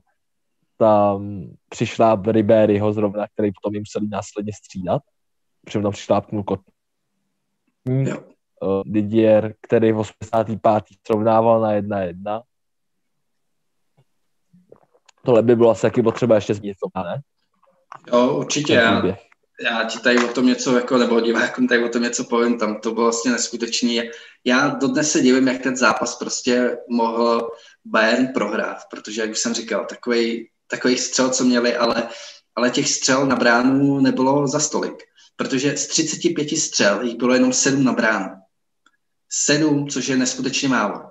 [0.78, 5.02] tam přišla Riberyho zrovna, který potom jim museli následně střídat.
[5.66, 6.60] Protože tam přišlápnul kot.
[7.88, 10.84] Uh, Didier, který v 85.
[11.08, 12.42] srovnával na jedna jedna.
[15.26, 17.22] Tohle by bylo asi taky potřeba ještě zmínit, ne?
[18.14, 18.74] Jo, určitě.
[18.74, 19.04] Já,
[19.62, 22.80] já ti tady o tom něco, jako, nebo divákům tady o tom něco povím, tam
[22.82, 24.02] to bylo vlastně neskutečný.
[24.46, 27.52] Já dodnes se divím, jak ten zápas prostě mohl
[27.86, 32.08] Bayern prohrát, protože, jak už jsem říkal, takový, takový střel, co měli, ale,
[32.56, 35.04] ale těch střel na bránu nebylo za stolik,
[35.36, 38.30] protože z 35 střel jich bylo jenom 7 na bránu.
[39.30, 41.02] 7, což je neskutečně málo.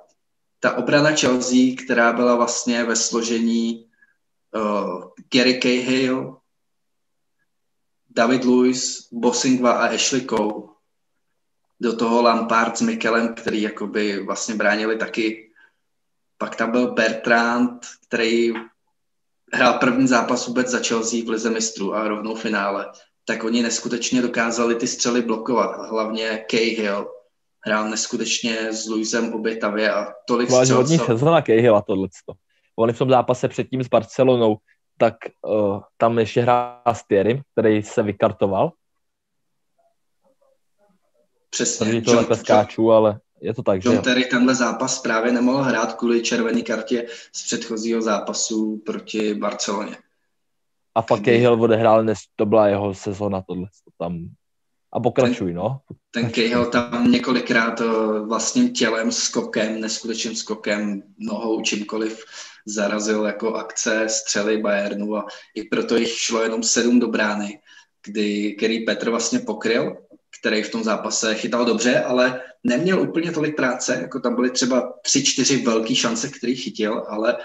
[0.61, 3.90] Ta obrana Chelsea, která byla vlastně ve složení
[4.55, 5.05] uh,
[5.35, 6.37] Gary Cahill,
[8.11, 10.63] David Lewis, Bossingva a Ashley Cole.
[11.81, 15.51] Do toho Lampard s Mikelem, který jakoby vlastně bránili taky.
[16.39, 18.53] Pak tam byl Bertrand, který
[19.53, 22.93] hrál první zápas vůbec za Chelsea v Lize mistrů a rovnou finále.
[23.25, 25.89] Tak oni neskutečně dokázali ty střely blokovat.
[25.91, 27.09] Hlavně Cahill
[27.67, 30.77] hrál neskutečně s Luisem obětavě a tolik střel.
[30.77, 31.05] Hodně co...
[31.05, 32.33] sezona Cahilla tohleto.
[32.81, 34.57] Oni v tom zápase předtím s Barcelonou
[34.99, 38.73] tak uh, tam ještě hrál s Thierrym, který se vykartoval.
[41.51, 41.87] Přesně.
[41.87, 45.63] Takže to takhle skáču, ale je to tak, John že Terry tenhle zápas právě nemohl
[45.63, 49.97] hrát kvůli červené kartě z předchozího zápasu proti Barceloně.
[50.95, 51.25] A pak.
[51.25, 53.67] Cahill odehrál, to byla jeho sezona, tohle
[53.99, 54.29] tam.
[54.93, 55.81] A pokračuj, no.
[56.11, 62.25] Ten Cahill tam několikrát eh, vlastním tělem, skokem, neskutečným skokem, nohou, čímkoliv
[62.67, 67.61] zarazil jako akce střely Bayernu a i proto jich šlo jenom sedm do brány,
[68.07, 69.97] kdy, který Petr vlastně pokryl,
[70.41, 74.93] který v tom zápase chytal dobře, ale neměl úplně tolik práce, jako tam byly třeba
[75.03, 77.37] tři, čtyři velké šance, který chytil, ale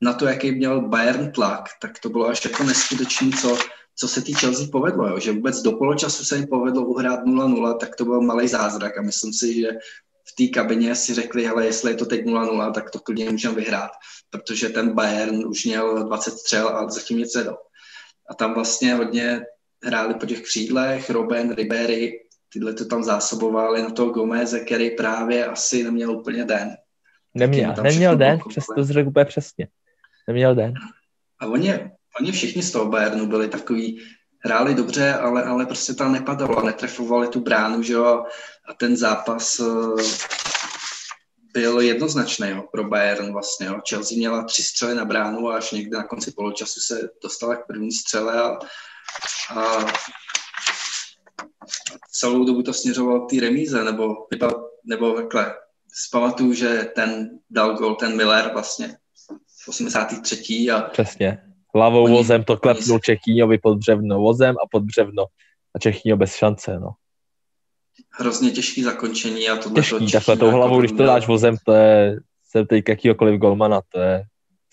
[0.00, 3.58] na to, jaký měl Bayern tlak, tak to bylo až jako neskutečný, co,
[4.00, 5.18] co se tý Chelsea povedlo, jo?
[5.18, 9.02] že vůbec do poločasu se jim povedlo uhrát 0-0, tak to byl malý zázrak a
[9.02, 9.68] myslím si, že
[10.24, 13.54] v té kabině si řekli, hele, jestli je to teď 0-0, tak to klidně můžeme
[13.54, 13.90] vyhrát,
[14.30, 17.58] protože ten Bayern už měl 20 střel a zatím nic nedal.
[18.30, 19.42] A tam vlastně hodně
[19.84, 22.12] hráli po těch křídlech, Robben, Ribery,
[22.52, 26.76] tyhle to tam zásobovali na toho Gomeze, který právě asi neměl úplně den.
[27.34, 29.68] Neměl, neměl den, přes to řekl úplně přesně.
[30.28, 30.74] Neměl den.
[31.40, 31.90] A oni,
[32.20, 34.02] oni všichni z toho Bayernu byli takový,
[34.44, 38.24] hráli dobře, ale, ale prostě tam nepadalo, netrefovali tu bránu, že jo,
[38.68, 40.02] a ten zápas eh,
[41.52, 43.66] byl jednoznačný jo, pro Bayern vlastně.
[43.66, 43.80] Jo.
[43.88, 47.66] Chelsea měla tři střely na bránu a až někde na konci poločasu se dostala k
[47.66, 48.58] první střele a,
[49.54, 49.86] a
[52.10, 54.14] celou dobu to směřovalo té remíze, nebo,
[54.84, 55.54] nebo takhle.
[55.92, 58.96] Zpamatuju, že ten dal gol, ten Miller vlastně
[59.64, 60.70] v 83.
[60.70, 61.49] A Přesně.
[61.74, 63.00] Hlavou oni, vozem to klepnul oni...
[63.00, 65.24] Čechýňovi pod břevno vozem a pod břevno.
[65.74, 66.90] A Čechýňo bez šance, no
[68.10, 71.72] hrozně těžký zakončení a tohle Těžký, to takhle tou hlavou, když to dáš vozem, to
[71.72, 72.20] je
[72.50, 74.24] se teď jakýkoliv golmana, to je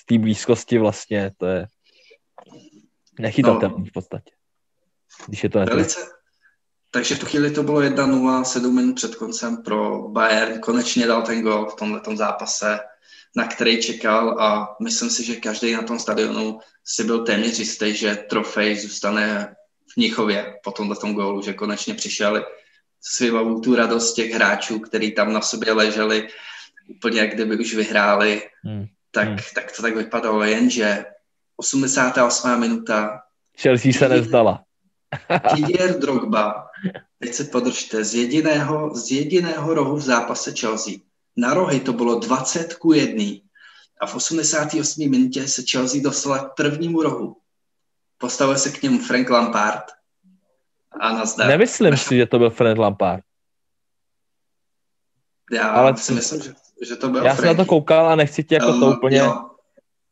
[0.01, 1.67] z té blízkosti vlastně, to je
[3.19, 4.31] nechytatelný no, v podstatě.
[5.27, 5.99] Když je to velice,
[6.91, 10.59] takže v tu chvíli to bylo 1-0, 7 minut před koncem pro Bayern.
[10.59, 12.79] Konečně dal ten gol v tomto zápase,
[13.35, 17.95] na který čekal a myslím si, že každý na tom stadionu si byl téměř jistý,
[17.95, 19.55] že trofej zůstane
[19.93, 22.45] v Níchově po tomto gólu, že konečně přišel
[23.01, 26.27] si vybavu tu radost těch hráčů, který tam na sobě leželi,
[26.95, 28.85] úplně jak kdyby už vyhráli, hmm.
[29.11, 29.37] Tak, hmm.
[29.55, 31.05] tak to tak vypadalo, jenže
[31.57, 32.59] 88.
[32.59, 33.21] minuta
[33.61, 34.63] Chelsea se nezdala.
[35.55, 36.67] Didier Drogba,
[37.19, 40.93] teď se podržte, z jediného, z jediného rohu v zápase Chelsea.
[41.37, 43.23] Na rohy to bylo 20 ku 1.
[44.01, 45.09] A v 88.
[45.09, 47.37] minutě se Chelsea dostala k prvnímu rohu.
[48.17, 49.83] Postavil se k němu Frank Lampard
[50.99, 51.47] a nazdar.
[51.47, 53.23] Nemyslím si, že to byl Fred Lampard.
[55.51, 56.53] Já ale si myslím, že,
[56.87, 59.17] že to byl Já jsem na to koukal a nechci tě jako um, to úplně...
[59.17, 59.49] Jo.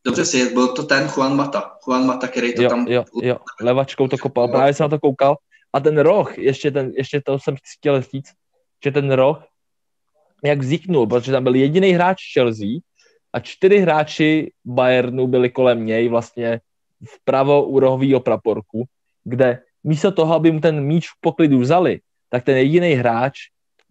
[0.05, 1.77] Dobře si, byl to ten Juan Mata.
[1.87, 2.87] Juan Mata, který to jo, tam...
[2.87, 4.47] Jo, jo, levačkou to kopal.
[4.47, 5.37] Právě jsem na to koukal.
[5.73, 8.31] A ten roh, ještě, ten, ještě to jsem chtěl říct,
[8.83, 9.43] že ten roh,
[10.45, 12.79] jak vzniknul, protože tam byl jediný hráč Chelsea
[13.33, 16.59] a čtyři hráči Bayernu byli kolem něj vlastně
[17.09, 18.83] vpravo u rohového praporku,
[19.23, 21.99] kde místo toho, aby mu ten míč v poklidu vzali,
[22.29, 23.37] tak ten jediný hráč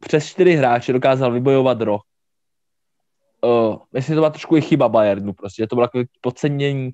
[0.01, 2.03] přes čtyři hráče dokázal vybojovat roh.
[3.45, 6.91] Uh, myslím, že to byla trošku i chyba Bayernu, prostě, to bylo takové podcenění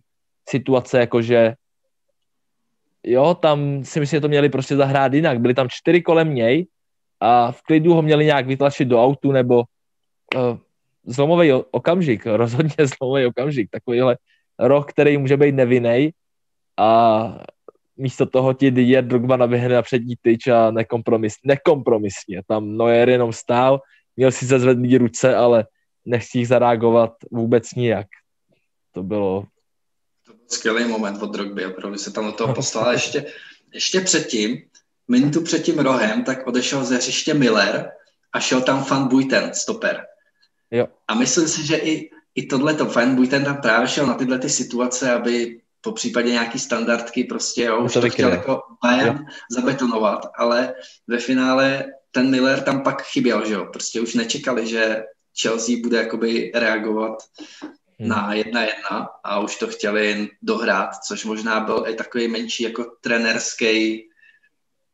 [0.48, 1.54] situace, jakože
[3.04, 5.40] jo, tam si myslím, že to měli prostě zahrát jinak.
[5.40, 6.66] Byli tam čtyři kolem něj
[7.20, 9.64] a v klidu ho měli nějak vytlačit do autu nebo
[10.36, 10.58] uh,
[11.04, 14.16] zlomový okamžik, rozhodně zlomový okamžik, takovýhle
[14.58, 16.10] roh, který může být nevinný
[16.78, 17.38] a
[17.96, 22.42] místo toho ti Didier Drogba naběhne na přední tyč a nekompromis, nekompromisně.
[22.46, 23.80] Tam Neuer jenom stál,
[24.16, 25.66] měl si zvedný ruce, ale
[26.04, 28.06] nechci zareagovat vůbec nijak.
[28.92, 29.44] To bylo...
[30.26, 32.92] To byl skvělý moment od Drogby, opravdu se tam do toho poslal.
[32.92, 33.26] ještě,
[33.74, 34.62] ještě předtím,
[35.10, 37.90] minutu před tím rohem, tak odešel ze hřiště Miller
[38.32, 40.06] a šel tam Fan Buiten, stoper.
[40.70, 40.86] Jo.
[41.08, 44.38] A myslím si, že i, i tohle to Fan Buiten tam právě šel na tyhle
[44.38, 49.26] ty situace, aby po případě nějaký standardky prostě, jo, už to, to chtěl jako Bayern
[49.50, 50.74] zabetonovat, ale
[51.06, 55.02] ve finále ten Miller tam pak chyběl, že jo, prostě už nečekali, že
[55.42, 57.22] Chelsea bude jakoby reagovat
[57.98, 58.08] hmm.
[58.08, 62.84] na jedna jedna a už to chtěli dohrát, což možná byl i takový menší jako
[63.00, 64.09] trenerský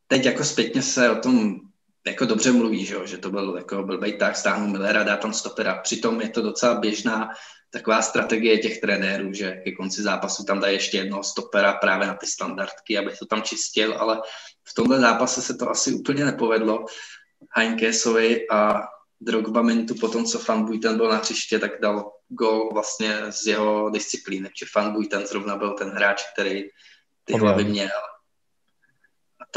[0.06, 1.60] teď jako zpětně se o tom
[2.06, 5.80] jako dobře mluví, že, že to byl jako blbej tak, stáhnu Millera, dá tam stopera.
[5.82, 7.30] Přitom je to docela běžná
[7.70, 12.14] taková strategie těch trenérů, že ke konci zápasu tam dají ještě jednoho stopera právě na
[12.14, 14.22] ty standardky, aby to tam čistil, ale
[14.68, 16.84] v tomhle zápase se to asi úplně nepovedlo.
[17.56, 18.82] Heinkesovi a
[19.20, 23.90] Drogba minutu potom, co Fan Buiten byl na hřiště, tak dal gol vlastně z jeho
[23.90, 26.64] disciplíny, že Fan Buiten zrovna byl ten hráč, který
[27.24, 27.88] ty hlavy měl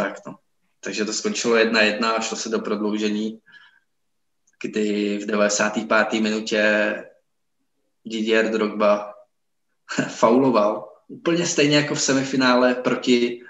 [0.04, 0.36] tak no.
[0.80, 3.40] Takže to skončilo 1-1 a šlo se do prodloužení,
[4.64, 6.22] kdy v 95.
[6.22, 6.94] minutě
[8.06, 9.14] Didier Drogba
[10.08, 10.90] fauloval.
[11.08, 13.42] Úplně stejně jako v semifinále proti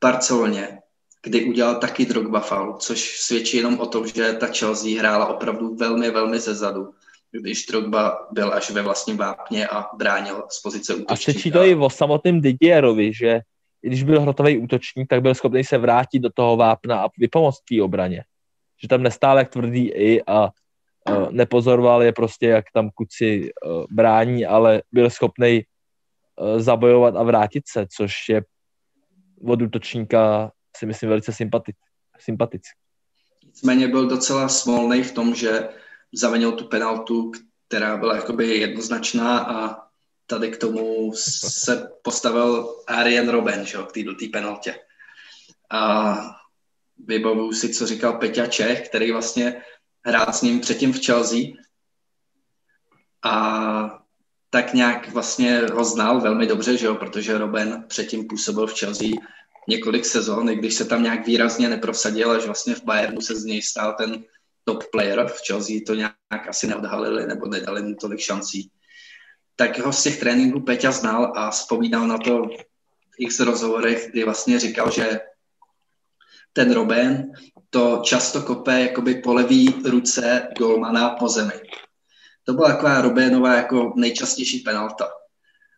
[0.00, 0.78] Barceloně,
[1.22, 5.74] kdy udělal taky Drogba faul, což svědčí jenom o tom, že ta Chelsea hrála opravdu
[5.74, 6.94] velmi, velmi zezadu
[7.30, 11.14] když Drogba byl až ve vlastním vápně a bránil z pozice útočníka.
[11.14, 13.40] A svědčí to i o samotném Didierovi, že
[13.80, 17.82] když byl hrotový útočník, tak byl schopný se vrátit do toho vápna a vypomoct té
[17.82, 18.24] obraně.
[18.82, 20.48] Že tam nestál jak tvrdý i a
[21.30, 25.62] nepozoroval je prostě, jak tam kuci uh, brání, ale byl schopný
[26.40, 28.42] uh, zabojovat a vrátit se, což je
[29.44, 31.76] od útočníka si myslím velice sympatic,
[32.20, 32.78] sympatický.
[33.44, 35.68] Nicméně byl docela smolný v tom, že
[36.12, 37.32] zavenil tu penaltu,
[37.68, 39.87] která byla jakoby jednoznačná a
[40.30, 44.74] tady k tomu se postavil Arian Robben, že, k této penaltě.
[45.70, 46.16] A
[46.98, 49.62] vybavuju si, co říkal Peťa Čech, který vlastně
[50.04, 51.40] hrál s ním předtím v Chelsea
[53.24, 54.04] a
[54.50, 59.08] tak nějak vlastně ho znal velmi dobře, že jo, protože Robben předtím působil v Chelsea
[59.68, 63.44] několik sezon, i když se tam nějak výrazně neprosadil, až vlastně v Bayernu se z
[63.44, 64.24] něj stál ten
[64.64, 68.70] top player, v Chelsea to nějak asi neodhalili nebo nedali mu tolik šancí
[69.58, 72.42] tak ho z těch tréninků Peťa znal a vzpomínal na to
[73.10, 75.20] v x rozhovorech, kdy vlastně říkal, že
[76.52, 77.32] ten Robin
[77.70, 81.60] to často kope jakoby po levý ruce golmana po zemi.
[82.44, 85.08] To byla taková Robénová jako nejčastější penalta.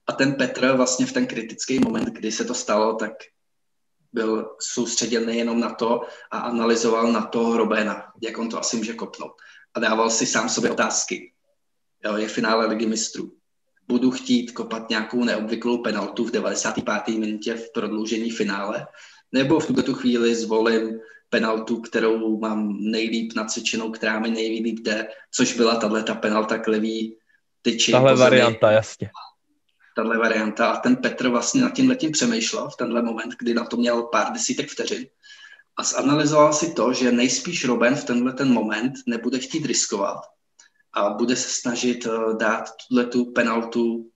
[0.07, 3.13] A ten Petr vlastně v ten kritický moment, kdy se to stalo, tak
[4.13, 6.01] byl soustředěn jenom na to
[6.31, 9.33] a analyzoval na toho Robéna, jak on to asi může kopnout.
[9.75, 11.33] A dával si sám sobě otázky.
[12.05, 13.40] Jo, je finále ligy mistrů
[13.91, 17.19] budu chtít kopat nějakou neobvyklou penaltu v 95.
[17.19, 18.87] minutě v prodloužení finále,
[19.33, 25.57] nebo v tuto chvíli zvolím penaltu, kterou mám nejlíp nacvičenou, která mi nejlíp jde, což
[25.57, 27.17] byla tahle ta penalta k levý
[27.63, 27.93] tyči.
[27.93, 29.11] Tahle varianta, jasně.
[29.97, 30.71] Tahle varianta.
[30.71, 34.03] A ten Petr vlastně nad tím letím přemýšlel v tenhle moment, kdy na to měl
[34.03, 35.07] pár desítek vteřin.
[35.77, 40.21] A zanalizoval si to, že nejspíš Robin v tenhle ten moment nebude chtít riskovat,
[40.93, 44.11] a bude se snažit eh, dát tuhle tu penaltu,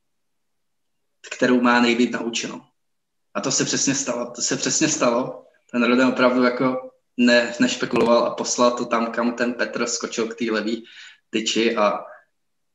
[1.30, 2.60] kterou má nejlíp naučenou.
[3.34, 4.30] A to se přesně stalo.
[4.30, 5.46] To se přesně stalo.
[5.72, 10.34] Ten Roden opravdu jako ne, nešpekuloval a poslal to tam, kam ten Petr skočil k
[10.34, 10.84] té levý
[11.30, 12.04] tyči a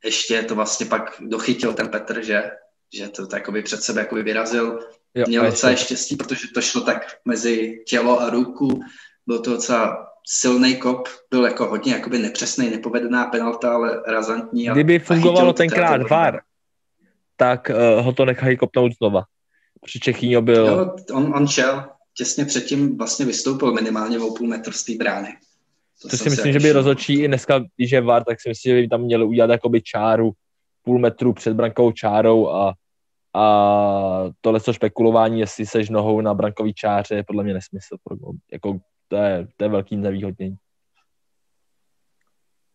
[0.03, 2.51] ještě to vlastně pak dochytil ten Petr, že,
[2.93, 4.79] že to by před sebe jakoby vyrazil.
[5.15, 8.81] Jo, Měl docela štěstí, protože to šlo tak mezi tělo a ruku.
[9.27, 14.69] Bylo to docela silný kop, byl jako hodně jakoby nepřesný, nepovedená penalta, ale razantní.
[14.69, 16.41] A, Kdyby fungovalo tenkrát VAR,
[17.35, 19.23] tak uh, ho to nechají kopnout znova.
[19.85, 20.67] Při Čechýňo byl...
[20.67, 21.83] Jo, on, on šel,
[22.17, 25.29] těsně předtím vlastně vystoupil minimálně o půl metr z té brány.
[26.01, 28.75] To, to si myslím, že by rozhodčí i dneska, když je VAR, tak si myslím,
[28.75, 30.31] že by tam měli udělat jakoby čáru
[30.83, 32.73] půl metru před brankovou čárou a,
[33.35, 33.43] a
[34.41, 37.95] tohle co špekulování, jestli seš nohou na brankový čáře, je podle mě nesmysl.
[38.51, 38.79] Jako,
[39.09, 40.57] to, je, to je velký nevýhodnění.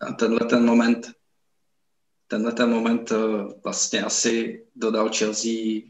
[0.00, 1.12] A tenhle ten moment,
[2.26, 3.16] tenhle ten moment eh,
[3.64, 5.80] vlastně asi dodal Chelsea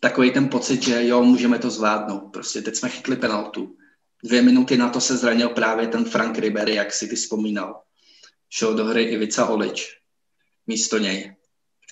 [0.00, 2.32] takový ten pocit, že jo, můžeme to zvládnout.
[2.32, 3.76] Prostě teď jsme chytli penaltu.
[4.24, 7.82] Dvě minuty na to se zranil právě ten Frank Ribery, jak si ty vzpomínal.
[8.50, 9.98] Šel do hry Ivica Olič
[10.66, 11.36] místo něj,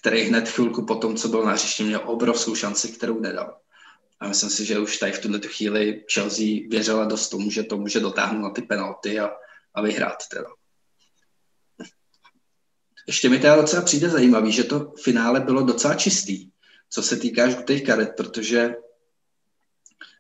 [0.01, 3.61] který hned chvilku po tom, co byl na hřišti, měl obrovskou šanci, kterou nedal.
[4.21, 7.77] A myslím si, že už tady v tuto chvíli Chelsea věřila dost tomu, že to
[7.77, 9.31] může dotáhnout na ty penalty a,
[9.75, 10.49] a vyhrát teda.
[13.07, 16.51] Ještě mi teda docela přijde zajímavý, že to finále bylo docela čistý,
[16.91, 18.75] co se týká žlutých karet, protože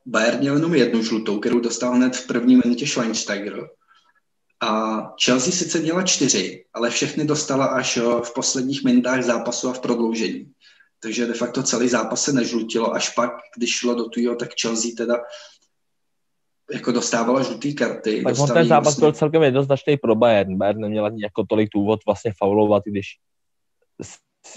[0.07, 3.69] Bayern měl jenom jednu žlutou, kterou dostal hned v první minutě Schweinsteiger.
[4.61, 9.81] A Chelsea sice měla čtyři, ale všechny dostala až v posledních minutách zápasu a v
[9.81, 10.53] prodloužení.
[11.03, 14.91] Takže de facto celý zápas se nežlutilo, až pak, když šlo do tujo, tak Chelsea
[14.97, 15.17] teda
[16.73, 18.23] jako dostávala žlutý karty.
[18.23, 19.01] Tak on ten zápas vlastně...
[19.01, 20.57] byl celkem jednoznačný pro Bayern.
[20.59, 23.07] Bayern neměl ani jako tolik důvod vlastně faulovat, když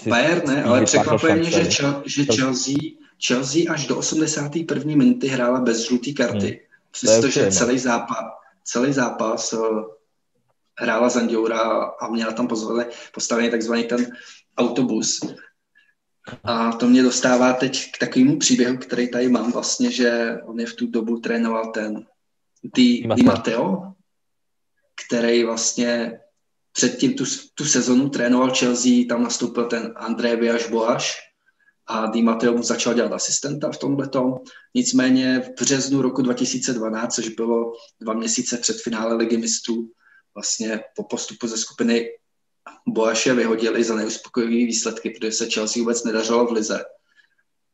[0.06, 1.64] Bayern ne, ale překvapuje mě, že,
[2.06, 2.74] že Chelsea,
[3.26, 4.96] Chelsea až do 81.
[4.96, 6.46] minuty hrála bez žluté karty.
[6.46, 6.56] Hmm.
[6.90, 8.18] Přestože celý zápas,
[8.64, 9.84] celý zápas uh,
[10.78, 11.60] hrála Zanděura
[12.00, 12.48] a měla tam
[13.14, 14.06] postavený takzvaný ten
[14.58, 15.20] autobus.
[16.44, 20.66] A to mě dostává teď k takovému příběhu, který tady mám vlastně, že on je
[20.66, 22.06] v tu dobu trénoval ten
[22.62, 23.92] Di, Di Matteo,
[25.06, 26.20] který vlastně
[26.72, 27.24] předtím tu,
[27.54, 31.16] tu sezonu trénoval Chelsea, tam nastoupil ten André Biaš Boaš
[31.86, 34.34] a Di Matteo mu začal dělat asistenta v tomhle tom.
[34.74, 39.90] Nicméně v březnu roku 2012, což bylo dva měsíce před finále ligy mistrů,
[40.34, 42.08] vlastně po postupu ze skupiny
[42.88, 46.84] Boaše vyhodili za neuspokojivé výsledky, protože se Chelsea vůbec nedařilo v lize.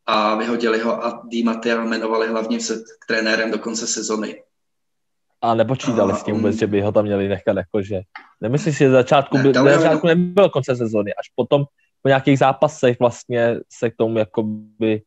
[0.07, 2.59] A vyhodili ho a Di Matteo jmenovali hlavně
[3.01, 4.43] k trenérem do konce sezony.
[5.43, 6.59] A nepočítali a s tím vůbec, on...
[6.59, 8.01] že by ho tam měli nechat jakože.
[8.41, 11.65] Nemyslím si, že začátku, ne, by, na začátku nebylo konce sezony, až potom
[12.03, 15.03] po nějakých zápasech vlastně se k tomu jakoby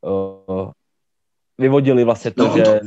[0.00, 0.70] uh,
[1.58, 2.80] vyvodili vlastně to, no, že...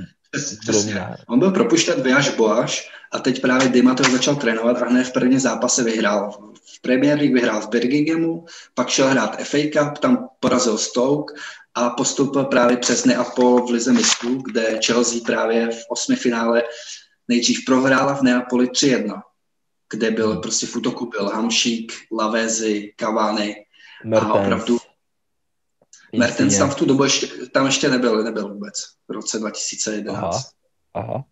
[0.62, 1.06] Přesně.
[1.28, 5.40] On byl propuštěn Vyáš Boáš a teď právě Dimato začal trénovat a hned v první
[5.40, 6.52] zápase vyhrál.
[6.76, 11.34] V Premier League vyhrál v Birminghamu, pak šel hrát FA Cup, tam porazil Stoke
[11.76, 16.64] a postoupil právě přes Neapol v Lize mistrů, kde Chelsea právě v osmi finále
[17.28, 19.22] nejdřív prohrála v Neapoli 3-1
[19.90, 20.42] kde byl hmm.
[20.42, 23.56] prostě v útoku byl Hamšík, Lavezi, Cavani
[24.06, 24.32] Mertens.
[24.32, 24.79] a opravdu
[26.18, 28.74] Mertens tam v tu dobu ještě, tam ještě nebyl, nebyl vůbec
[29.08, 30.18] v roce 2011.
[30.24, 30.42] Aha.
[30.94, 31.24] Aha.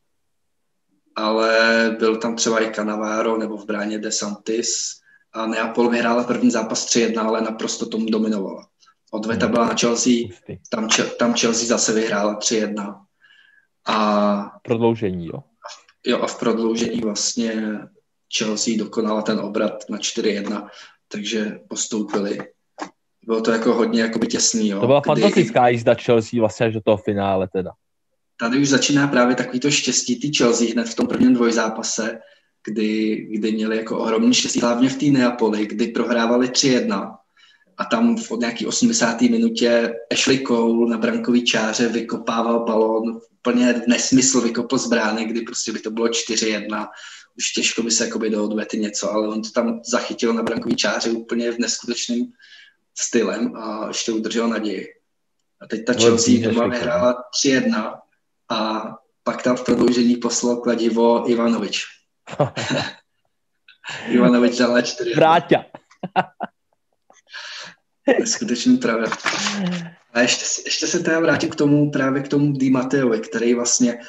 [1.15, 4.99] Ale byl tam třeba i Canavaro nebo v bráně De Santis
[5.33, 8.67] a Neapol vyhrála první zápas 3-1, ale naprosto tomu dominovala.
[9.11, 9.53] Odveta hmm.
[9.53, 10.13] byla na Chelsea,
[10.69, 10.89] tam,
[11.19, 13.05] tam Chelsea zase vyhrála 3-1.
[13.87, 15.43] A prodloužení, jo?
[16.05, 17.79] Jo, a v prodloužení vlastně
[18.37, 20.69] Chelsea dokonala ten obrat na 4-1,
[21.07, 22.39] takže postoupili.
[23.27, 24.69] Bylo to jako hodně jakoby těsný.
[24.69, 25.07] Jo, to byla kdy...
[25.07, 27.71] fantastická jízda Chelsea vlastně až do toho finále teda.
[28.39, 32.19] Tady už začíná právě takový to štěstí ty Chelsea hned v tom prvním dvojzápase,
[32.63, 37.15] kdy, kdy měli jako ohromný štěstí, hlavně v té Neapoli, kdy prohrávali 3-1
[37.77, 39.21] a tam v nějaký 80.
[39.21, 45.71] minutě Ashley Cole na brankový čáře vykopával balón, úplně nesmysl vykopl z brány, kdy prostě
[45.71, 46.87] by to bylo 4-1
[47.37, 50.75] už těžko by se jakoby do odvety něco, ale on to tam zachytil na brankový
[50.75, 52.25] čáře úplně v neskutečným
[52.99, 54.87] stylem a ještě udržel naději.
[55.61, 57.99] A teď ta Chelsea doma vyhrála 3-1
[58.49, 58.83] a
[59.23, 61.85] pak tam v prodloužení poslal kladivo Ivanovič.
[64.07, 65.65] Ivanovič dal 4 Vráťa.
[68.19, 69.11] Neskutečný pravda.
[70.13, 73.99] A ještě, ještě se teda vrátím k tomu, právě k tomu Di Mateovi, který vlastně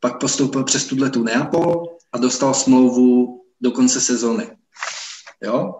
[0.00, 4.56] pak postoupil přes tuhle tu Neapol, a dostal smlouvu do konce sezony.
[5.42, 5.74] Jo?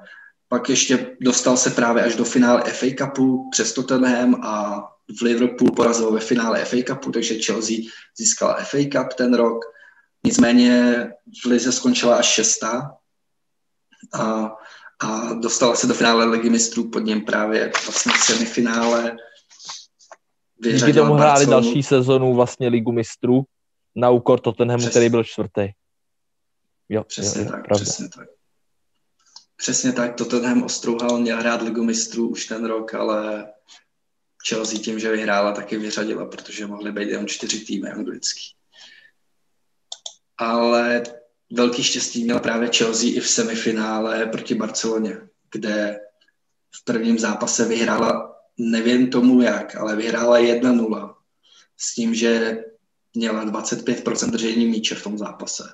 [0.48, 4.82] Pak ještě dostal se právě až do finále FA Cupu přes Tottenham a
[5.18, 7.76] v Liverpool porazil ve finále FA Cupu, takže Chelsea
[8.16, 9.64] získala FA Cup ten rok.
[10.24, 11.06] Nicméně
[11.44, 12.96] v Lize skončila až šestá
[14.14, 14.52] a,
[15.00, 19.16] a dostala se do finále Ligy mistrů pod něm právě vlastně v semifinále.
[20.62, 23.42] Díky tomu hráli další sezonu vlastně Ligu mistrů
[23.96, 24.90] na úkor Tottenhamu, Přes...
[24.90, 25.68] který byl čtvrtý.
[26.88, 27.84] Jo, přesně jo, tak, pravda.
[27.84, 28.28] přesně tak.
[29.58, 33.52] Přesně tak, Tottenham ostrouhal, měl hrát ligu mistrů už ten rok, ale
[34.48, 38.42] Chelsea tím, že vyhrála, taky vyřadila, protože mohly být jen čtyři týmy anglický.
[40.38, 41.02] ale
[41.52, 45.20] velký štěstí měl právě Chelsea i v semifinále proti Barceloně,
[45.52, 46.00] kde
[46.70, 51.14] v prvním zápase vyhrála, nevím tomu jak, ale vyhrála 1-0
[51.76, 52.64] s tím, že
[53.14, 55.64] měla 25% držení míče v tom zápase.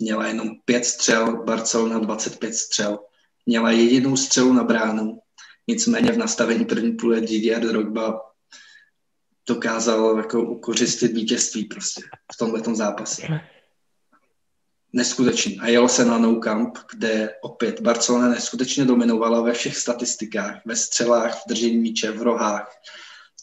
[0.00, 2.98] Měla jenom 5 střel, Barcelona 25 střel.
[3.46, 5.18] Měla jedinou střelu na bránu,
[5.68, 8.20] nicméně v nastavení první půle Didier Drogba
[9.48, 12.02] dokázal jako ukořistit vítězství prostě
[12.34, 13.22] v tomhle zápase.
[14.92, 15.60] Neskutečný.
[15.60, 20.76] A jelo se na Nou Camp, kde opět Barcelona neskutečně dominovala ve všech statistikách, ve
[20.76, 22.72] střelách, v držení míče, v rohách.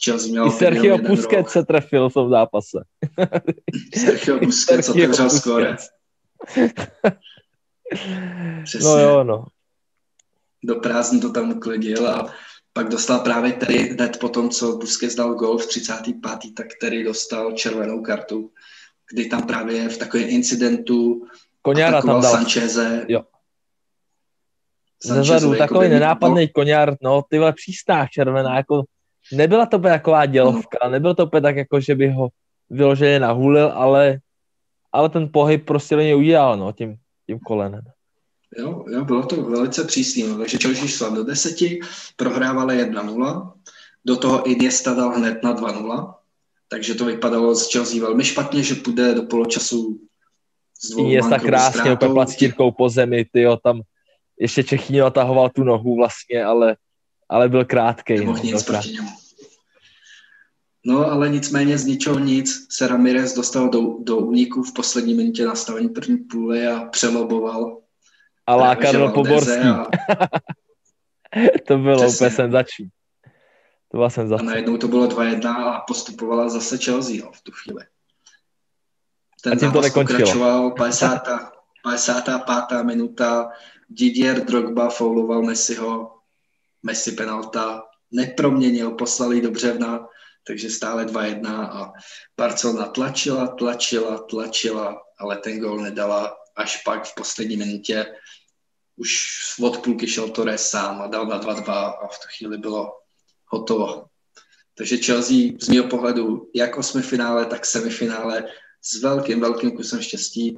[0.05, 2.77] Chelsea měl I Sergio Busquets se trefil v tom zápase.
[3.97, 5.77] Sergio Busquets otevřel skore.
[8.83, 9.45] No jo, no.
[10.63, 12.33] Do prázdní to tam uklidil a
[12.73, 16.23] pak dostal právě tady hned po tom, co Busquets dal gol v 35.
[16.57, 18.51] tak který dostal červenou kartu,
[19.11, 21.27] kdy tam právě v takovém incidentu
[21.61, 22.31] Koňára tam dal.
[22.31, 23.05] Sancheze.
[23.07, 23.23] Jo.
[25.03, 28.83] Zezadu, takový nenápadný koňár, no, ty vole přísták červená, jako
[29.31, 30.89] nebyla to úplně taková dělovka, no.
[30.89, 32.29] nebylo to úplně tak, jako že by ho
[32.69, 34.19] vyloženě nahulil, ale,
[34.97, 36.95] ale ten pohyb prostě do něj udělal, no, tím,
[37.25, 37.81] tím kolenem.
[38.57, 41.79] Jo, jo, bylo to velice přísný, no, takže Chelsea šla do deseti,
[42.15, 43.51] prohrávali 1-0,
[44.05, 46.13] do toho Iniesta dal hned na 2-0,
[46.67, 49.99] takže to vypadalo z Chelsea velmi špatně, že půjde do poločasu
[50.81, 53.81] s dvou Iniesta krásně, úplně placítírkou po zemi, tyjo, tam
[54.39, 56.75] ještě Čechýně natahoval tu nohu vlastně, ale,
[57.29, 58.13] ale byl krátký.
[58.13, 59.09] Nemohl no, nic proti němu.
[60.87, 65.45] No, ale nicméně z ničeho nic se Ramirez dostal do, do úniku v poslední minutě
[65.45, 67.77] nastavení první půle a přeloboval
[68.47, 69.51] a lákadlo Poborský.
[69.51, 69.85] A...
[71.67, 72.15] to bylo Přesně.
[72.15, 72.89] úplně senzační.
[73.91, 74.43] To byla senzace.
[74.43, 77.85] A najednou to bylo 2-1 a postupovala zase Chelsea jo, v tu chvíli.
[79.43, 81.27] Ten a tím to pokračoval 50.
[81.83, 82.83] 55.
[82.83, 83.49] minuta.
[83.89, 86.15] Didier Drogba fouloval Messiho.
[86.83, 87.83] Messi penalta.
[88.11, 90.07] Neproměnil, poslali do břevna,
[90.47, 91.93] takže stále 2-1 a
[92.37, 98.05] Barcelona tlačila, tlačila, tlačila, ale ten gol nedala až pak v poslední minutě
[98.95, 99.27] už
[99.61, 102.91] od půlky šel Torres sám a dal na 2-2 a v tu chvíli bylo
[103.45, 104.05] hotovo.
[104.77, 108.43] Takže Chelsea z mého pohledu jak osmifinále, tak semifinále
[108.81, 110.57] s velkým, velkým kusem štěstí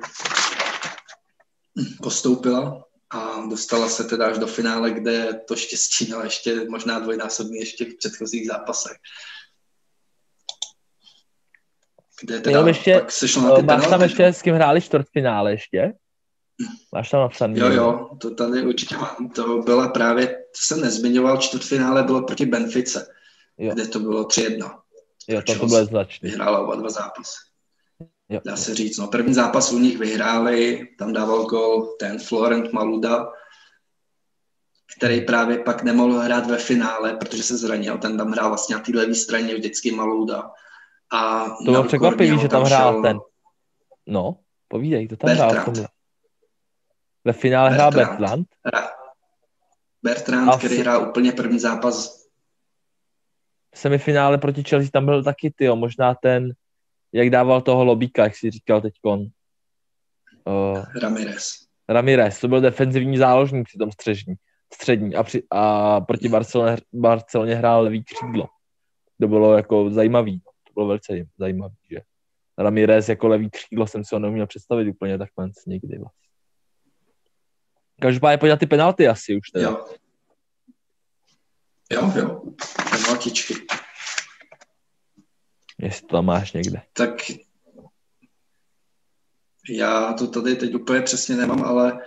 [2.03, 7.57] postoupila a dostala se teda až do finále, kde to štěstí měla ještě možná dvojnásobný
[7.57, 8.97] ještě v předchozích zápasech.
[12.21, 15.51] Kde teda ještě, pak se šlo na ty máš tam ještě, s kým hráli čtvrtfinále
[15.51, 15.93] ještě?
[16.93, 17.59] Máš tam napsaný?
[17.59, 19.29] Jo, jo, to tady určitě mám.
[19.35, 23.07] To byla právě, to jsem nezmiňoval, čtvrtfinále bylo proti Benfice,
[23.57, 23.73] jo.
[23.73, 24.79] kde to bylo 3-1.
[25.27, 26.29] Jo, to, to bylo značný.
[26.29, 27.37] Vyhrála oba dva zápasy.
[28.29, 28.41] Jo.
[28.45, 33.27] Dá se říct, no první zápas u nich vyhráli, tam dával gol ten Florent Maluda,
[34.97, 38.81] který právě pak nemohl hrát ve finále, protože se zranil, ten tam hrál vlastně na
[38.81, 40.51] té levé straně vždycky Malouda.
[41.13, 43.19] A to bylo překvapivý, že tam hrál ten.
[44.07, 45.51] No, povídej, to tam Bertrand.
[45.51, 45.87] hrál v tomhle.
[47.25, 48.47] Ve finále hrál Bertrand.
[50.03, 52.25] Bertrand, který hrál úplně první zápas.
[53.75, 56.53] V semifinále proti Chelsea tam byl taky, ty, možná ten,
[57.13, 59.19] jak dával toho lobíka, jak si říkal teďkon.
[60.45, 61.53] Uh, Ramirez.
[61.89, 64.35] Ramirez, to byl defenzivní záložník při tom střežní,
[64.73, 68.47] střední a, při, a proti Barceloně, Barceloně hrál levý křídlo.
[69.21, 72.01] To bylo jako zajímavý, to bylo velice zajímavý, že
[72.57, 76.29] Ramirez jako levý křídlo jsem si ho neuměl představit úplně takhle někdy vlastně.
[78.01, 79.69] Každopádně pojď na ty penalty asi už teda.
[79.69, 79.85] Jo.
[81.91, 82.41] Jo, jo.
[82.91, 83.53] Penaltičky.
[85.77, 86.81] Jestli to tam máš někde.
[86.93, 87.09] Tak
[89.69, 92.05] já to tady teď úplně přesně nemám, ale,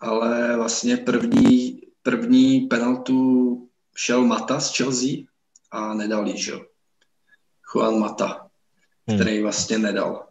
[0.00, 5.10] ale vlastně první, první penaltu šel Mata z Chelsea
[5.70, 6.67] a nedal jí, že jo.
[7.74, 8.48] Juan Mata,
[9.08, 9.18] hmm.
[9.18, 10.24] který vlastně nedal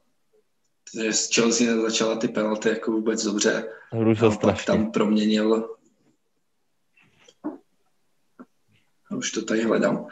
[0.94, 3.70] že z Chelsea nezačala ty penalty jako vůbec dobře.
[3.92, 4.66] Hrušil strašně.
[4.66, 5.78] tam proměnil
[9.18, 10.08] už to tady hledám.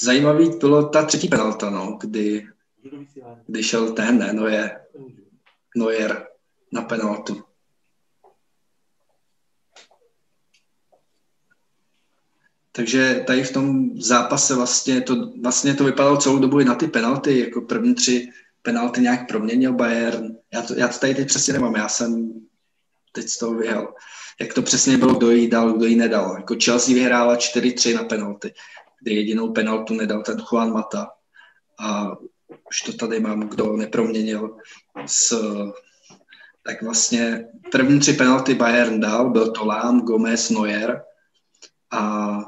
[0.00, 2.46] Zajímavý bylo ta třetí penalta, no, kdy,
[3.46, 4.80] kdy šel ten, ne, Neuer,
[5.76, 6.26] Neuer
[6.72, 7.42] na penaltu.
[12.72, 16.86] Takže tady v tom zápase vlastně to, vlastně to vypadalo celou dobu i na ty
[16.86, 18.28] penalty, jako první tři
[18.62, 20.36] penalty nějak proměnil Bayern.
[20.52, 22.32] Já to, já to tady teď přesně nemám, já jsem
[23.12, 23.94] teď z toho vyhel.
[24.40, 26.36] Jak to přesně bylo, kdo jí dal, kdo jí nedal.
[26.36, 28.54] Jako Chelsea vyhrála 4-3 na penalty,
[29.02, 31.10] kdy jedinou penaltu nedal ten Juan Mata.
[31.80, 32.16] A
[32.68, 34.56] už to tady mám, kdo neproměnil,
[35.06, 35.44] s,
[36.66, 41.02] tak vlastně první tři penalty Bayern dal, byl to Lám, Gomez, Neuer
[41.90, 42.38] a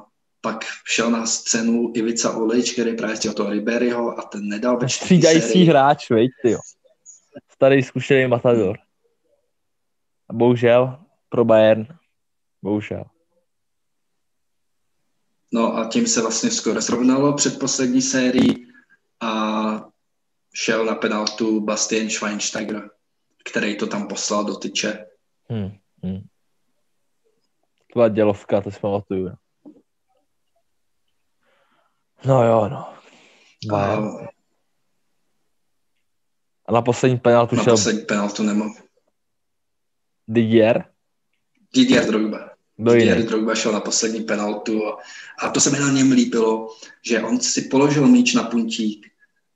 [0.43, 4.89] pak šel na scénu Ivica Olič, který právě chtěl toho Riberyho a ten nedal ve
[4.89, 6.59] Střídající hráč, veď, jo.
[7.53, 8.79] Starý zkušený matador.
[10.29, 10.99] A bohužel
[11.29, 11.87] pro Bayern.
[12.63, 13.05] Bohužel.
[15.53, 18.67] No a tím se vlastně skoro srovnalo před poslední sérií
[19.21, 19.93] a
[20.55, 22.91] šel na penaltu Bastian Schweinsteiger,
[23.45, 25.07] který to tam poslal do tyče.
[25.49, 25.71] Hmm,
[26.03, 26.21] hmm.
[27.93, 29.31] To byla dělovka, to si pamatuju.
[32.25, 32.89] No jo, no.
[33.77, 33.95] A,
[36.67, 37.73] a na poslední penaltu na šel...
[37.73, 38.75] Na poslední penaltu nemám.
[40.29, 40.85] Didier?
[41.75, 42.51] Didier Drogba.
[42.79, 44.99] Do Didier Drogba šel na poslední penaltu a,
[45.39, 46.77] a to se mi na něm líbilo,
[47.07, 49.07] že on si položil míč na puntík,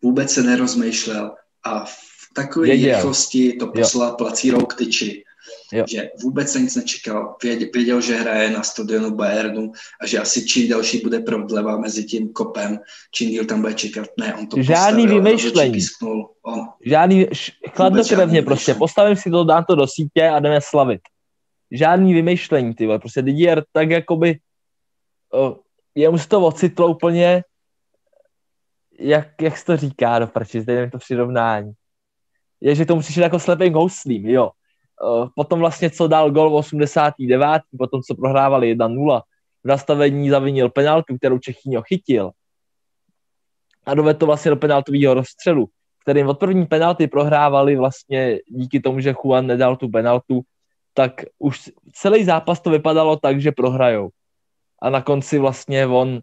[0.02, 1.34] vůbec se nerozmýšlel
[1.64, 1.96] a v
[2.34, 5.25] takové rychlosti to poslal placírou k tyči
[5.72, 5.84] jo.
[5.88, 7.36] že vůbec se nic nečekal.
[7.74, 12.32] Věděl, že hraje na stadionu Bayernu a že asi čím další bude prodleva mezi tím
[12.32, 12.78] kopem,
[13.14, 14.06] čím díl tam bude čekat.
[14.20, 15.78] Ne, on to Žádný vymýšlení.
[16.42, 16.68] On.
[16.86, 17.26] Žádný,
[17.70, 18.74] chladnokrevně prostě.
[18.74, 21.00] Postavím si to, dám to do sítě a jdeme slavit.
[21.70, 22.98] Žádný vymýšlení, ty vole.
[22.98, 24.38] Prostě Didier tak jakoby
[25.94, 27.44] jemu se to ocitlo úplně
[28.98, 31.72] jak, jak se to říká do prči, zde to přirovnání.
[32.60, 34.50] Je, že to musíš jako slepým houslím, jo.
[34.96, 37.62] Eh, potom vlastně, co dal gol v 89.
[37.78, 39.22] potom, co prohrávali 1-0,
[39.64, 42.30] v nastavení zavinil penaltu, kterou Čechýňo chytil
[43.86, 45.68] a dovedl to vlastně do penaltového rozstřelu,
[46.02, 50.40] kterým od první penalty prohrávali vlastně díky tomu, že Juan nedal tu penaltu,
[50.94, 54.08] tak už celý zápas to vypadalo tak, že prohrajou.
[54.82, 56.20] A na konci vlastně on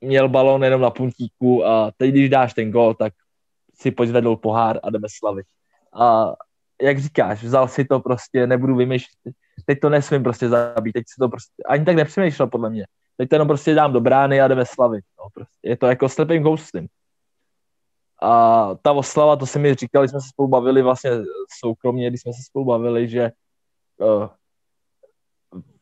[0.00, 3.12] měl balón jenom na puntíku a teď, když dáš ten gol, tak
[3.74, 5.46] si pozvedl pohár a jdeme slavit.
[6.00, 6.34] A
[6.82, 9.34] jak říkáš, vzal si to prostě, nebudu vymýšlet,
[9.66, 12.86] teď to nesmím prostě zabít, teď si to prostě, ani tak nepřemýšlel podle mě.
[13.16, 15.04] Teď to jenom prostě dám do brány a jdeme slavit.
[15.18, 15.68] No, prostě.
[15.68, 16.86] Je to jako slepým koustem.
[18.22, 21.10] A ta oslava, to se mi říkali, jsme se spolu bavili vlastně
[21.60, 23.30] soukromně, když jsme se spolu bavili, že
[23.96, 24.28] uh,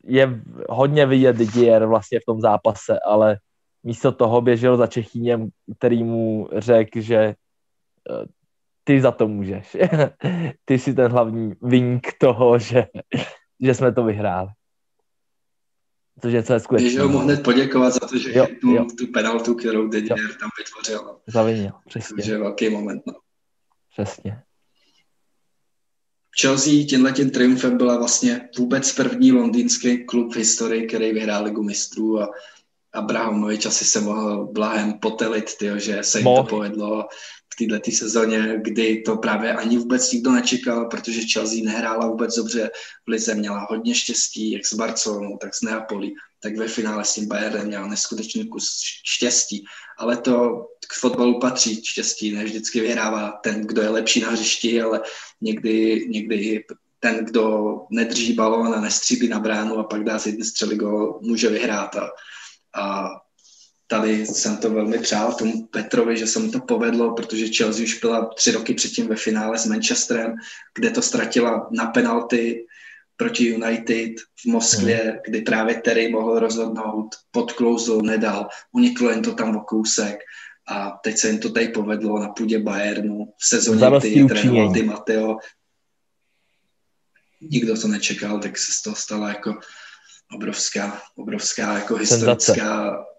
[0.05, 3.39] je hodně vidět Didier vlastně v tom zápase, ale
[3.83, 5.49] místo toho běžel za Čechýněm,
[5.79, 7.35] který mu řekl, že
[8.11, 8.25] uh,
[8.87, 9.77] ty za to můžeš.
[10.65, 12.87] ty jsi ten hlavní vyník toho, že,
[13.61, 14.49] že jsme to vyhráli.
[16.23, 16.91] Což je je skutečné.
[16.91, 18.87] Že ho mohl hned poděkovat za to, že jo, tu, jo.
[18.99, 20.29] tu penaltu, kterou Didier jo.
[20.41, 21.19] tam vytvořil.
[21.27, 22.33] Zavinil, přesně.
[22.33, 23.03] Je velký moment.
[23.07, 23.15] No.
[23.93, 24.43] Přesně.
[26.41, 31.63] Chelsea tímhle tím triumfem byla vlastně vůbec první londýnský klub v historii, který vyhrál ligu
[31.63, 32.29] mistrů a
[32.93, 36.43] Abrahamovič asi se mohl blahem potelit, tyjo, že se jim Mohl.
[36.43, 37.09] to povedlo
[37.57, 42.71] v této sezóně, kdy to právě ani vůbec nikdo nečekal, protože Chelsea nehrála vůbec dobře
[43.07, 47.15] v lize, měla hodně štěstí, jak s Barcelonou, tak s Neapolí, tak ve finále s
[47.15, 49.65] tím Bayernem měla neskutečný kus štěstí.
[49.99, 54.83] Ale to k fotbalu patří štěstí, ne vždycky vyhrává ten, kdo je lepší na hřišti,
[54.83, 55.03] ale
[55.41, 56.65] někdy, někdy
[57.01, 61.49] ten, kdo nedrží balón a nestříbí na bránu a pak dá si střely gol, může
[61.49, 61.97] vyhrát.
[61.97, 62.09] A,
[62.75, 63.09] a
[63.87, 68.01] tady jsem to velmi přál tomu Petrovi, že se mu to povedlo, protože Chelsea už
[68.01, 70.35] byla tři roky předtím ve finále s Manchesterem,
[70.75, 72.67] kde to ztratila na penalty
[73.17, 75.19] proti United v Moskvě, hmm.
[75.27, 80.19] kdy právě Terry mohl rozhodnout, podklouzl, nedal, uniklo jen to tam o kousek
[80.69, 84.83] a teď se jim to tady povedlo na půdě Bayernu v sezóně, kdy trénoval Di
[84.83, 85.37] Matteo.
[87.41, 89.59] Nikdo to nečekal, tak se z toho stala jako
[90.35, 93.16] obrovská, obrovská jako historická Senzace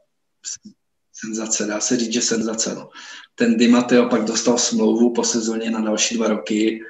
[1.14, 2.76] senzace, dá se říct, že senzace.
[2.76, 2.90] No.
[3.36, 6.82] Ten Di Matteo pak dostal smlouvu po sezóně na další dva roky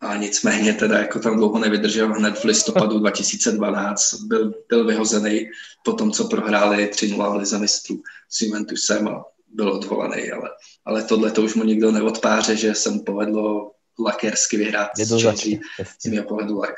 [0.00, 5.50] a nicméně teda jako tam dlouho nevydržel, hned v listopadu 2012 byl, byl vyhozený
[5.84, 10.50] po tom, co prohráli 3-0 v Lize mistrů s Juventusem a byl odvolaný, ale,
[10.84, 13.72] ale tohle to už mu nikdo neodpáře, že se mu povedlo
[14.04, 15.58] lakersky vyhrát je to s Chelsea,
[16.00, 16.74] z mého pohledu lak.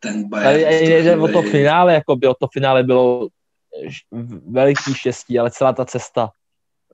[0.00, 1.08] Ten Bayern...
[1.08, 3.28] Ale o to finále, jako bylo, to finále bylo
[4.50, 6.30] veliký štěstí, ale celá ta cesta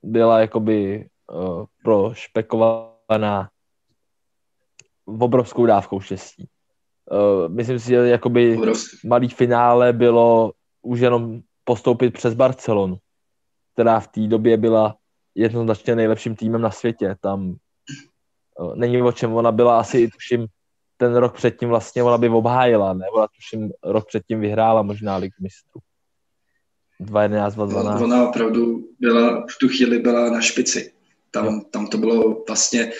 [0.03, 3.51] byla jakoby uh, prošpekovaná
[5.07, 6.49] v obrovskou dávkou štěstí.
[7.11, 8.59] Uh, myslím si, že jakoby
[9.05, 10.53] malý finále bylo
[10.83, 12.97] už jenom postoupit přes Barcelonu,
[13.73, 14.97] která v té době byla
[15.35, 17.17] jednoznačně nejlepším týmem na světě.
[17.21, 17.55] Tam
[18.59, 20.47] uh, není o čem, ona byla asi, tuším,
[20.97, 23.07] ten rok předtím vlastně ona by obhájila, ne?
[23.15, 25.81] Ona tuším rok předtím vyhrála možná ligu mistrů.
[27.01, 28.05] 2.11, 2.12.
[28.05, 30.93] Ona opravdu byla, v tu chvíli byla na špici.
[31.31, 31.61] Tam, jo.
[31.71, 32.93] tam to bylo vlastně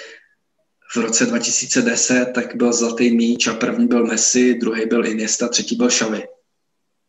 [0.93, 5.77] v roce 2010, tak byl zlatý míč a první byl Messi, druhý byl Iniesta, třetí
[5.77, 6.25] byl Xavi.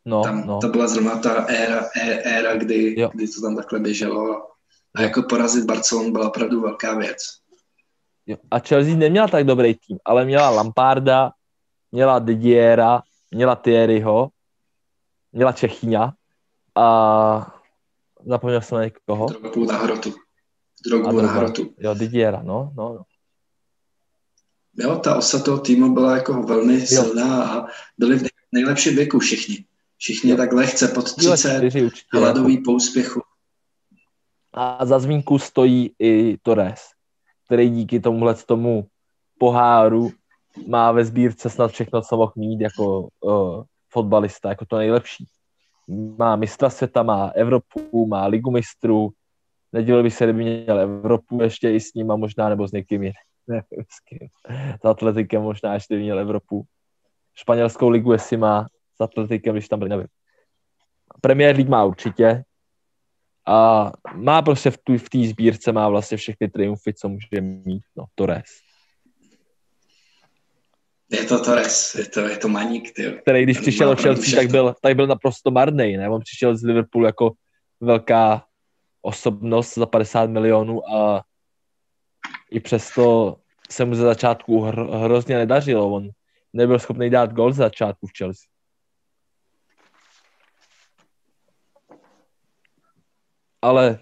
[0.05, 0.59] No, tam, no.
[0.61, 1.89] To byla zrovna ta éra,
[2.23, 4.47] éra kdy, kdy to tam takhle běželo.
[4.95, 7.17] A jako porazit Barcelonu byla opravdu velká věc.
[8.25, 8.37] Jo.
[8.51, 11.31] A Chelsea neměla tak dobrý tým, ale měla Lamparda,
[11.91, 13.01] měla Didiera,
[13.31, 14.29] měla Thierryho,
[15.31, 16.13] měla Čechyňa
[16.75, 17.61] a
[18.25, 19.25] zapomněl jsem na někoho.
[19.25, 20.13] Drogbu na hrotu.
[20.85, 21.73] Drogbu na hrotu.
[21.77, 23.03] Jo, Didiera, no, no, no.
[24.77, 26.85] Jo, ta osa toho týmu byla jako velmi jo.
[26.85, 27.67] silná a
[27.97, 29.65] byli v nejlepším věku všichni.
[29.97, 30.37] Všichni jo.
[30.37, 31.63] tak lehce pod 30,
[32.13, 32.63] hladový jako.
[32.65, 33.21] po úspěchu.
[34.53, 36.81] A za zmínku stojí i Torres,
[37.45, 38.87] který díky tomuhle tomu
[39.39, 40.11] poháru
[40.67, 45.27] má ve sbírce snad všechno, co mohl mít jako uh, fotbalista, jako to nejlepší.
[46.17, 49.09] Má mistra světa, má Evropu, má ligu mistrů.
[49.73, 53.03] Nedělal by se, kdyby měl Evropu ještě i s ním a možná nebo s někým
[53.03, 53.13] jiným.
[53.89, 54.27] S kým.
[54.81, 56.63] S atletikem možná ještě by měl Evropu.
[57.35, 60.07] Španělskou ligu jestli má s atletikem, když tam byl, nevím.
[61.21, 62.43] Premier League má určitě.
[63.47, 67.83] A má prostě v té v sbírce má vlastně všechny triumfy, co může mít.
[67.95, 68.70] No, Torres.
[71.11, 73.19] Je to Torres, je to, je to maník, ty.
[73.21, 76.09] Který když přišel do Chelsea, tak byl, tak byl naprosto marný, ne?
[76.09, 77.31] On přišel z Liverpoolu jako
[77.79, 78.45] velká
[79.01, 81.23] osobnost za 50 milionů a
[82.51, 83.35] i přesto
[83.69, 85.91] se mu ze začátku hro, hrozně nedařilo.
[85.91, 86.09] On
[86.53, 88.47] nebyl schopný dát gol za začátku v Chelsea.
[93.61, 93.99] Ale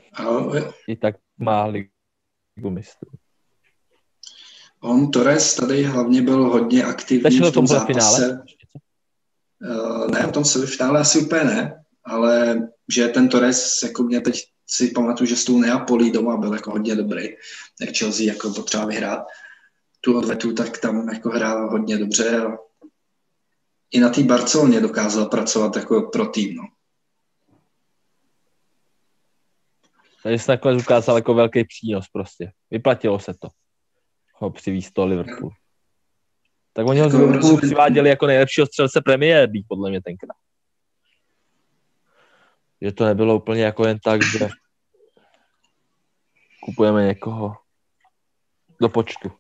[0.87, 3.11] i tak má ligu mistrů.
[4.81, 7.93] On Torres tady hlavně byl hodně aktivní v tom zápase.
[7.93, 8.43] Finále?
[9.61, 12.61] Uh, ne, v tom finále asi úplně ne, ale
[12.93, 16.71] že ten Torres, jako mě teď si pamatuju, že s tou Neapolí doma byl jako
[16.71, 17.27] hodně dobrý,
[17.81, 19.27] jak Chelsea jako potřeba vyhrát
[20.01, 22.57] tu odvetu, tak tam jako hrál hodně dobře a
[23.91, 26.55] i na té Barceloně dokázal pracovat jako pro tým.
[26.55, 26.63] No.
[30.23, 32.51] Takže se nakonec ukázal jako velký přínos prostě.
[32.71, 33.47] Vyplatilo se to
[34.39, 35.51] ho přivízt to Liverpool.
[36.73, 40.37] Tak oni ho z jako Liverpoolu přiváděli jako nejlepšího střelce Premier League, podle mě tenkrát.
[42.81, 44.49] Že to nebylo úplně jako jen tak, že
[46.63, 47.55] kupujeme někoho
[48.81, 49.31] do počtu.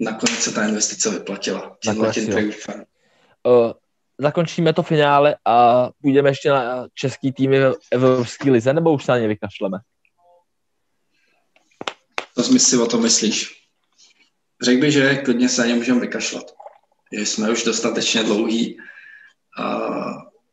[0.00, 1.76] Nakonec se ta investice vyplatila.
[1.86, 3.72] Nakonec, uh,
[4.18, 9.12] zakončíme to finále a půjdeme ještě na český týmy v Evropské lize, nebo už se
[9.12, 9.78] na ně vykašleme?
[12.38, 13.54] Co si o tom myslíš?
[14.62, 16.44] Řekl bych, že klidně se na ně můžeme vykašlat.
[17.12, 18.78] Že jsme už dostatečně dlouhý,
[19.58, 19.64] a,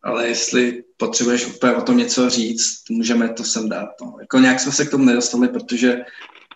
[0.03, 3.89] ale jestli potřebuješ úplně o tom něco říct, můžeme to sem dát.
[4.01, 4.17] No.
[4.19, 5.97] Jako nějak jsme se k tomu nedostali, protože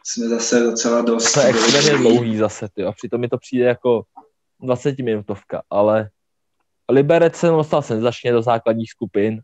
[0.03, 1.33] jsme zase docela dost...
[1.33, 4.03] To je extrémně dlouhý zase, ty, a přitom mi to přijde jako
[4.61, 6.09] 20 minutovka, ale
[6.91, 9.41] Liberec se dostal senzačně do základních skupin,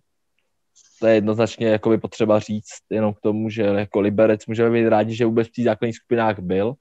[1.00, 4.90] to je jednoznačně jako by potřeba říct jenom k tomu, že jako Liberec můžeme být
[4.90, 6.74] rádi, že vůbec v těch základních skupinách byl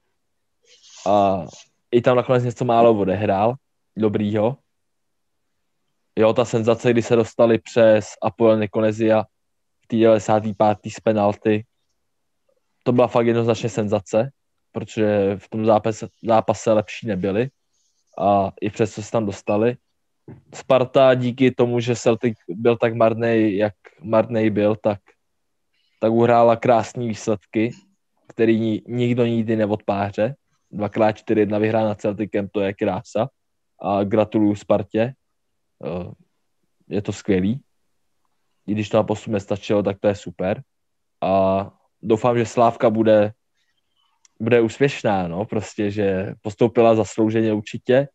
[1.07, 1.45] a
[1.91, 3.53] i tam nakonec něco málo odehrál,
[3.97, 4.57] dobrýho.
[6.15, 9.23] Jo, ta senzace, kdy se dostali přes Apoel Nikonezia
[9.83, 10.91] v té 95.
[10.91, 11.65] z penalty,
[12.83, 14.29] to byla fakt jednoznačně senzace,
[14.71, 17.49] protože v tom zápase, zápase lepší nebyli
[18.19, 19.77] a i přesto se tam dostali.
[20.53, 23.73] Sparta díky tomu, že Celtic byl tak marný, jak
[24.03, 24.99] marný byl, tak,
[26.01, 27.71] tak uhrála krásné výsledky,
[28.27, 30.35] který nikdo nikdy neodpáře.
[30.71, 33.29] Dvakrát 4-1 vyhrá Celticem, to je krása.
[33.81, 35.13] A gratuluju Spartě.
[35.85, 36.11] Eh,
[36.87, 37.61] je to skvělý.
[38.67, 40.63] I když to na posun nestačilo, tak to je super.
[41.21, 41.71] A
[42.01, 43.33] doufám, že Slávka bude,
[44.39, 48.07] bude úspěšná, no, prostě, že postoupila zaslouženě určitě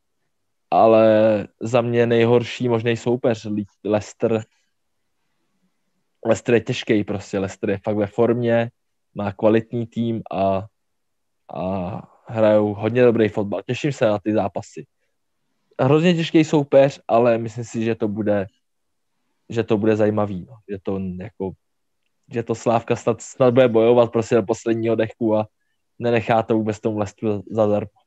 [0.71, 3.49] ale za mě nejhorší možný soupeř
[3.85, 4.45] Leicester.
[6.27, 8.71] Leicester je těžký prostě, Leicester je fakt ve formě,
[9.15, 10.67] má kvalitní tým a,
[11.55, 13.63] a hrajou hodně dobrý fotbal.
[13.67, 14.87] Těším se na ty zápasy.
[15.81, 18.47] Hrozně těžký soupeř, ale myslím si, že to bude
[19.51, 20.47] že to bude zajímavý.
[20.49, 20.57] No.
[20.69, 21.51] Že, to jako,
[22.33, 25.47] že to Slávka snad, snad bude bojovat prostě do posledního dechu a
[25.99, 28.00] nenechá to vůbec tomu Leicesteru zadarmo.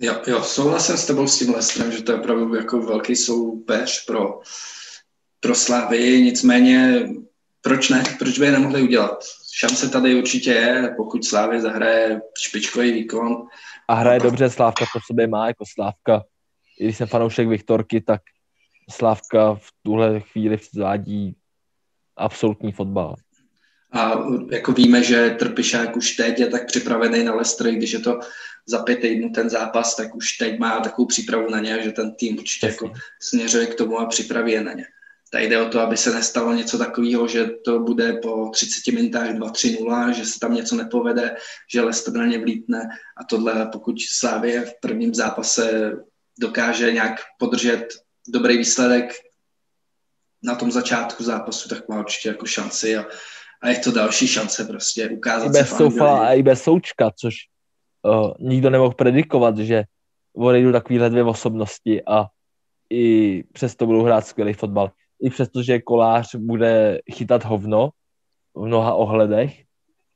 [0.00, 4.04] Jo, jo, souhlasím s tebou s tím Lestrem, že to je opravdu jako velký soupeř
[4.04, 4.40] pro,
[5.40, 7.08] pro Slávy, nicméně
[7.60, 8.04] proč ne?
[8.18, 9.24] Proč by je nemohli udělat?
[9.54, 13.46] Šance tady určitě je, pokud Slávy zahraje špičkový výkon.
[13.88, 16.24] A hraje dobře, Slávka to v sobě má, jako Slávka.
[16.80, 18.20] I když jsem fanoušek Viktorky, tak
[18.90, 21.36] Slávka v tuhle chvíli vzvádí
[22.16, 23.14] absolutní fotbal.
[23.96, 28.20] A jako víme, že Trpišák už teď je tak připravený na Leicester, když je to
[28.66, 32.14] za pět týdnů ten zápas, tak už teď má takovou přípravu na ně, že ten
[32.14, 34.86] tým určitě jako směřuje k tomu a připraví je na ně.
[35.32, 39.30] Tady jde o to, aby se nestalo něco takového, že to bude po 30 minutách
[39.30, 41.36] 2-3-0, že se tam něco nepovede,
[41.70, 45.92] že Leicester na ně vlítne a tohle, pokud Slávě v prvním zápase
[46.38, 47.88] dokáže nějak podržet
[48.28, 49.12] dobrý výsledek
[50.42, 53.06] na tom začátku zápasu, tak má určitě jako šanci a,
[53.62, 57.10] a je to další šance prostě ukázat I bez se Soufa a i bez Součka,
[57.10, 57.34] což
[58.02, 59.84] uh, nikdo nemohl predikovat, že
[60.36, 62.26] odejdu takovýhle dvě osobnosti a
[62.90, 64.90] i přesto budou hrát skvělý fotbal.
[65.22, 67.90] I přesto, že kolář bude chytat hovno
[68.54, 69.62] v mnoha ohledech,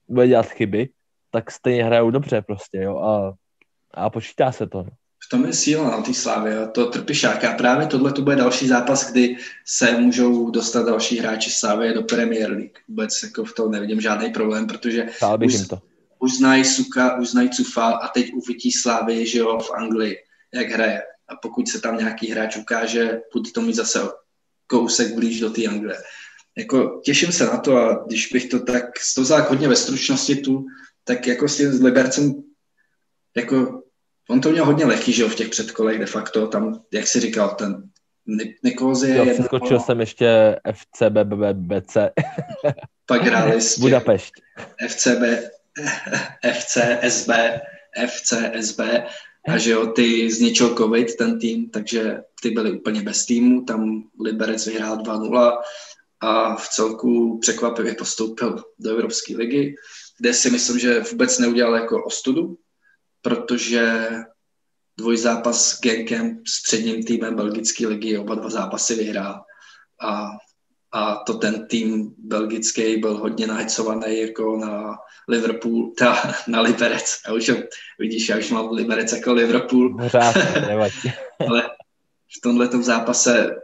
[0.09, 0.89] bude dělat chyby,
[1.31, 3.33] tak stejně hrajou dobře prostě, jo, a,
[3.95, 4.83] a počítá se to.
[4.83, 4.91] No.
[5.25, 7.45] V tom je síla na té slávě, to trpišák.
[7.45, 9.37] A právě tohle to bude další zápas, kdy
[9.67, 12.79] se můžou dostat další hráči slávy do Premier League.
[12.89, 15.09] Vůbec jako v tom nevidím žádný problém, protože
[15.45, 15.83] už, to.
[16.19, 20.17] už znají Suka, už znají Cufa a teď uvidí slávy, že jo, v Anglii,
[20.55, 21.03] jak hraje.
[21.29, 24.01] A pokud se tam nějaký hráč ukáže, bude to mít zase
[24.67, 25.97] kousek blíž do té Anglie.
[26.57, 28.85] Jako těším se na to a když bych to tak
[29.15, 30.67] to hodně ve stručnosti tu,
[31.05, 32.43] tak jako s tím Libercem
[33.37, 33.83] jako
[34.31, 37.21] on to měl hodně lehký, že jo, v těch předkolech de facto, tam, jak jsi
[37.21, 37.83] říkal, ten
[38.63, 39.17] Nikózy je...
[39.17, 39.35] Jo, jedno...
[39.35, 41.17] přeskočil jsem ještě FCB,
[41.53, 41.97] BC.
[43.07, 44.33] Pak hráli s Budapešť.
[44.89, 45.23] FCB,
[46.53, 46.79] FC,
[47.09, 47.31] SB,
[48.07, 48.81] FC, SB
[49.49, 54.03] a že jo, ty zničil covid, ten tým, takže ty byli úplně bez týmu, tam
[54.21, 55.57] Liberec vyhrál 2-0
[56.21, 59.75] a v celku překvapivě postoupil do Evropské ligy,
[60.19, 62.57] kde si myslím, že vůbec neudělal jako ostudu,
[63.23, 64.09] protože
[64.99, 69.45] dvojzápas s Genkem s předním týmem belgické ligy, oba dva zápasy vyhrál.
[70.03, 70.29] A,
[70.93, 74.99] a to ten tým belgický byl hodně nahecovaný jako na
[75.29, 77.19] Liverpool, ta, na Liberec.
[77.27, 77.51] Já už
[77.99, 79.99] vidíš, já už mám Liberec jako Liverpool.
[79.99, 80.35] Pořád,
[81.49, 81.71] Ale
[82.39, 83.57] v tomhle zápase,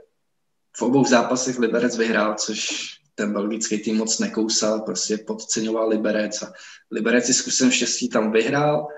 [0.76, 6.52] v obou zápasech Liberec vyhrál, což ten belgický tým moc nekousal, prostě podceňoval Liberec a
[6.90, 8.88] Liberec si zkusem štěstí tam vyhrál,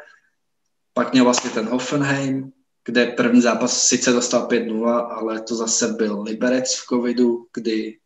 [0.99, 2.53] pak měl vlastně ten Hoffenheim,
[2.85, 7.99] kde první zápas sice dostal 5-0, ale to zase byl Liberec v covidu, kdy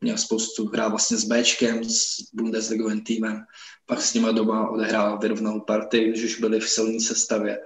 [0.00, 3.44] měl spoustu hrá vlastně s Bčkem, s Bundesligovým týmem,
[3.86, 7.58] pak s nima doma odehrál vyrovnanou partii, když už byli v silné sestavě.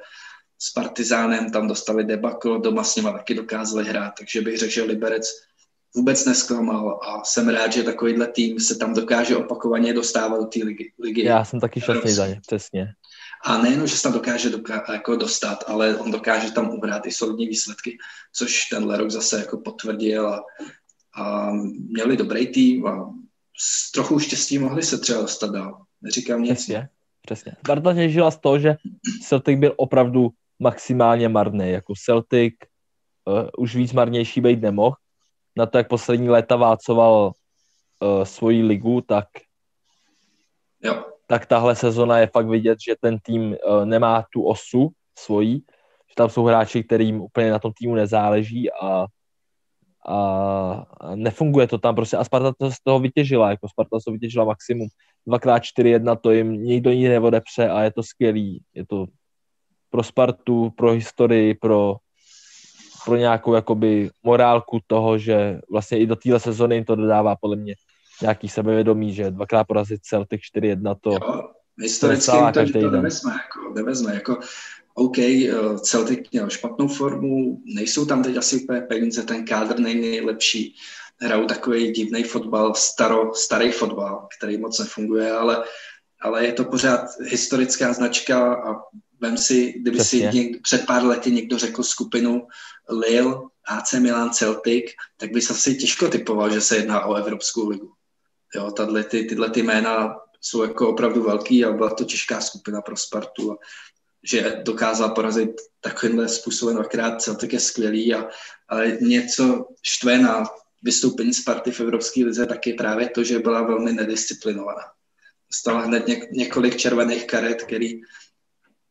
[0.58, 4.82] S Partizánem tam dostali debakl, doma s nima taky dokázali hrát, takže bych řekl, že
[4.82, 5.26] Liberec
[5.94, 10.58] vůbec nesklamal a jsem rád, že takovýhle tým se tam dokáže opakovaně dostávat do té
[10.64, 11.24] ligy, ligy.
[11.24, 12.94] Já jsem taky šťastný za ně, přesně.
[13.44, 17.12] A nejenom, že se tam dokáže doká- jako dostat, ale on dokáže tam ubrát i
[17.12, 17.98] solidní výsledky,
[18.32, 20.42] což tenhle rok zase jako potvrdil a,
[21.22, 21.50] a
[21.90, 23.14] měli dobrý tým a
[23.58, 25.82] s trochu štěstí mohli se třeba dostat dál.
[26.02, 26.52] Neříkám nic.
[26.52, 26.88] Přesně,
[27.22, 27.52] přesně.
[27.58, 28.76] Sparta těžila z toho, že
[29.22, 31.70] Celtic byl opravdu maximálně marný.
[31.70, 32.54] Jako Celtic
[33.24, 34.96] uh, už víc marnější být nemohl.
[35.56, 37.32] Na to, jak poslední léta vácoval
[38.00, 39.26] uh, svoji ligu, tak
[40.82, 45.64] jo tak tahle sezona je fakt vidět, že ten tým uh, nemá tu osu svojí,
[46.08, 49.06] že tam jsou hráči, kterým úplně na tom týmu nezáleží a,
[50.08, 54.44] a nefunguje to tam prostě a Sparta to z toho vytěžila, jako Sparta to vytěžila
[54.44, 54.88] maximum.
[55.28, 58.62] 2x4-1 to jim nikdo nikdy neodepře a je to skvělý.
[58.74, 59.06] Je to
[59.90, 61.96] pro Spartu, pro historii, pro,
[63.04, 67.56] pro nějakou jakoby morálku toho, že vlastně i do téhle sezony jim to dodává podle
[67.56, 67.74] mě
[68.22, 71.42] nějaký sebevědomí, že dvakrát porazit Celtic 4-1 to jo,
[71.78, 74.38] historicky to, to, to nevezme, jako, nevezme, jako
[74.94, 80.00] OK, eh, Celtic měl špatnou formu, nejsou tam teď asi úplně peníze, ten kádr není
[80.00, 80.76] nejlepší,
[81.20, 85.64] hrajou takový divný fotbal, staro, starý fotbal, který moc nefunguje, ale,
[86.20, 88.74] ale je to pořád historická značka a
[89.20, 90.32] vem si, kdyby Přesně.
[90.32, 92.46] si něk, před pár lety někdo řekl skupinu
[92.90, 93.34] Lille,
[93.68, 94.84] AC Milan, Celtic,
[95.16, 97.92] tak by se asi těžko typoval, že se jedná o Evropskou ligu.
[98.54, 102.80] Jo, tato, ty, tyhle ty jména jsou jako opravdu velký a byla to těžká skupina
[102.80, 103.52] pro Spartu.
[103.52, 103.56] A
[104.22, 105.50] že dokázal porazit
[105.80, 108.28] takovýmhle způsobem dvakrát Celtic je skvělý, a,
[108.68, 110.44] ale něco štve na
[110.82, 114.82] vystoupení Sparty v Evropské lize tak je právě to, že byla velmi nedisciplinovaná.
[115.50, 118.00] Dostala hned něk, několik červených karet, který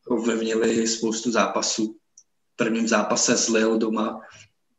[0.06, 1.96] ovlivnili spoustu zápasů.
[2.52, 4.20] V prvním zápase s Lille doma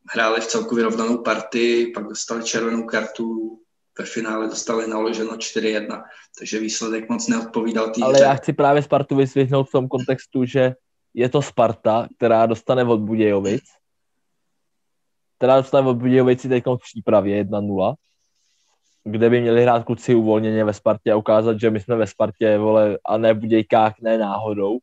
[0.10, 3.60] hráli v celku vyrovnanou partii, pak dostali červenou kartu,
[3.99, 6.03] ve finále dostali naloženo 4-1,
[6.39, 10.75] takže výsledek moc neodpovídal tý Ale já chci právě Spartu vysvětnout v tom kontextu, že
[11.13, 13.63] je to Sparta, která dostane od Budějovic,
[15.37, 17.95] která dostane od Budějovici teď v přípravě 1-0
[19.03, 22.57] kde by měli hrát kluci uvolněně ve Spartě a ukázat, že my jsme ve Spartě,
[22.57, 24.77] vole, a ne v Budějkách, ne náhodou.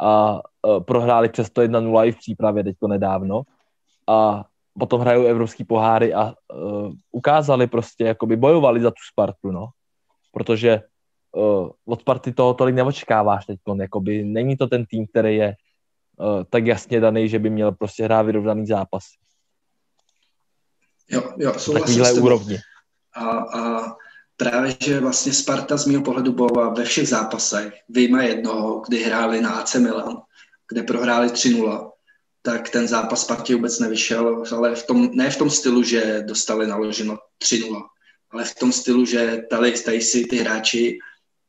[0.00, 3.42] A uh, prohráli přesto 1-0 i v přípravě teďko nedávno.
[4.06, 4.44] A
[4.78, 9.68] potom hrajou evropský poháry a uh, ukázali prostě, jakoby bojovali za tu Spartu, no.
[10.32, 10.80] Protože
[11.32, 15.54] uh, od Sparty toho tolik neočekáváš teď, jakoby není to ten tým, který je
[16.18, 19.04] uh, tak jasně daný, že by měl prostě hrát vyrovnaný zápas.
[21.10, 22.58] Jo, jo, Takovýhle úrovni.
[23.14, 23.80] A, a
[24.36, 29.40] právě, že vlastně Sparta z mého pohledu bojovala ve všech zápasech, vyjma jednoho, kdy hráli
[29.40, 30.16] na AC Milan,
[30.68, 31.90] kde prohráli 3-0,
[32.46, 36.66] tak ten zápas Spartě vůbec nevyšel, ale v tom, ne v tom stylu, že dostali
[36.66, 37.82] naloženo 3-0,
[38.30, 40.98] ale v tom stylu, že tady, tady si ty hráči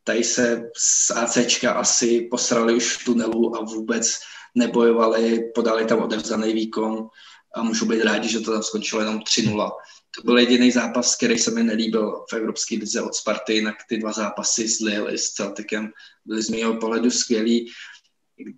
[0.07, 4.19] tady se z ACčka asi posrali už v tunelu a vůbec
[4.55, 7.07] nebojovali, podali tam odevzdaný výkon
[7.55, 9.71] a můžu být rádi, že to tam skončilo jenom 3-0.
[10.15, 13.97] To byl jediný zápas, který se mi nelíbil v Evropské lize od Sparty, jinak ty
[13.97, 15.91] dva zápasy s Lille i s Celticem
[16.25, 17.71] byly z mého pohledu skvělý.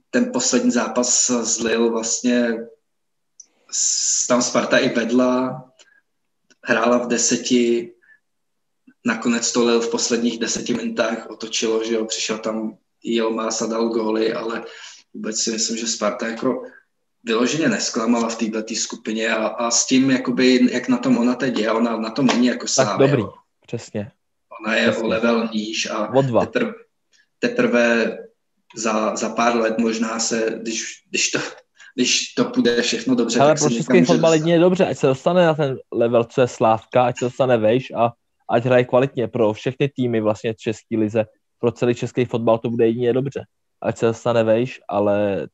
[0.10, 2.58] Ten poslední zápas s Lille vlastně
[4.28, 5.64] tam Sparta i vedla,
[6.64, 7.94] hrála v deseti,
[9.06, 13.90] nakonec to Lille v posledních deseti minutách otočilo, že jo, přišel tam Jelma a dal
[13.90, 14.66] góly, ale
[15.14, 16.64] vůbec si myslím, že Sparta jako
[17.24, 21.58] vyloženě nesklamala v této skupině a, a s tím, jakoby, jak na tom ona teď
[21.58, 22.88] je, ona na tom není jako sám.
[22.88, 23.24] Tak dobrý,
[23.68, 24.12] přesně.
[24.62, 25.04] Ona je přesně.
[25.04, 26.74] o level níž a teprve,
[27.40, 28.18] teprve
[28.76, 31.40] za, za pár let možná se, když, když to
[31.96, 33.40] když to půjde všechno dobře.
[33.40, 37.04] Ale pro český fotbal je dobře, ať se dostane na ten level, co je Slávka,
[37.04, 38.12] ať se dostane vejš a
[38.50, 41.26] ať hraje kvalitně pro všechny týmy vlastně český lize,
[41.60, 43.44] pro celý český fotbal to bude jedině dobře.
[43.82, 45.48] Ať se dostane vejš, ale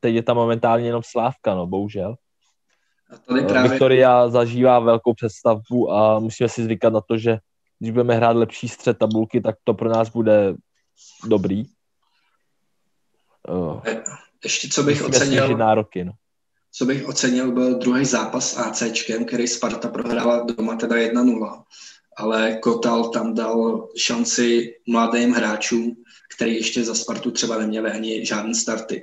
[0.00, 2.14] teď je tam momentálně jenom Slávka, no, bohužel.
[3.10, 3.70] A tady právě...
[3.70, 7.38] Viktoria zažívá velkou představbu a musíme si zvykat na to, že
[7.78, 10.54] když budeme hrát lepší střed tabulky, tak to pro nás bude
[11.24, 11.64] dobrý.
[14.44, 15.56] Ještě co bych ocenil...
[15.56, 16.12] Nároky, no.
[16.72, 21.62] Co bych ocenil, byl druhý zápas s ACčkem, který Sparta prohrála doma teda 1-0.
[22.16, 25.96] Ale Kotal tam dal šanci mladým hráčům,
[26.36, 29.02] který ještě za Spartu třeba neměli ani žádné starty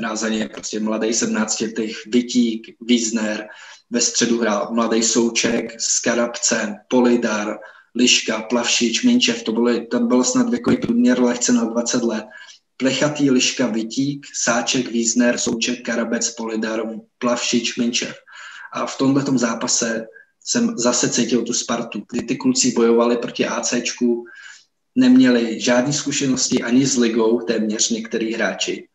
[0.00, 3.48] rázaně prostě mladý 17 letých Vitík, Wiesner,
[3.90, 7.58] ve středu hrál mladý Souček s Karabcem, Polidar,
[7.94, 12.24] Liška, Plavšič, Minčev, to bylo, tam bylo snad věkový průměr lehce na 20 let.
[12.80, 16.82] Plechatý Liška, Vitík, Sáček, Wiesner, Souček, Karabec, Polidar,
[17.18, 18.16] Plavšič, Minčev.
[18.72, 20.06] A v tomto zápase
[20.44, 24.24] jsem zase cítil tu Spartu, kdy ty kluci bojovali proti ACčku,
[24.94, 28.88] neměli žádné zkušenosti ani s ligou, téměř některý hráči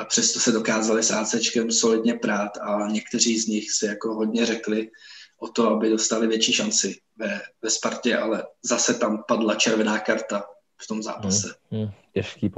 [0.00, 4.46] a přesto se dokázali s ACčkem solidně prát a někteří z nich si jako hodně
[4.46, 4.90] řekli
[5.38, 10.44] o to, aby dostali větší šanci ve, ve Spartě, ale zase tam padla červená karta
[10.82, 11.54] v tom zápase.
[11.70, 12.48] Hmm, hmm, těžký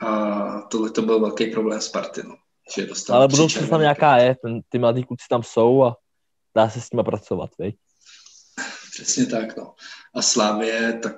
[0.00, 2.36] A tohle to byl velký problém Sparty, no.
[2.76, 5.96] Že dostal ale budoucnost tam nějaká je, ten, ty mladí kluci tam jsou a
[6.56, 7.76] dá se s nimi pracovat, vej?
[8.92, 9.74] Přesně tak, no.
[10.14, 11.16] A Slávě, tak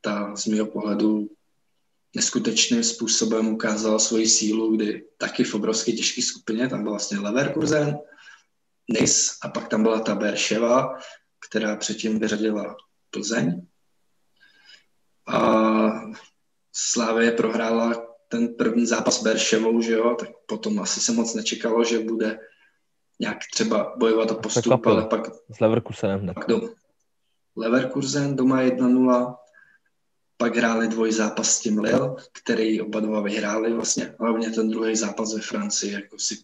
[0.00, 1.28] ta z mého pohledu
[2.16, 7.98] neskutečným způsobem ukázala svoji sílu, kdy taky v obrovské těžké skupině, tam byl vlastně Leverkusen,
[8.88, 10.98] Nis a pak tam byla ta Berševa,
[11.48, 12.76] která předtím vyřadila
[13.10, 13.66] Plzeň.
[15.26, 15.40] A
[16.72, 21.98] Slávě prohrála ten první zápas Berševou, že jo, tak potom asi se moc nečekalo, že
[21.98, 22.38] bude
[23.20, 25.20] nějak třeba bojovat o postup, ale pak...
[25.50, 26.34] S Leverkusenem.
[26.34, 26.60] Pak do,
[27.56, 29.36] Leverkusen doma 1-0,
[30.36, 34.14] pak hráli dvoj zápas s tím Lille, který oba dva vyhráli vlastně.
[34.20, 36.38] Hlavně ten druhý zápas ve Francii, jako si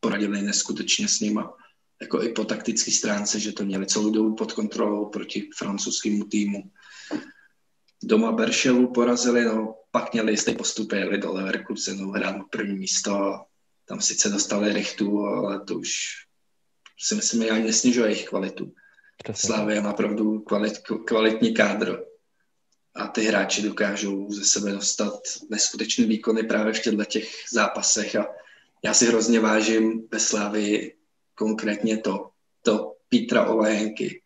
[0.00, 1.54] poradili neskutečně s nima.
[2.00, 6.70] Jako i po taktické stránce, že to měli celou dobu pod kontrolou proti francouzskému týmu.
[8.02, 13.44] Doma Berševu porazili, no pak měli jistý postup, jeli do Leverkusenu hrát první místo.
[13.84, 15.92] Tam sice dostali rychtu, ale to už
[16.98, 18.72] si myslím, že ani nesnižuje jejich kvalitu.
[19.34, 22.04] Slávia má opravdu kvalit, kvalitní kádr
[22.94, 25.20] a ty hráči dokážou ze sebe dostat
[25.50, 28.26] neskutečné výkony právě v těchto těch zápasech a
[28.84, 30.96] já si hrozně vážím ve Slávii
[31.34, 32.30] konkrétně to,
[32.62, 34.22] to Petra Olajenky,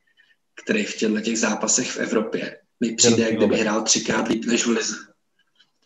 [0.64, 4.70] který v těchto těch zápasech v Evropě mi přijde, kdyby hrál třikrát líp než v
[4.70, 4.94] Lize.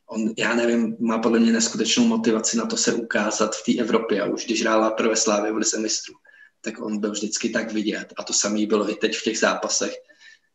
[0.07, 4.23] On, já nevím, má podle mě neskutečnou motivaci na to se ukázat v té Evropě
[4.23, 6.15] a už když hrála prvé Slávy v Lize mistrů,
[6.61, 9.95] tak on byl vždycky tak vidět a to samé bylo i teď v těch zápasech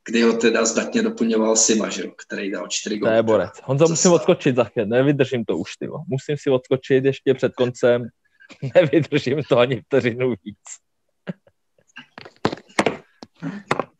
[0.10, 3.11] kdy ho teda zdatně doplňoval Sima, že který dal čtyři góly.
[3.11, 3.52] To je borec.
[3.64, 5.98] Honzo, musím odskočit za chvíli, nevydržím to už, tyvo.
[6.07, 8.07] Musím si odskočit ještě před koncem,
[8.76, 10.57] nevydržím to ani vteřinu víc.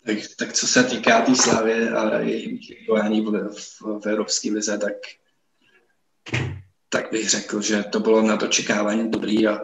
[0.10, 4.52] Tak, tak co se týká té tý Slávy a jejich chování v, v, v Evropské
[4.52, 4.94] lize, tak,
[6.90, 9.60] tak bych řekl, že to bylo na očekávání dobrý a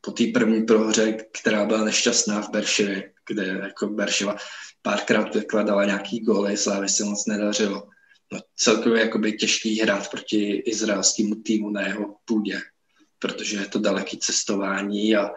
[0.00, 4.36] po té první prohře, která byla nešťastná v Berševě, kde jako Berševa
[4.82, 7.88] párkrát vykladala nějaký góly, Slávy se moc nedařilo.
[8.32, 12.60] No, celkově jakoby těžký hrát proti izraelskému týmu na jeho půdě,
[13.18, 15.30] protože je to daleký cestování a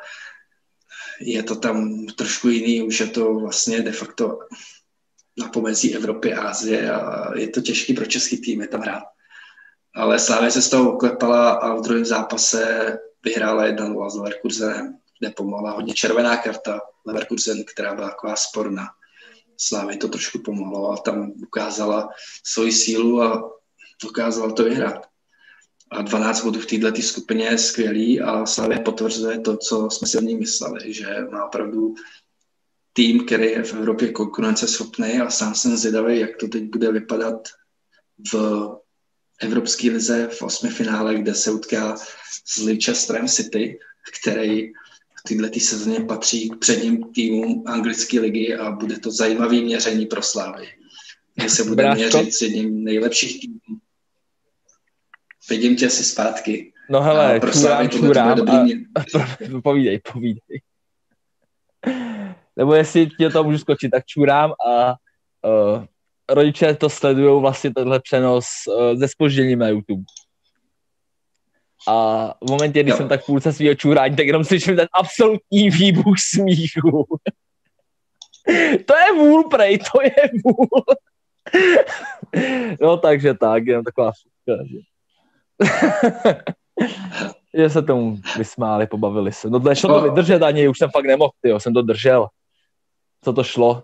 [1.19, 4.39] je to tam trošku jiný, už je to vlastně de facto
[5.37, 9.03] na pomezí Evropy a Azie a je to těžký pro český tým tam hrát.
[9.95, 15.29] Ale Slávě se z toho uklepala a v druhém zápase vyhrála 1-0 s Leverkusenem, kde
[15.29, 18.85] pomohla hodně červená karta Leverkusen, která byla taková sporná.
[19.57, 22.09] Slávě to trošku pomohlo a tam ukázala
[22.43, 23.51] svoji sílu a
[24.03, 25.05] dokázala to vyhrát.
[25.91, 30.17] A 12 bodů v této skupině je skvělý a Slavě potvrzuje to, co jsme si
[30.17, 31.95] o ní mysleli, že má opravdu
[32.93, 37.47] tým, který je v Evropě konkurenceschopný a sám jsem zvědavý, jak to teď bude vypadat
[38.33, 38.35] v
[39.41, 41.97] Evropské lize v osmi finále, kde se utká
[42.45, 43.79] s Leicester City,
[44.21, 44.71] který
[45.19, 50.21] v této sezóně patří k předním týmům anglické ligy a bude to zajímavé měření pro
[50.21, 50.67] Slávy,
[51.35, 52.17] kde se bude Bráško.
[52.17, 53.59] měřit s jedním nejlepších týmů.
[55.49, 56.73] Vidím tě asi zpátky.
[56.89, 59.61] No hele, čurám, čurám a...
[59.63, 60.61] povídej, povídej.
[62.55, 64.95] Nebo jestli tě to můžu skočit, tak čurám a
[65.49, 65.85] uh,
[66.29, 70.03] rodiče to sledují vlastně tenhle přenos uh, ze spožděním na YouTube.
[71.87, 72.97] A v momentě, kdy jo.
[72.97, 77.05] jsem tak půlce svého čurání, tak jenom slyším ten absolutní výbuch smíchu.
[78.85, 80.83] to je vůl, prej, to je vůl.
[82.81, 84.77] no takže tak, jenom taková fuka, že...
[87.57, 89.49] že se tomu vysmáli, pobavili se.
[89.49, 92.27] No šlo to vydržet ani, už jsem fakt nemohl, tyjo, jsem to držel.
[93.23, 93.83] Co to šlo?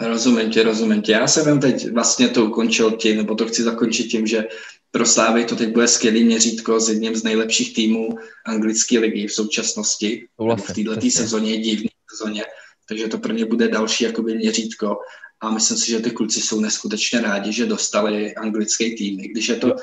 [0.00, 1.12] Rozumím tě, rozumím tě.
[1.12, 4.44] Já jsem teď vlastně to ukončil tím, nebo to chci zakončit tím, že
[4.90, 8.08] pro Slávy to teď bude skvělý měřítko s jedním z nejlepších týmů
[8.46, 10.28] anglické ligy v současnosti.
[10.38, 12.44] Vlastně, v této sezóně, divné sezóně.
[12.88, 14.96] Takže to pro ně bude další jakoby měřítko.
[15.42, 19.20] A myslím si, že ty kluci jsou neskutečně rádi, že dostali anglický tým.
[19.20, 19.74] I když je to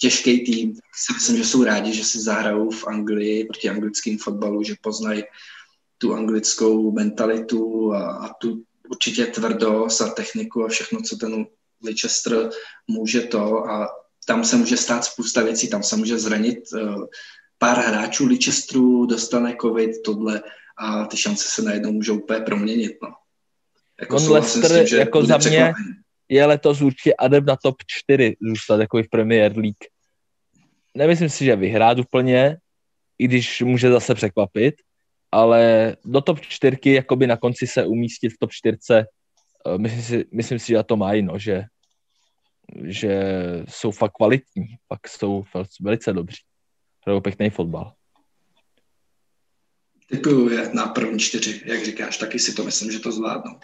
[0.00, 4.18] těžký tým, tak si myslím, že jsou rádi, že si zahrajou v Anglii proti anglickým
[4.18, 5.22] fotbalu, že poznají
[5.98, 11.46] tu anglickou mentalitu a, a tu určitě tvrdost a techniku a všechno, co ten
[11.82, 12.50] Leicester
[12.88, 13.88] může to a
[14.26, 17.04] tam se může stát spousta věcí, tam se může zranit uh,
[17.58, 20.42] pár hráčů Leicesteru, dostane covid, tohle
[20.78, 22.92] a ty šance se najednou můžou úplně proměnit.
[23.02, 23.08] No.
[24.00, 25.72] Jako On Leicester tím, jako za mě
[26.28, 29.84] je letos určitě adept na top 4 zůstat jako v Premier League.
[30.94, 32.56] Nemyslím si, že vyhrát úplně,
[33.18, 34.74] i když může zase překvapit,
[35.32, 39.04] ale do top 4 jakoby na konci se umístit v top 4 eh,
[39.78, 41.64] myslím si, myslím si že to mají, no, že,
[42.84, 43.22] že
[43.68, 45.44] jsou fakt kvalitní, pak jsou
[45.80, 46.42] velice dobří.
[47.06, 47.92] Hrajou pěkný fotbal.
[50.10, 53.60] Typuju na první čtyři, jak říkáš, taky si to myslím, že to zvládnou.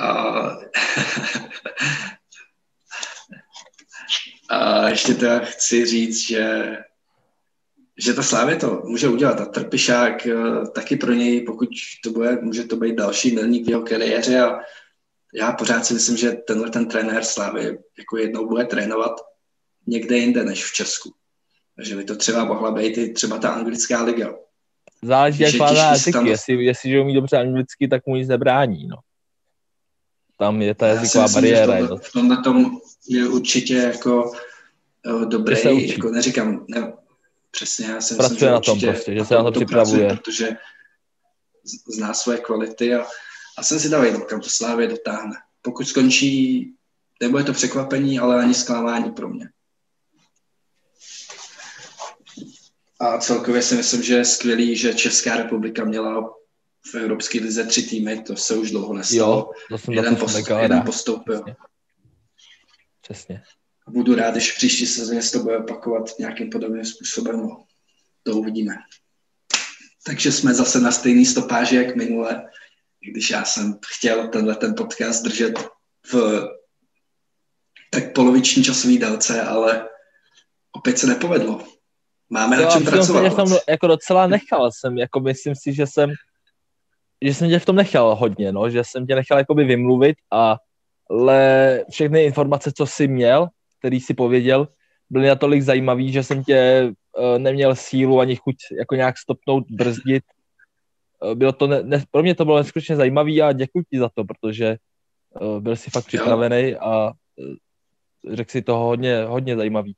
[0.00, 0.56] A,
[4.50, 6.76] a ještě teda chci říct, že
[8.02, 10.34] že ta Slávě to může udělat a Trpišák eh,
[10.74, 11.68] taky pro něj, pokud
[12.04, 14.60] to bude, může to být další milník v jeho kariéře a
[15.34, 19.12] já pořád si myslím, že tenhle ten trenér Slávy jako jednou bude trénovat
[19.86, 21.14] někde jinde než v Česku.
[21.76, 24.34] Takže by to třeba mohla být i třeba ta anglická liga.
[25.02, 26.12] Záleží, jak má jazyky.
[26.12, 26.26] Tam...
[26.26, 28.86] Jestli, jestli umí dobře anglicky, tak mu nic nebrání.
[28.86, 28.96] No.
[30.40, 31.74] Tam je ta jazyková myslím, bariéra.
[31.74, 34.32] V, tomhle, v tomhle tom je určitě jako
[35.06, 36.92] uh, dobrý, jako neříkám, ne,
[37.50, 40.06] Přesně, já si Pracuje myslím, na tom prostě, že se na to, připravuje.
[40.06, 40.56] Pracuje, protože
[41.94, 43.06] zná své kvality a,
[43.58, 45.36] a jsem si dal kam to Slávě dotáhne.
[45.62, 46.66] Pokud skončí,
[47.20, 49.48] nebude to překvapení, ale ani zklamání pro mě.
[53.00, 56.39] A celkově si myslím, že je skvělý, že Česká republika měla
[56.86, 59.36] v Evropské lize tři týmy, to se už dlouho nestalo.
[59.36, 61.40] Jo, to jsem jeden, postup, jeden postoupil.
[61.40, 61.54] Přesně.
[63.00, 63.42] Přesně
[63.90, 67.36] budu rád, když příští sezóně se to bude opakovat nějakým podobným způsobem.
[67.40, 67.64] No,
[68.22, 68.74] to uvidíme.
[70.06, 72.50] Takže jsme zase na stejný stopáži, jak minule,
[73.12, 75.58] když já jsem chtěl tenhle ten podcast držet
[76.12, 76.46] v
[77.90, 79.88] tak poloviční časový délce, ale
[80.72, 81.68] opět se nepovedlo.
[82.30, 83.48] Máme jo, na čem pracovat.
[83.48, 86.10] Jsem jako docela nechal, jsem, jako myslím si, že jsem
[87.22, 90.56] že jsem tě v tom nechal hodně, no, že jsem tě nechal jakoby vymluvit a
[91.10, 93.48] ale všechny informace, co jsi měl,
[93.78, 94.68] který si pověděl,
[95.10, 100.24] byly natolik zajímavý, že jsem tě uh, neměl sílu ani chuť jako nějak stopnout, brzdit.
[101.22, 104.08] Uh, bylo to ne, ne, pro mě to bylo neskutečně zajímavý a děkuji ti za
[104.14, 104.76] to, protože
[105.40, 109.94] uh, byl jsi fakt připravený a uh, řekl si toho hodně, hodně zajímavý.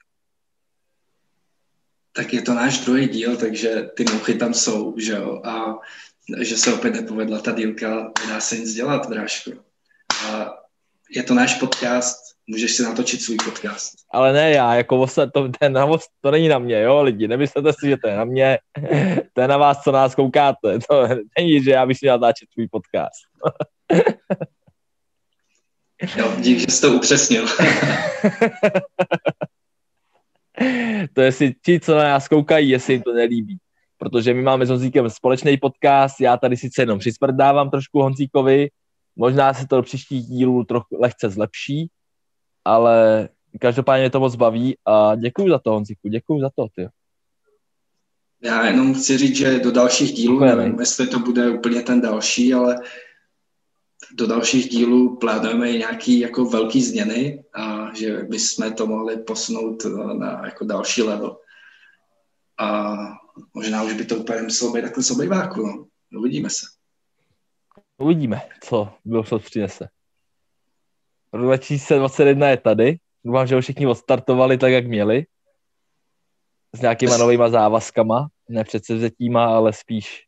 [2.13, 5.79] Tak je to náš druhý díl, takže ty mouchy tam jsou, že jo, a
[6.41, 9.51] že se opět nepovedla ta dílka, nedá se nic dělat, bráško.
[10.27, 10.51] A
[11.11, 13.93] je to náš podcast, můžeš si natočit svůj podcast.
[14.13, 15.79] Ale ne já, jako osad, to, ten,
[16.21, 18.59] to není na mě, jo, lidi, nemyslete si, že to je na mě,
[19.33, 21.09] to je na vás, co nás koukáte, to
[21.39, 23.23] není, že já bych si měl natáčet svůj podcast.
[26.17, 27.47] jo, dík, že jsi to upřesnil.
[31.15, 33.59] to je si ti, co na nás koukají, jestli jim to nelíbí.
[34.03, 36.99] Protože my máme s Honzíkem společný podcast, já tady sice jenom
[37.31, 38.69] dávám trošku Honzíkovi,
[39.17, 41.91] možná se to do příštích dílů trochu lehce zlepší,
[42.65, 43.29] ale
[43.61, 46.89] každopádně to moc baví a děkuji za to, Honzíku, děkuji za to, ty.
[48.43, 50.63] Já jenom chci říct, že do dalších dílů, Děkujeme.
[50.63, 52.77] nevím, jestli to bude úplně ten další, ale
[54.15, 59.85] do dalších dílů plánujeme i nějaký jako velký změny a že bychom to mohli posunout
[60.19, 61.37] na jako další level.
[62.59, 62.97] A
[63.55, 65.87] možná už by to úplně muselo být takhle z obejváku, no.
[66.19, 66.67] Uvidíme se.
[67.99, 69.89] Uvidíme, co budoucnost přinese.
[71.33, 72.99] Rok 2021 je tady.
[73.25, 75.27] Doufám, že ho všichni odstartovali tak, jak měli.
[76.73, 78.29] S nějakýma novýma závazkama.
[78.49, 80.27] Ne předsevzetíma, ale spíš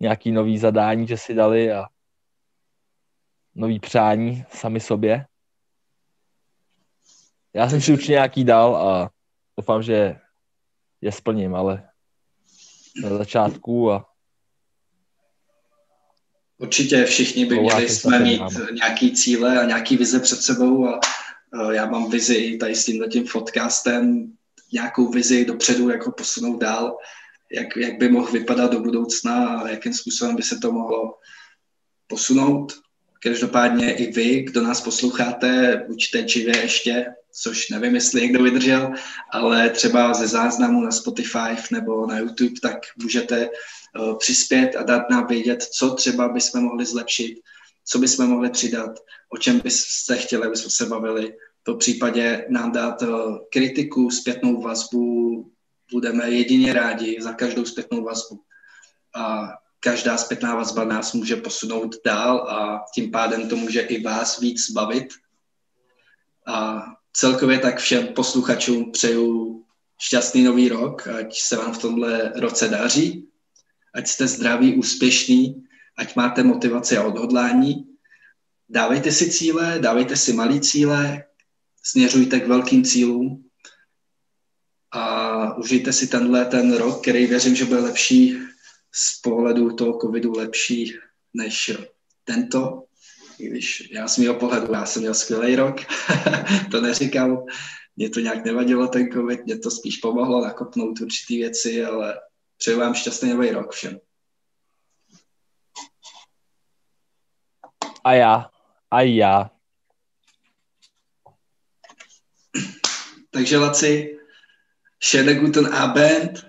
[0.00, 1.84] nějaký nový zadání, že si dali a
[3.54, 5.26] nový přání sami sobě.
[7.54, 9.10] Já jsem si určitě nějaký dal a
[9.58, 10.20] doufám, že
[11.00, 11.85] je splním, ale
[13.02, 14.06] na začátku a
[16.58, 18.42] Určitě všichni by měli jsme mít
[18.72, 21.00] nějaký cíle a nějaký vize před sebou a
[21.70, 24.32] já mám vizi tady s tímhle tím podcastem,
[24.72, 26.96] nějakou vizi dopředu, jako posunout dál,
[27.52, 31.18] jak, jak by mohl vypadat do budoucna a jakým způsobem by se to mohlo
[32.06, 32.72] posunout.
[33.22, 38.92] Každopádně i vy, kdo nás posloucháte, určitě živě ještě, což nevím, jestli někdo vydržel,
[39.32, 43.48] ale třeba ze záznamu na Spotify nebo na YouTube, tak můžete
[43.98, 47.40] uh, přispět a dát nám vědět, co třeba bychom mohli zlepšit,
[47.84, 48.90] co bychom mohli přidat,
[49.32, 51.34] o čem byste chtěli, abychom se bavili.
[51.68, 55.50] V případě nám dát uh, kritiku, zpětnou vazbu,
[55.92, 58.40] budeme jedině rádi za každou zpětnou vazbu.
[59.14, 59.48] A
[59.86, 64.70] každá zpětná vazba nás může posunout dál a tím pádem to může i vás víc
[64.70, 65.14] bavit.
[66.46, 66.82] A
[67.12, 69.64] celkově tak všem posluchačům přeju
[69.98, 73.28] šťastný nový rok, ať se vám v tomhle roce daří,
[73.94, 75.64] ať jste zdraví, úspěšní,
[75.98, 77.86] ať máte motivaci a odhodlání.
[78.68, 81.24] Dávejte si cíle, dávejte si malý cíle,
[81.82, 83.44] směřujte k velkým cílům
[84.90, 88.46] a užijte si tenhle ten rok, který věřím, že bude lepší
[88.96, 90.94] z pohledu toho covidu lepší
[91.34, 91.70] než
[92.24, 92.84] tento,
[93.38, 95.76] i když já z mého pohledu, já jsem měl skvělý rok,
[96.70, 97.44] to neříkám,
[97.96, 102.20] mě to nějak nevadilo ten covid, mě to spíš pomohlo nakopnout určitý věci, ale
[102.56, 104.00] přeju vám šťastný nový rok všem.
[108.04, 108.50] A já,
[108.90, 109.50] a já.
[113.30, 114.18] Takže Laci,
[115.00, 116.46] schönen guten Abend.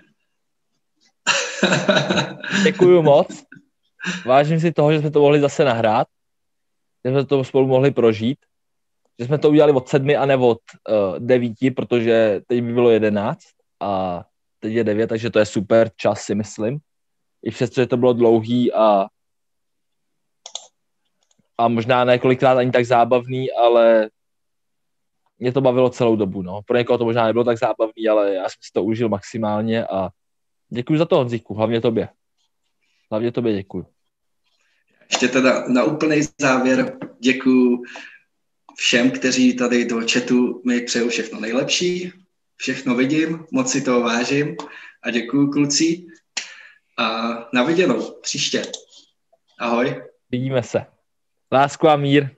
[2.64, 3.44] Děkuju moc.
[4.26, 6.08] Vážím si toho, že jsme to mohli zase nahrát,
[7.06, 8.40] že jsme to spolu mohli prožít,
[9.20, 10.58] že jsme to udělali od sedmi a ne od
[10.90, 13.48] uh, devíti, protože teď by bylo jedenáct
[13.80, 14.24] a
[14.60, 16.80] teď je devět, takže to je super čas, si myslím.
[17.44, 19.06] I přesto, že to bylo dlouhý a
[21.60, 24.10] a možná několikrát ani tak zábavný, ale
[25.40, 26.62] mě to bavilo celou dobu, no.
[26.62, 30.10] Pro někoho to možná nebylo tak zábavný, ale já jsem si to užil maximálně a
[30.70, 32.10] Děkuji za to, Honzíku, hlavně tobě.
[33.12, 33.86] Hlavně tobě děkuji.
[35.12, 37.82] Ještě teda na úplný závěr děkuji
[38.76, 42.12] všem, kteří tady do chatu mi přeju všechno nejlepší.
[42.56, 44.56] Všechno vidím, moc si toho vážím
[45.04, 46.06] a děkuji kluci.
[46.98, 48.64] A na viděnou příště.
[49.60, 50.04] Ahoj.
[50.32, 50.86] Vidíme se.
[51.52, 52.37] Lásku a mír.